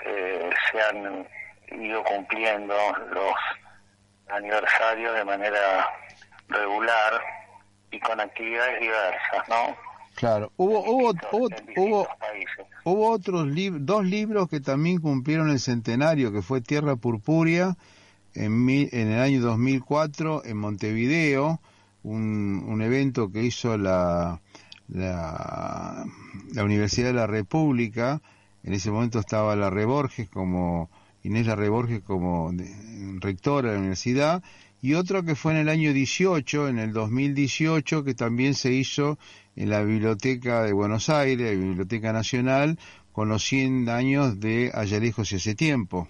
eh, 0.05 0.49
se 0.71 0.81
han 0.81 1.27
ido 1.71 2.03
cumpliendo 2.03 2.75
los 3.11 3.33
aniversarios 4.29 5.15
de 5.15 5.25
manera 5.25 5.87
regular 6.47 7.21
y 7.91 7.99
con 7.99 8.19
actividades 8.19 8.79
diversas, 8.79 9.49
¿no? 9.49 9.75
Claro, 10.15 10.51
hubo 10.57 10.83
hubo 10.83 11.13
hubo, 11.77 12.07
hubo, 12.83 13.11
otros 13.11 13.47
dos 13.79 14.05
libros 14.05 14.49
que 14.49 14.59
también 14.59 14.99
cumplieron 14.99 15.49
el 15.49 15.59
centenario, 15.59 16.33
que 16.33 16.41
fue 16.41 16.61
Tierra 16.61 16.97
Purpúrea 16.97 17.77
en, 18.33 18.69
en 18.69 19.11
el 19.11 19.21
año 19.21 19.41
2004 19.41 20.43
en 20.43 20.57
Montevideo, 20.57 21.61
un, 22.03 22.65
un 22.67 22.81
evento 22.81 23.31
que 23.31 23.43
hizo 23.43 23.77
la, 23.77 24.41
la, 24.93 26.05
la, 26.53 26.63
Universidad 26.63 27.07
de 27.07 27.13
la 27.13 27.27
República, 27.27 28.21
en 28.63 28.73
ese 28.73 28.91
momento 28.91 29.19
estaba 29.19 29.55
la 29.55 29.69
Reborges 29.69 30.29
como, 30.29 30.89
Inés 31.23 31.47
la 31.47 31.55
Reborges 31.55 32.01
como 32.01 32.51
rectora 33.19 33.69
de 33.69 33.73
la 33.75 33.79
universidad, 33.79 34.43
y 34.81 34.93
otro 34.93 35.23
que 35.23 35.35
fue 35.35 35.51
en 35.53 35.59
el 35.59 35.69
año 35.69 35.93
18, 35.93 36.69
en 36.69 36.79
el 36.79 36.93
2018, 36.93 38.03
que 38.03 38.13
también 38.13 38.53
se 38.53 38.71
hizo 38.71 39.19
en 39.55 39.69
la 39.69 39.81
Biblioteca 39.81 40.63
de 40.63 40.71
Buenos 40.71 41.09
Aires, 41.09 41.53
la 41.53 41.65
Biblioteca 41.65 42.13
Nacional, 42.13 42.79
con 43.11 43.27
los 43.27 43.43
100 43.43 43.89
años 43.89 44.39
de 44.39 44.71
Allá 44.73 44.99
lejos 44.99 45.31
y 45.33 45.35
hace 45.35 45.53
tiempo. 45.53 46.07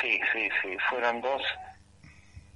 Sí, 0.00 0.18
sí, 0.32 0.48
sí, 0.62 0.68
fueron 0.88 1.20
dos 1.20 1.42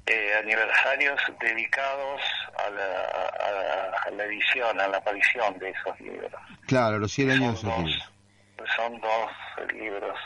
eh, 0.08 0.34
aniversarios 0.42 1.20
dedicados 1.40 2.20
a 2.56 2.70
la, 2.70 4.00
a, 4.06 4.10
la, 4.10 4.24
edición, 4.24 4.80
a 4.80 4.88
la 4.88 4.96
aparición 4.96 5.58
de 5.58 5.70
esos 5.70 6.00
libros. 6.00 6.32
Claro, 6.66 6.98
los 6.98 7.12
100 7.12 7.30
años 7.30 7.60
son 7.60 7.84
dos, 7.84 8.12
Son 8.76 9.00
dos 9.00 9.72
libros 9.74 10.18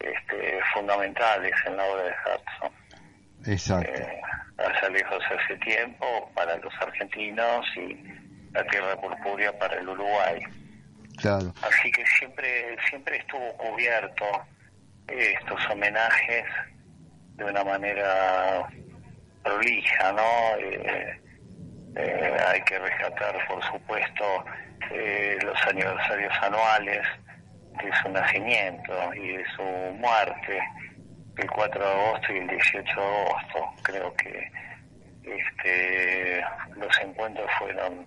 este, 0.00 0.60
fundamentales 0.72 1.52
en 1.66 1.76
la 1.76 1.84
obra 1.84 2.02
de 2.04 2.10
Hudson. 2.10 3.52
Exacto. 3.52 3.92
Eh, 3.92 4.22
lejos 4.90 5.22
hace 5.24 5.56
tiempo 5.58 6.30
para 6.34 6.56
los 6.58 6.72
argentinos 6.80 7.66
y 7.76 7.96
la 8.52 8.64
tierra 8.66 8.96
purpúrea 8.96 9.56
para 9.58 9.78
el 9.78 9.88
Uruguay. 9.88 10.42
Claro. 11.18 11.52
Así 11.62 11.90
que 11.92 12.04
siempre 12.18 12.76
siempre 12.88 13.18
estuvo 13.18 13.56
cubierto 13.56 14.24
estos 15.06 15.60
homenajes 15.70 16.44
de 17.36 17.44
una 17.44 17.64
manera 17.64 18.68
prolija, 19.42 20.12
¿no? 20.12 20.56
Eh, 20.58 21.20
eh, 21.96 22.36
hay 22.48 22.60
que 22.62 22.78
rescatar, 22.78 23.36
por 23.48 23.62
supuesto, 23.64 24.44
eh, 24.90 25.38
los 25.42 25.66
aniversarios 25.66 26.32
anuales 26.40 27.06
de 27.82 27.90
su 28.02 28.08
nacimiento 28.10 29.14
y 29.14 29.36
de 29.36 29.44
su 29.56 29.62
muerte, 29.62 30.60
el 31.36 31.50
4 31.50 31.80
de 31.80 31.90
agosto 31.90 32.32
y 32.32 32.38
el 32.38 32.48
18 32.48 33.00
de 33.00 33.06
agosto. 33.06 33.74
Creo 33.82 34.14
que 34.16 34.50
este, 35.24 36.44
los 36.76 36.98
encuentros 37.00 37.50
fueron 37.58 38.06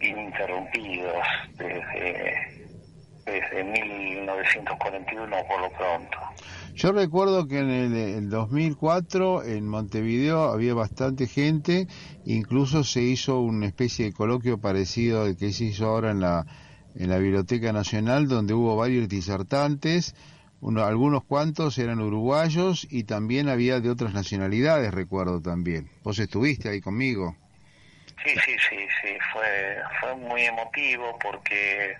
ininterrumpidos 0.00 1.26
desde 1.56 2.64
desde 3.24 3.64
1941 3.64 5.36
por 5.48 5.60
lo 5.60 5.70
pronto. 5.72 6.18
Yo 6.74 6.92
recuerdo 6.92 7.46
que 7.46 7.58
en 7.58 7.70
el, 7.70 8.28
2004 8.28 9.44
en 9.44 9.68
Montevideo 9.68 10.50
había 10.50 10.74
bastante 10.74 11.26
gente, 11.26 11.86
incluso 12.24 12.82
se 12.82 13.00
hizo 13.02 13.40
una 13.40 13.66
especie 13.66 14.06
de 14.06 14.12
coloquio 14.12 14.58
parecido 14.58 15.22
al 15.22 15.36
que 15.36 15.52
se 15.52 15.66
hizo 15.66 15.86
ahora 15.86 16.10
en 16.10 16.20
la, 16.20 16.44
en 16.96 17.10
la 17.10 17.18
Biblioteca 17.18 17.72
Nacional, 17.72 18.28
donde 18.28 18.54
hubo 18.54 18.76
varios 18.76 19.08
disertantes, 19.08 20.14
uno, 20.60 20.84
algunos 20.84 21.24
cuantos 21.24 21.78
eran 21.78 22.00
uruguayos 22.00 22.86
y 22.90 23.04
también 23.04 23.48
había 23.48 23.80
de 23.80 23.90
otras 23.90 24.12
nacionalidades, 24.14 24.92
recuerdo 24.92 25.40
también. 25.40 25.90
Vos 26.02 26.18
estuviste 26.18 26.70
ahí 26.70 26.80
conmigo. 26.80 27.36
Sí, 28.24 28.30
sí, 28.44 28.56
sí, 28.70 28.76
sí, 29.02 29.18
fue, 29.32 29.76
fue 30.00 30.16
muy 30.16 30.42
emotivo 30.42 31.18
porque 31.22 31.94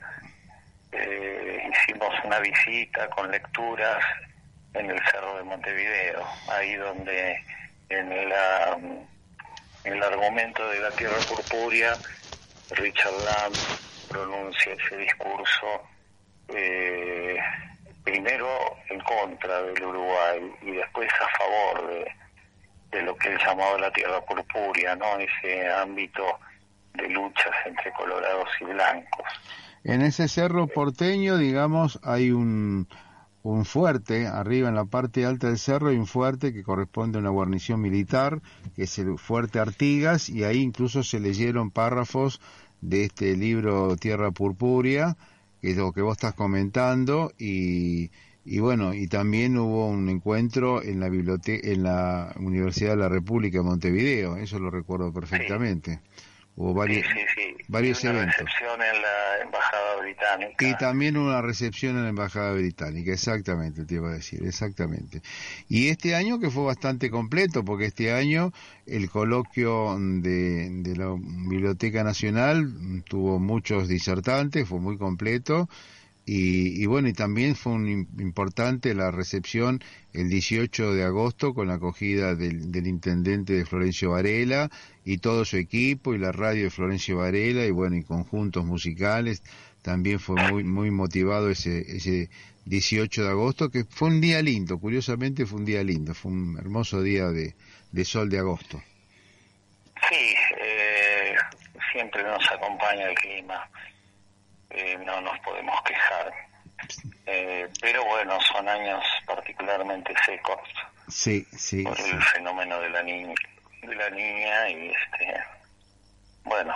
eh, 0.97 1.71
hicimos 1.71 2.13
una 2.25 2.39
visita 2.41 3.09
con 3.11 3.31
lecturas 3.31 4.05
en 4.75 4.91
el 4.91 5.01
Cerro 5.11 5.37
de 5.37 5.45
Montevideo, 5.45 6.27
ahí 6.49 6.75
donde 6.75 7.41
en, 7.89 8.29
la, 8.29 8.77
en 9.85 9.93
el 9.93 10.03
argumento 10.03 10.69
de 10.69 10.81
la 10.81 10.91
Tierra 10.91 11.17
Purpúrea, 11.29 11.97
Richard 12.71 13.13
Lamb 13.13 13.55
pronuncia 14.09 14.73
ese 14.73 14.97
discurso 14.97 15.83
eh, 16.49 17.37
primero 18.03 18.77
en 18.89 19.01
contra 19.01 19.63
del 19.63 19.83
Uruguay 19.83 20.53
y 20.63 20.73
después 20.73 21.11
a 21.21 21.39
favor 21.39 21.89
de, 21.89 22.13
de 22.91 23.03
lo 23.03 23.17
que 23.17 23.29
él 23.29 23.39
llamaba 23.39 23.79
la 23.79 23.93
Tierra 23.93 24.21
Purpúrea, 24.21 24.95
¿no? 24.97 25.19
ese 25.19 25.69
ámbito 25.69 26.39
de 26.95 27.09
luchas 27.09 27.53
entre 27.65 27.93
colorados 27.93 28.49
y 28.61 28.65
blancos. 28.65 29.27
En 29.85 30.01
ese 30.01 30.29
cerro 30.29 30.67
porteño, 30.67 31.37
digamos, 31.37 32.01
hay 32.03 32.31
un, 32.31 32.89
un 33.43 33.67
fuerte, 33.67 34.27
arriba 34.27 34.71
en 34.71 34.75
la 34.75 34.87
parte 34.87 35.27
alta 35.27 35.49
del 35.49 35.59
cerro 35.59 35.89
hay 35.91 35.99
un 35.99 36.07
fuerte 36.07 36.55
que 36.55 36.63
corresponde 36.63 37.19
a 37.19 37.21
una 37.21 37.29
guarnición 37.29 37.83
militar, 37.83 38.41
que 38.75 38.85
es 38.85 38.99
el 38.99 39.19
fuerte 39.19 39.59
Artigas, 39.59 40.31
y 40.31 40.45
ahí 40.45 40.63
incluso 40.63 41.03
se 41.03 41.21
leyeron 41.21 41.71
párrafos 41.71 42.41
de 42.81 43.05
este 43.05 43.37
libro 43.37 43.97
Tierra 43.97 44.31
Purpúrea, 44.31 45.19
que 45.61 45.73
es 45.73 45.77
lo 45.77 45.93
que 45.93 46.01
vos 46.01 46.17
estás 46.17 46.33
comentando, 46.33 47.33
y, 47.39 48.11
y 48.47 48.61
bueno, 48.61 48.95
y 48.95 49.07
también 49.07 49.59
hubo 49.59 49.89
un 49.89 50.09
encuentro 50.09 50.83
en 50.83 51.01
la 51.01 51.11
biblioteca, 51.11 51.69
en 51.69 51.83
la 51.83 52.35
Universidad 52.39 52.93
de 52.93 52.97
la 52.97 53.11
República 53.11 53.59
de 53.59 53.65
Montevideo, 53.65 54.39
eso 54.39 54.59
lo 54.59 54.71
recuerdo 54.71 55.13
perfectamente. 55.13 56.01
Hubo 56.57 56.73
varios, 56.73 57.05
varios 57.67 58.05
y 58.05 58.07
una 58.07 58.19
eventos. 58.19 58.39
recepción 58.39 58.81
en 58.81 59.03
la 59.03 59.43
embajada 59.43 60.01
británica. 60.01 60.69
Y 60.69 60.77
también 60.77 61.17
una 61.17 61.43
recepción 61.43 61.97
en 61.97 62.05
la 62.05 62.09
Embajada 62.11 62.53
Británica, 62.53 63.13
exactamente, 63.13 63.85
te 63.85 63.95
iba 63.97 64.11
a 64.11 64.15
decir, 64.15 64.45
exactamente. 64.45 65.21
Y 65.69 65.89
este 65.89 66.15
año 66.15 66.39
que 66.39 66.51
fue 66.51 66.65
bastante 66.65 67.11
completo, 67.11 67.65
porque 67.65 67.87
este 67.87 68.13
año 68.13 68.53
el 68.87 69.11
coloquio 69.11 69.97
de, 69.99 70.69
de 70.71 70.97
la 70.97 71.17
Biblioteca 71.19 72.05
Nacional 72.05 73.03
tuvo 73.09 73.41
muchos 73.41 73.89
disertantes, 73.89 74.69
fue 74.69 74.79
muy 74.79 74.97
completo. 74.97 75.69
Y, 76.27 76.83
y, 76.83 76.87
bueno, 76.87 77.09
y 77.09 77.13
también 77.13 77.55
fue 77.55 77.73
un, 77.75 78.09
importante 78.19 78.95
la 78.95 79.11
recepción 79.11 79.83
el 80.15 80.31
18 80.31 80.95
de 80.95 81.05
agosto 81.05 81.53
con 81.53 81.69
la 81.69 81.75
acogida 81.75 82.35
del, 82.35 82.73
del, 82.73 82.87
intendente 82.87 83.53
de 83.53 83.67
Florencio 83.67 84.13
Varela 84.13 84.71
y 85.05 85.19
todo 85.19 85.45
su 85.45 85.59
equipo 85.59 86.15
y 86.15 86.19
la 86.19 86.33
radio 86.33 86.65
de 86.65 86.71
Florencio 86.71 87.19
Varela 87.19 87.67
y 87.67 87.71
bueno, 87.71 87.97
y 87.97 88.05
conjuntos 88.05 88.65
musicales. 88.65 89.43
También 89.83 90.19
fue 90.19 90.37
muy, 90.51 90.65
muy 90.65 90.91
motivado 90.91 91.51
ese, 91.51 91.81
ese 91.95 92.31
18 92.65 93.23
de 93.23 93.29
agosto, 93.29 93.71
que 93.71 93.85
fue 93.85 94.09
un 94.09 94.23
día 94.23 94.41
lindo, 94.41 94.79
curiosamente 94.79 95.45
fue 95.45 95.59
un 95.59 95.67
día 95.67 95.83
lindo, 95.83 96.15
fue 96.15 96.33
un 96.33 96.57
hermoso 96.59 97.03
día 97.03 97.27
de, 97.27 97.55
de 97.93 98.05
sol 98.07 98.31
de 98.31 98.39
agosto. 98.39 98.83
Sí, 100.09 100.35
eh, 100.59 101.35
siempre 101.93 102.23
nos 102.23 102.51
acompaña 102.51 103.11
el 103.11 103.15
clima 103.15 103.69
eh, 104.71 104.99
no 105.05 105.21
nos 105.21 105.39
podemos 105.41 105.81
quejar. 105.83 106.33
Eh, 107.27 107.69
pero 107.81 108.05
bueno, 108.05 108.39
son 108.41 108.69
años 108.69 109.03
particularmente 109.27 110.15
secos. 110.27 110.61
Sí, 111.09 111.47
sí. 111.57 111.83
Por 111.83 111.97
sí. 111.97 112.11
el 112.11 112.23
fenómeno 112.23 112.81
de 112.81 112.91
la 112.91 113.03
niña, 113.03 113.35
de 113.83 113.95
la 113.95 114.11
niña 114.11 114.69
y 114.71 114.89
este, 114.89 115.41
bueno, 116.45 116.75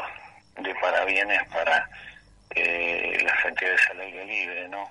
de 0.62 0.74
parabienes 0.76 1.46
para 1.48 1.88
eh, 2.54 3.18
las 3.22 3.44
actividades 3.44 3.80
al 3.90 4.00
aire 4.00 4.26
libre, 4.26 4.68
¿no? 4.68 4.88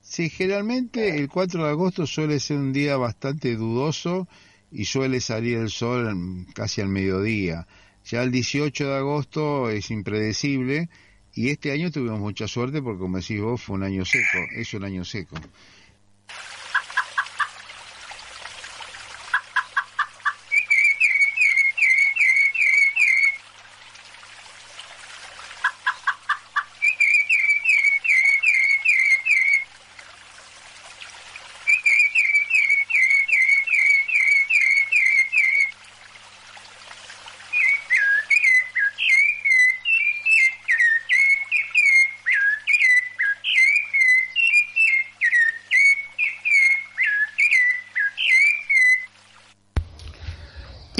Sí, 0.00 0.30
generalmente 0.30 1.16
el 1.16 1.28
4 1.28 1.64
de 1.64 1.70
agosto 1.70 2.06
suele 2.06 2.40
ser 2.40 2.56
un 2.56 2.72
día 2.72 2.96
bastante 2.96 3.54
dudoso 3.56 4.26
y 4.70 4.84
suele 4.84 5.20
salir 5.20 5.58
el 5.58 5.70
sol 5.70 6.46
casi 6.54 6.80
al 6.80 6.88
mediodía. 6.88 7.66
Ya 8.04 8.22
el 8.22 8.30
18 8.30 8.88
de 8.88 8.96
agosto 8.96 9.68
es 9.68 9.90
impredecible 9.90 10.88
y 11.38 11.50
este 11.50 11.70
año 11.70 11.92
tuvimos 11.92 12.18
mucha 12.18 12.48
suerte 12.48 12.82
porque, 12.82 12.98
como 12.98 13.18
decís 13.18 13.40
vos, 13.40 13.62
fue 13.62 13.76
un 13.76 13.84
año 13.84 14.04
seco, 14.04 14.38
es 14.56 14.74
un 14.74 14.82
año 14.82 15.04
seco. 15.04 15.36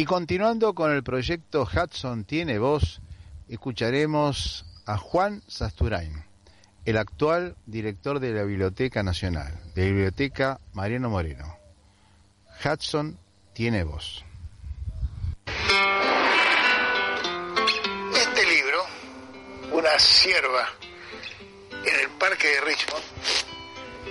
Continuando 0.08 0.74
con 0.74 0.90
el 0.90 1.04
proyecto 1.04 1.68
Hudson 1.70 2.24
Tiene 2.24 2.58
Voz, 2.58 3.02
escucharemos 3.46 4.64
a 4.86 4.96
Juan 4.96 5.42
Sasturain, 5.46 6.24
el 6.86 6.96
actual 6.96 7.56
director 7.66 8.18
de 8.18 8.32
la 8.32 8.44
Biblioteca 8.44 9.02
Nacional, 9.02 9.52
de 9.74 9.84
Biblioteca 9.84 10.60
Mariano 10.72 11.10
Moreno. 11.10 11.58
Hudson 12.64 13.18
Tiene 13.52 13.84
Voz. 13.84 14.24
Este 18.14 18.46
libro, 18.46 18.78
Una 19.72 19.98
sierva 19.98 20.68
en 21.84 22.00
el 22.00 22.08
parque 22.18 22.48
de 22.48 22.60
Richmond, 22.62 23.04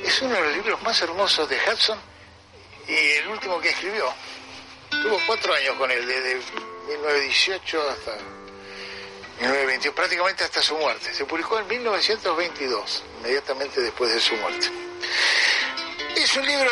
es 0.06 0.22
uno 0.22 0.36
de 0.36 0.42
los 0.42 0.56
libros 0.58 0.84
más 0.84 1.02
hermosos 1.02 1.50
de 1.50 1.58
Hudson 1.58 1.98
y 2.88 2.94
el 3.20 3.30
último 3.30 3.60
que 3.60 3.70
escribió. 3.70 4.06
Tuvo 5.02 5.20
cuatro 5.26 5.54
años 5.54 5.76
con 5.76 5.92
él, 5.92 6.06
desde 6.06 6.36
1918 6.36 7.90
hasta 7.90 8.12
1921, 9.40 9.96
prácticamente 9.96 10.44
hasta 10.44 10.62
su 10.62 10.76
muerte. 10.78 11.14
Se 11.14 11.26
publicó 11.26 11.60
en 11.60 11.68
1922, 11.68 13.04
inmediatamente 13.20 13.82
después 13.82 14.14
de 14.14 14.20
su 14.20 14.36
muerte. 14.36 14.68
Es 16.16 16.36
un 16.36 16.46
libro 16.46 16.72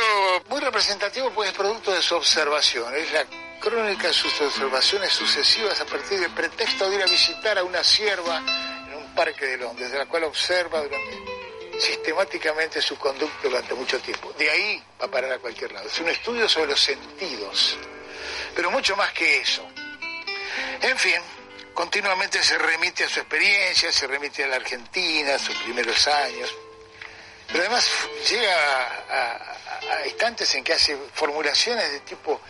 muy 0.50 0.60
representativo, 0.60 1.30
pues 1.32 1.50
es 1.50 1.56
producto 1.56 1.94
de 1.94 2.02
su 2.02 2.16
observación. 2.16 2.96
Es 2.96 3.12
la 3.14 3.26
crónica 3.60 4.08
de 4.08 4.14
sus 4.14 4.42
observaciones 4.42 5.14
sucesivas 5.14 5.80
a 5.82 5.86
partir 5.86 6.20
del 6.20 6.32
pretexto 6.32 6.90
de 6.90 6.96
ir 6.96 7.04
a 7.04 7.06
visitar 7.06 7.58
a 7.58 7.64
una 7.64 7.84
sierva 7.84 8.40
en 8.88 8.96
un 8.96 9.14
parque 9.14 9.46
de 9.46 9.58
Londres, 9.58 9.92
de 9.92 10.00
la 10.00 10.08
cual 10.08 10.24
observa 10.24 10.82
durante 10.82 11.36
sistemáticamente 11.80 12.82
su 12.82 12.98
conducta 12.98 13.48
durante 13.48 13.74
mucho 13.76 14.00
tiempo. 14.00 14.34
De 14.38 14.50
ahí 14.50 14.84
va 15.00 15.06
a 15.06 15.12
parar 15.12 15.34
a 15.34 15.40
cualquier 15.40 15.72
lado. 15.72 15.88
Es 15.88 16.00
un 16.00 16.10
estudio 16.10 16.50
sobre 16.50 16.72
los 16.72 16.80
sentidos 16.80 17.78
pero 18.56 18.72
mucho 18.72 18.96
más 18.96 19.12
que 19.12 19.42
eso. 19.42 19.68
En 20.82 20.98
fin, 20.98 21.20
continuamente 21.74 22.42
se 22.42 22.58
remite 22.58 23.04
a 23.04 23.10
su 23.10 23.20
experiencia, 23.20 23.92
se 23.92 24.08
remite 24.08 24.44
a 24.44 24.48
la 24.48 24.56
Argentina, 24.56 25.36
a 25.36 25.40
sus 25.40 25.56
primeros 25.58 26.08
años, 26.08 26.54
pero 27.48 27.60
además 27.60 27.90
llega 28.30 28.86
a, 29.10 30.08
instantes 30.08 30.54
en 30.56 30.64
que 30.64 30.74
hace 30.74 30.98
formulaciones 31.14 31.92
de 31.92 32.00
tipo 32.02 32.42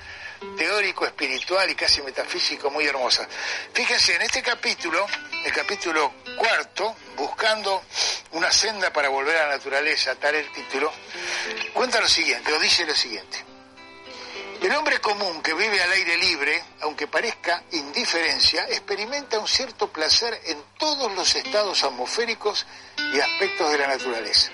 teórico, 0.58 1.06
espiritual 1.06 1.70
y 1.70 1.76
casi 1.76 2.02
metafísico 2.02 2.70
muy 2.70 2.86
hermosas. 2.86 3.28
Fíjense, 3.74 4.16
en 4.16 4.22
este 4.22 4.42
capítulo, 4.42 5.06
el 5.44 5.52
capítulo 5.52 6.14
cuarto, 6.38 6.96
buscando 7.16 7.84
una 8.32 8.52
senda 8.52 8.92
para 8.92 9.10
volver 9.10 9.38
a 9.38 9.48
la 9.48 9.58
naturaleza, 9.58 10.16
tal 10.16 10.36
el 10.36 10.52
título, 10.52 10.92
cuenta 11.74 12.00
lo 12.00 12.08
siguiente, 12.08 12.54
o 12.54 12.60
dice 12.60 12.86
lo 12.86 12.96
siguiente. 12.96 13.55
El 14.66 14.76
hombre 14.76 15.00
común 15.00 15.44
que 15.44 15.54
vive 15.54 15.80
al 15.80 15.92
aire 15.92 16.18
libre, 16.18 16.64
aunque 16.82 17.06
parezca 17.06 17.62
indiferencia, 17.74 18.66
experimenta 18.68 19.38
un 19.38 19.48
cierto 19.48 19.94
placer 19.94 20.42
en 20.46 20.58
todos 20.80 21.14
los 21.14 21.36
estados 21.36 21.84
atmosféricos 21.84 22.66
y 23.14 23.20
aspectos 23.20 23.72
de 23.72 23.78
la 23.78 23.90
naturaleza. 23.90 24.50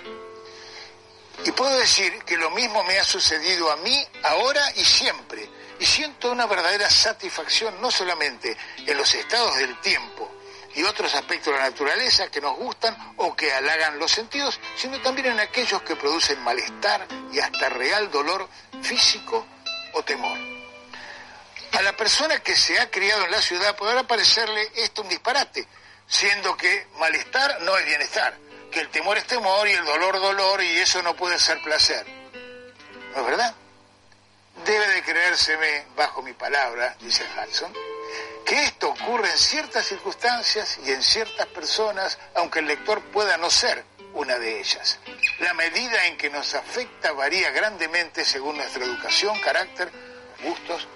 Y 1.46 1.52
puedo 1.54 1.80
decir 1.80 2.12
que 2.26 2.36
lo 2.36 2.50
mismo 2.52 2.84
me 2.84 3.00
ha 3.00 3.06
sucedido 3.06 3.72
a 3.72 3.78
mí 3.78 4.06
ahora 4.24 4.62
y 4.76 4.84
siempre. 4.84 5.50
Y 5.80 5.86
siento 5.86 6.30
una 6.30 6.46
verdadera 6.46 6.90
satisfacción 6.90 7.80
no 7.80 7.90
solamente 7.90 8.58
en 8.86 8.98
los 8.98 9.16
estados 9.16 9.56
del 9.60 9.80
tiempo 9.80 10.30
y 10.76 10.84
otros 10.84 11.16
aspectos 11.16 11.54
de 11.54 11.60
la 11.60 11.70
naturaleza 11.70 12.30
que 12.30 12.42
nos 12.42 12.58
gustan 12.58 13.14
o 13.16 13.34
que 13.34 13.54
halagan 13.54 13.98
los 13.98 14.12
sentidos, 14.12 14.60
sino 14.76 15.00
también 15.00 15.28
en 15.28 15.40
aquellos 15.40 15.82
que 15.84 15.96
producen 15.96 16.44
malestar 16.44 17.08
y 17.32 17.40
hasta 17.40 17.70
real 17.70 18.12
dolor 18.12 18.50
físico 18.82 19.48
o 19.94 20.04
temor. 20.04 20.38
A 21.74 21.82
la 21.82 21.96
persona 21.96 22.40
que 22.42 22.56
se 22.56 22.80
ha 22.80 22.90
criado 22.92 23.26
en 23.26 23.32
la 23.32 23.42
ciudad 23.42 23.76
podrá 23.76 24.04
parecerle 24.04 24.72
esto 24.76 25.02
un 25.04 25.10
disparate, 25.10 25.68
siendo 26.08 26.56
que 26.58 26.88
malestar 26.98 27.62
no 27.62 27.78
es 27.78 27.86
bienestar, 27.86 28.36
que 28.72 28.82
el 28.82 28.90
temor 28.90 29.18
es 29.18 29.26
temor 29.26 29.68
y 29.68 29.72
el 29.72 29.86
dolor 29.86 30.20
dolor 30.20 30.62
y 30.62 30.80
eso 30.80 31.02
no 31.02 31.16
puede 31.16 31.40
ser 31.40 31.62
placer. 31.64 32.06
¿No 33.16 33.22
es 33.22 33.26
verdad? 33.26 33.56
Debe 34.66 34.88
de 34.90 35.04
creérseme, 35.04 35.86
bajo 35.96 36.22
mi 36.22 36.34
palabra, 36.34 36.96
dice 37.00 37.26
Hudson, 37.36 37.74
que 38.46 38.64
esto 38.64 38.90
ocurre 38.90 39.30
en 39.32 39.38
ciertas 39.38 39.86
circunstancias 39.86 40.78
y 40.86 40.92
en 40.92 41.02
ciertas 41.02 41.48
personas, 41.48 42.20
aunque 42.36 42.60
el 42.60 42.68
lector 42.68 43.02
pueda 43.12 43.38
no 43.38 43.50
ser 43.50 43.84
una 44.14 44.38
de 44.38 44.60
ellas. 44.60 45.00
La 45.40 45.54
medida 45.54 46.08
en 46.08 46.18
que 46.18 46.30
nos 46.30 46.54
afecta 46.54 47.12
varía 47.14 47.52
grandemente 47.52 48.26
según 48.26 48.58
nuestra 48.58 48.84
educación, 48.84 49.40
carácter, 49.40 49.92
gustos 50.44 50.88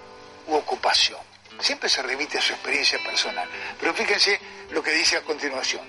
u 0.46 0.54
ocupación. 0.54 1.20
Siempre 1.60 1.88
se 1.88 2.02
remite 2.02 2.38
a 2.38 2.42
su 2.42 2.52
experiencia 2.52 2.98
personal. 3.04 3.48
Pero 3.80 3.94
fíjense 3.94 4.38
lo 4.70 4.82
que 4.82 4.92
dice 4.92 5.16
a 5.16 5.22
continuación. 5.22 5.82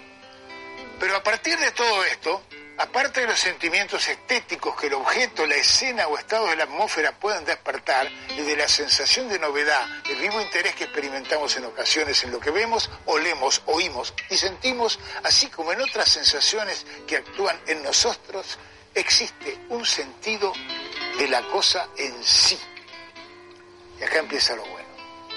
Pero 1.00 1.16
a 1.16 1.24
partir 1.24 1.58
de 1.60 1.72
todo 1.72 2.04
esto, 2.06 2.42
Aparte 2.80 3.22
de 3.22 3.28
los 3.28 3.40
sentimientos 3.40 4.08
estéticos 4.08 4.80
que 4.80 4.86
el 4.86 4.94
objeto, 4.94 5.48
la 5.48 5.56
escena 5.56 6.08
o 6.08 6.16
estado 6.16 6.46
de 6.48 6.58
la 6.58 6.66
atmósfera 6.66 7.12
pueden 7.12 7.44
despertar 7.44 8.08
y 8.30 8.42
de 8.42 8.56
la 8.56 8.68
sensación 8.68 9.28
de 9.30 9.40
novedad, 9.40 9.84
el 10.08 10.18
vivo 10.18 10.40
interés 10.40 10.76
que 10.76 10.84
experimentamos 10.84 11.58
en 11.58 11.66
ocasiones 11.66 12.24
en 12.24 12.32
lo 12.32 12.40
que 12.40 12.52
vemos, 12.52 12.92
olemos, 13.06 13.64
oímos 13.66 14.14
y 14.30 14.38
sentimos, 14.38 15.00
así 15.24 15.48
como 15.48 15.72
en 15.72 15.82
otras 15.82 16.08
sensaciones 16.08 16.86
que 17.08 17.18
actúan 17.18 17.60
en 17.66 17.82
nosotros, 17.82 18.60
existe 18.94 19.58
un 19.70 19.84
sentido 19.84 20.54
de 21.18 21.28
la 21.30 21.42
cosa 21.48 21.90
en 21.98 22.24
sí. 22.24 22.60
Y 24.00 24.04
acá 24.04 24.20
empieza 24.20 24.56
lo 24.56 24.64
bueno. 24.66 24.88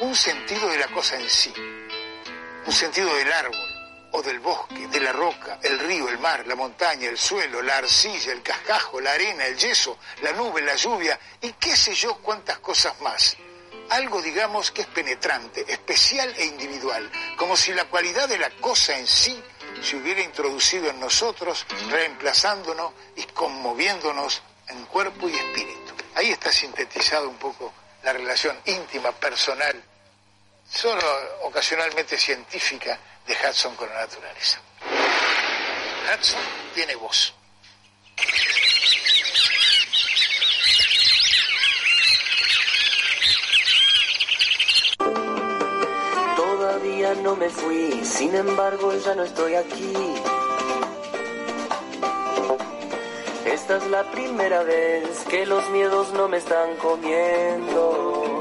Un 0.03 0.15
sentido 0.15 0.69
de 0.69 0.77
la 0.77 0.89
cosa 0.89 1.19
en 1.19 1.31
sí. 1.31 1.55
Un 2.67 2.73
sentido 2.73 3.15
del 3.15 3.33
árbol 3.33 3.70
o 4.13 4.23
del 4.23 4.41
bosque, 4.41 4.89
de 4.89 5.01
la 5.01 5.13
roca, 5.13 5.59
el 5.63 5.79
río, 5.79 6.09
el 6.09 6.19
mar, 6.19 6.47
la 6.47 6.55
montaña, 6.55 7.09
el 7.09 7.19
suelo, 7.19 7.63
la 7.63 7.79
arcilla, 7.79 8.33
el 8.33 8.43
cascajo, 8.43 9.01
la 9.01 9.13
arena, 9.13 9.47
el 9.47 9.57
yeso, 9.57 9.99
la 10.23 10.33
nube, 10.33 10.63
la 10.63 10.75
lluvia 10.75 11.19
y 11.41 11.53
qué 11.53 11.77
sé 11.77 11.95
yo 11.95 12.17
cuántas 12.17 12.59
cosas 12.59 13.01
más. 13.01 13.37
Algo, 13.91 14.23
digamos, 14.23 14.71
que 14.71 14.83
es 14.83 14.87
penetrante, 14.89 15.65
especial 15.67 16.33
e 16.37 16.45
individual, 16.45 17.11
como 17.37 17.57
si 17.57 17.73
la 17.73 17.87
cualidad 17.87 18.29
de 18.29 18.39
la 18.39 18.51
cosa 18.51 18.97
en 18.97 19.07
sí 19.07 19.43
se 19.83 19.97
hubiera 19.97 20.21
introducido 20.21 20.91
en 20.91 21.01
nosotros, 21.01 21.67
reemplazándonos 21.89 22.93
y 23.17 23.25
conmoviéndonos 23.25 24.43
en 24.69 24.85
cuerpo 24.87 25.29
y 25.29 25.35
espíritu. 25.35 25.95
Ahí 26.15 26.31
está 26.31 26.53
sintetizado 26.53 27.29
un 27.29 27.37
poco 27.37 27.73
la 28.03 28.13
relación 28.13 28.57
íntima, 28.67 29.13
personal, 29.13 29.83
solo 30.71 31.03
ocasionalmente 31.43 32.17
científica 32.17 32.99
de 33.27 33.35
Hudson 33.35 33.75
con 33.77 33.89
la 33.89 34.01
naturaleza. 34.01 34.61
Hudson 36.13 36.41
tiene 36.75 36.95
voz. 36.97 37.35
Todavía 46.37 47.15
no 47.15 47.37
me 47.37 47.49
fui, 47.49 48.05
sin 48.05 48.35
embargo 48.35 48.93
ya 48.95 49.15
no 49.15 49.25
estoy 49.25 49.55
aquí. 49.55 49.93
Esta 53.45 53.77
es 53.77 53.87
la 53.87 54.11
primera 54.11 54.63
vez 54.63 55.25
que 55.29 55.47
los 55.47 55.69
miedos 55.71 56.13
no 56.13 56.29
me 56.29 56.39
están 56.39 56.77
comiendo. 56.77 58.40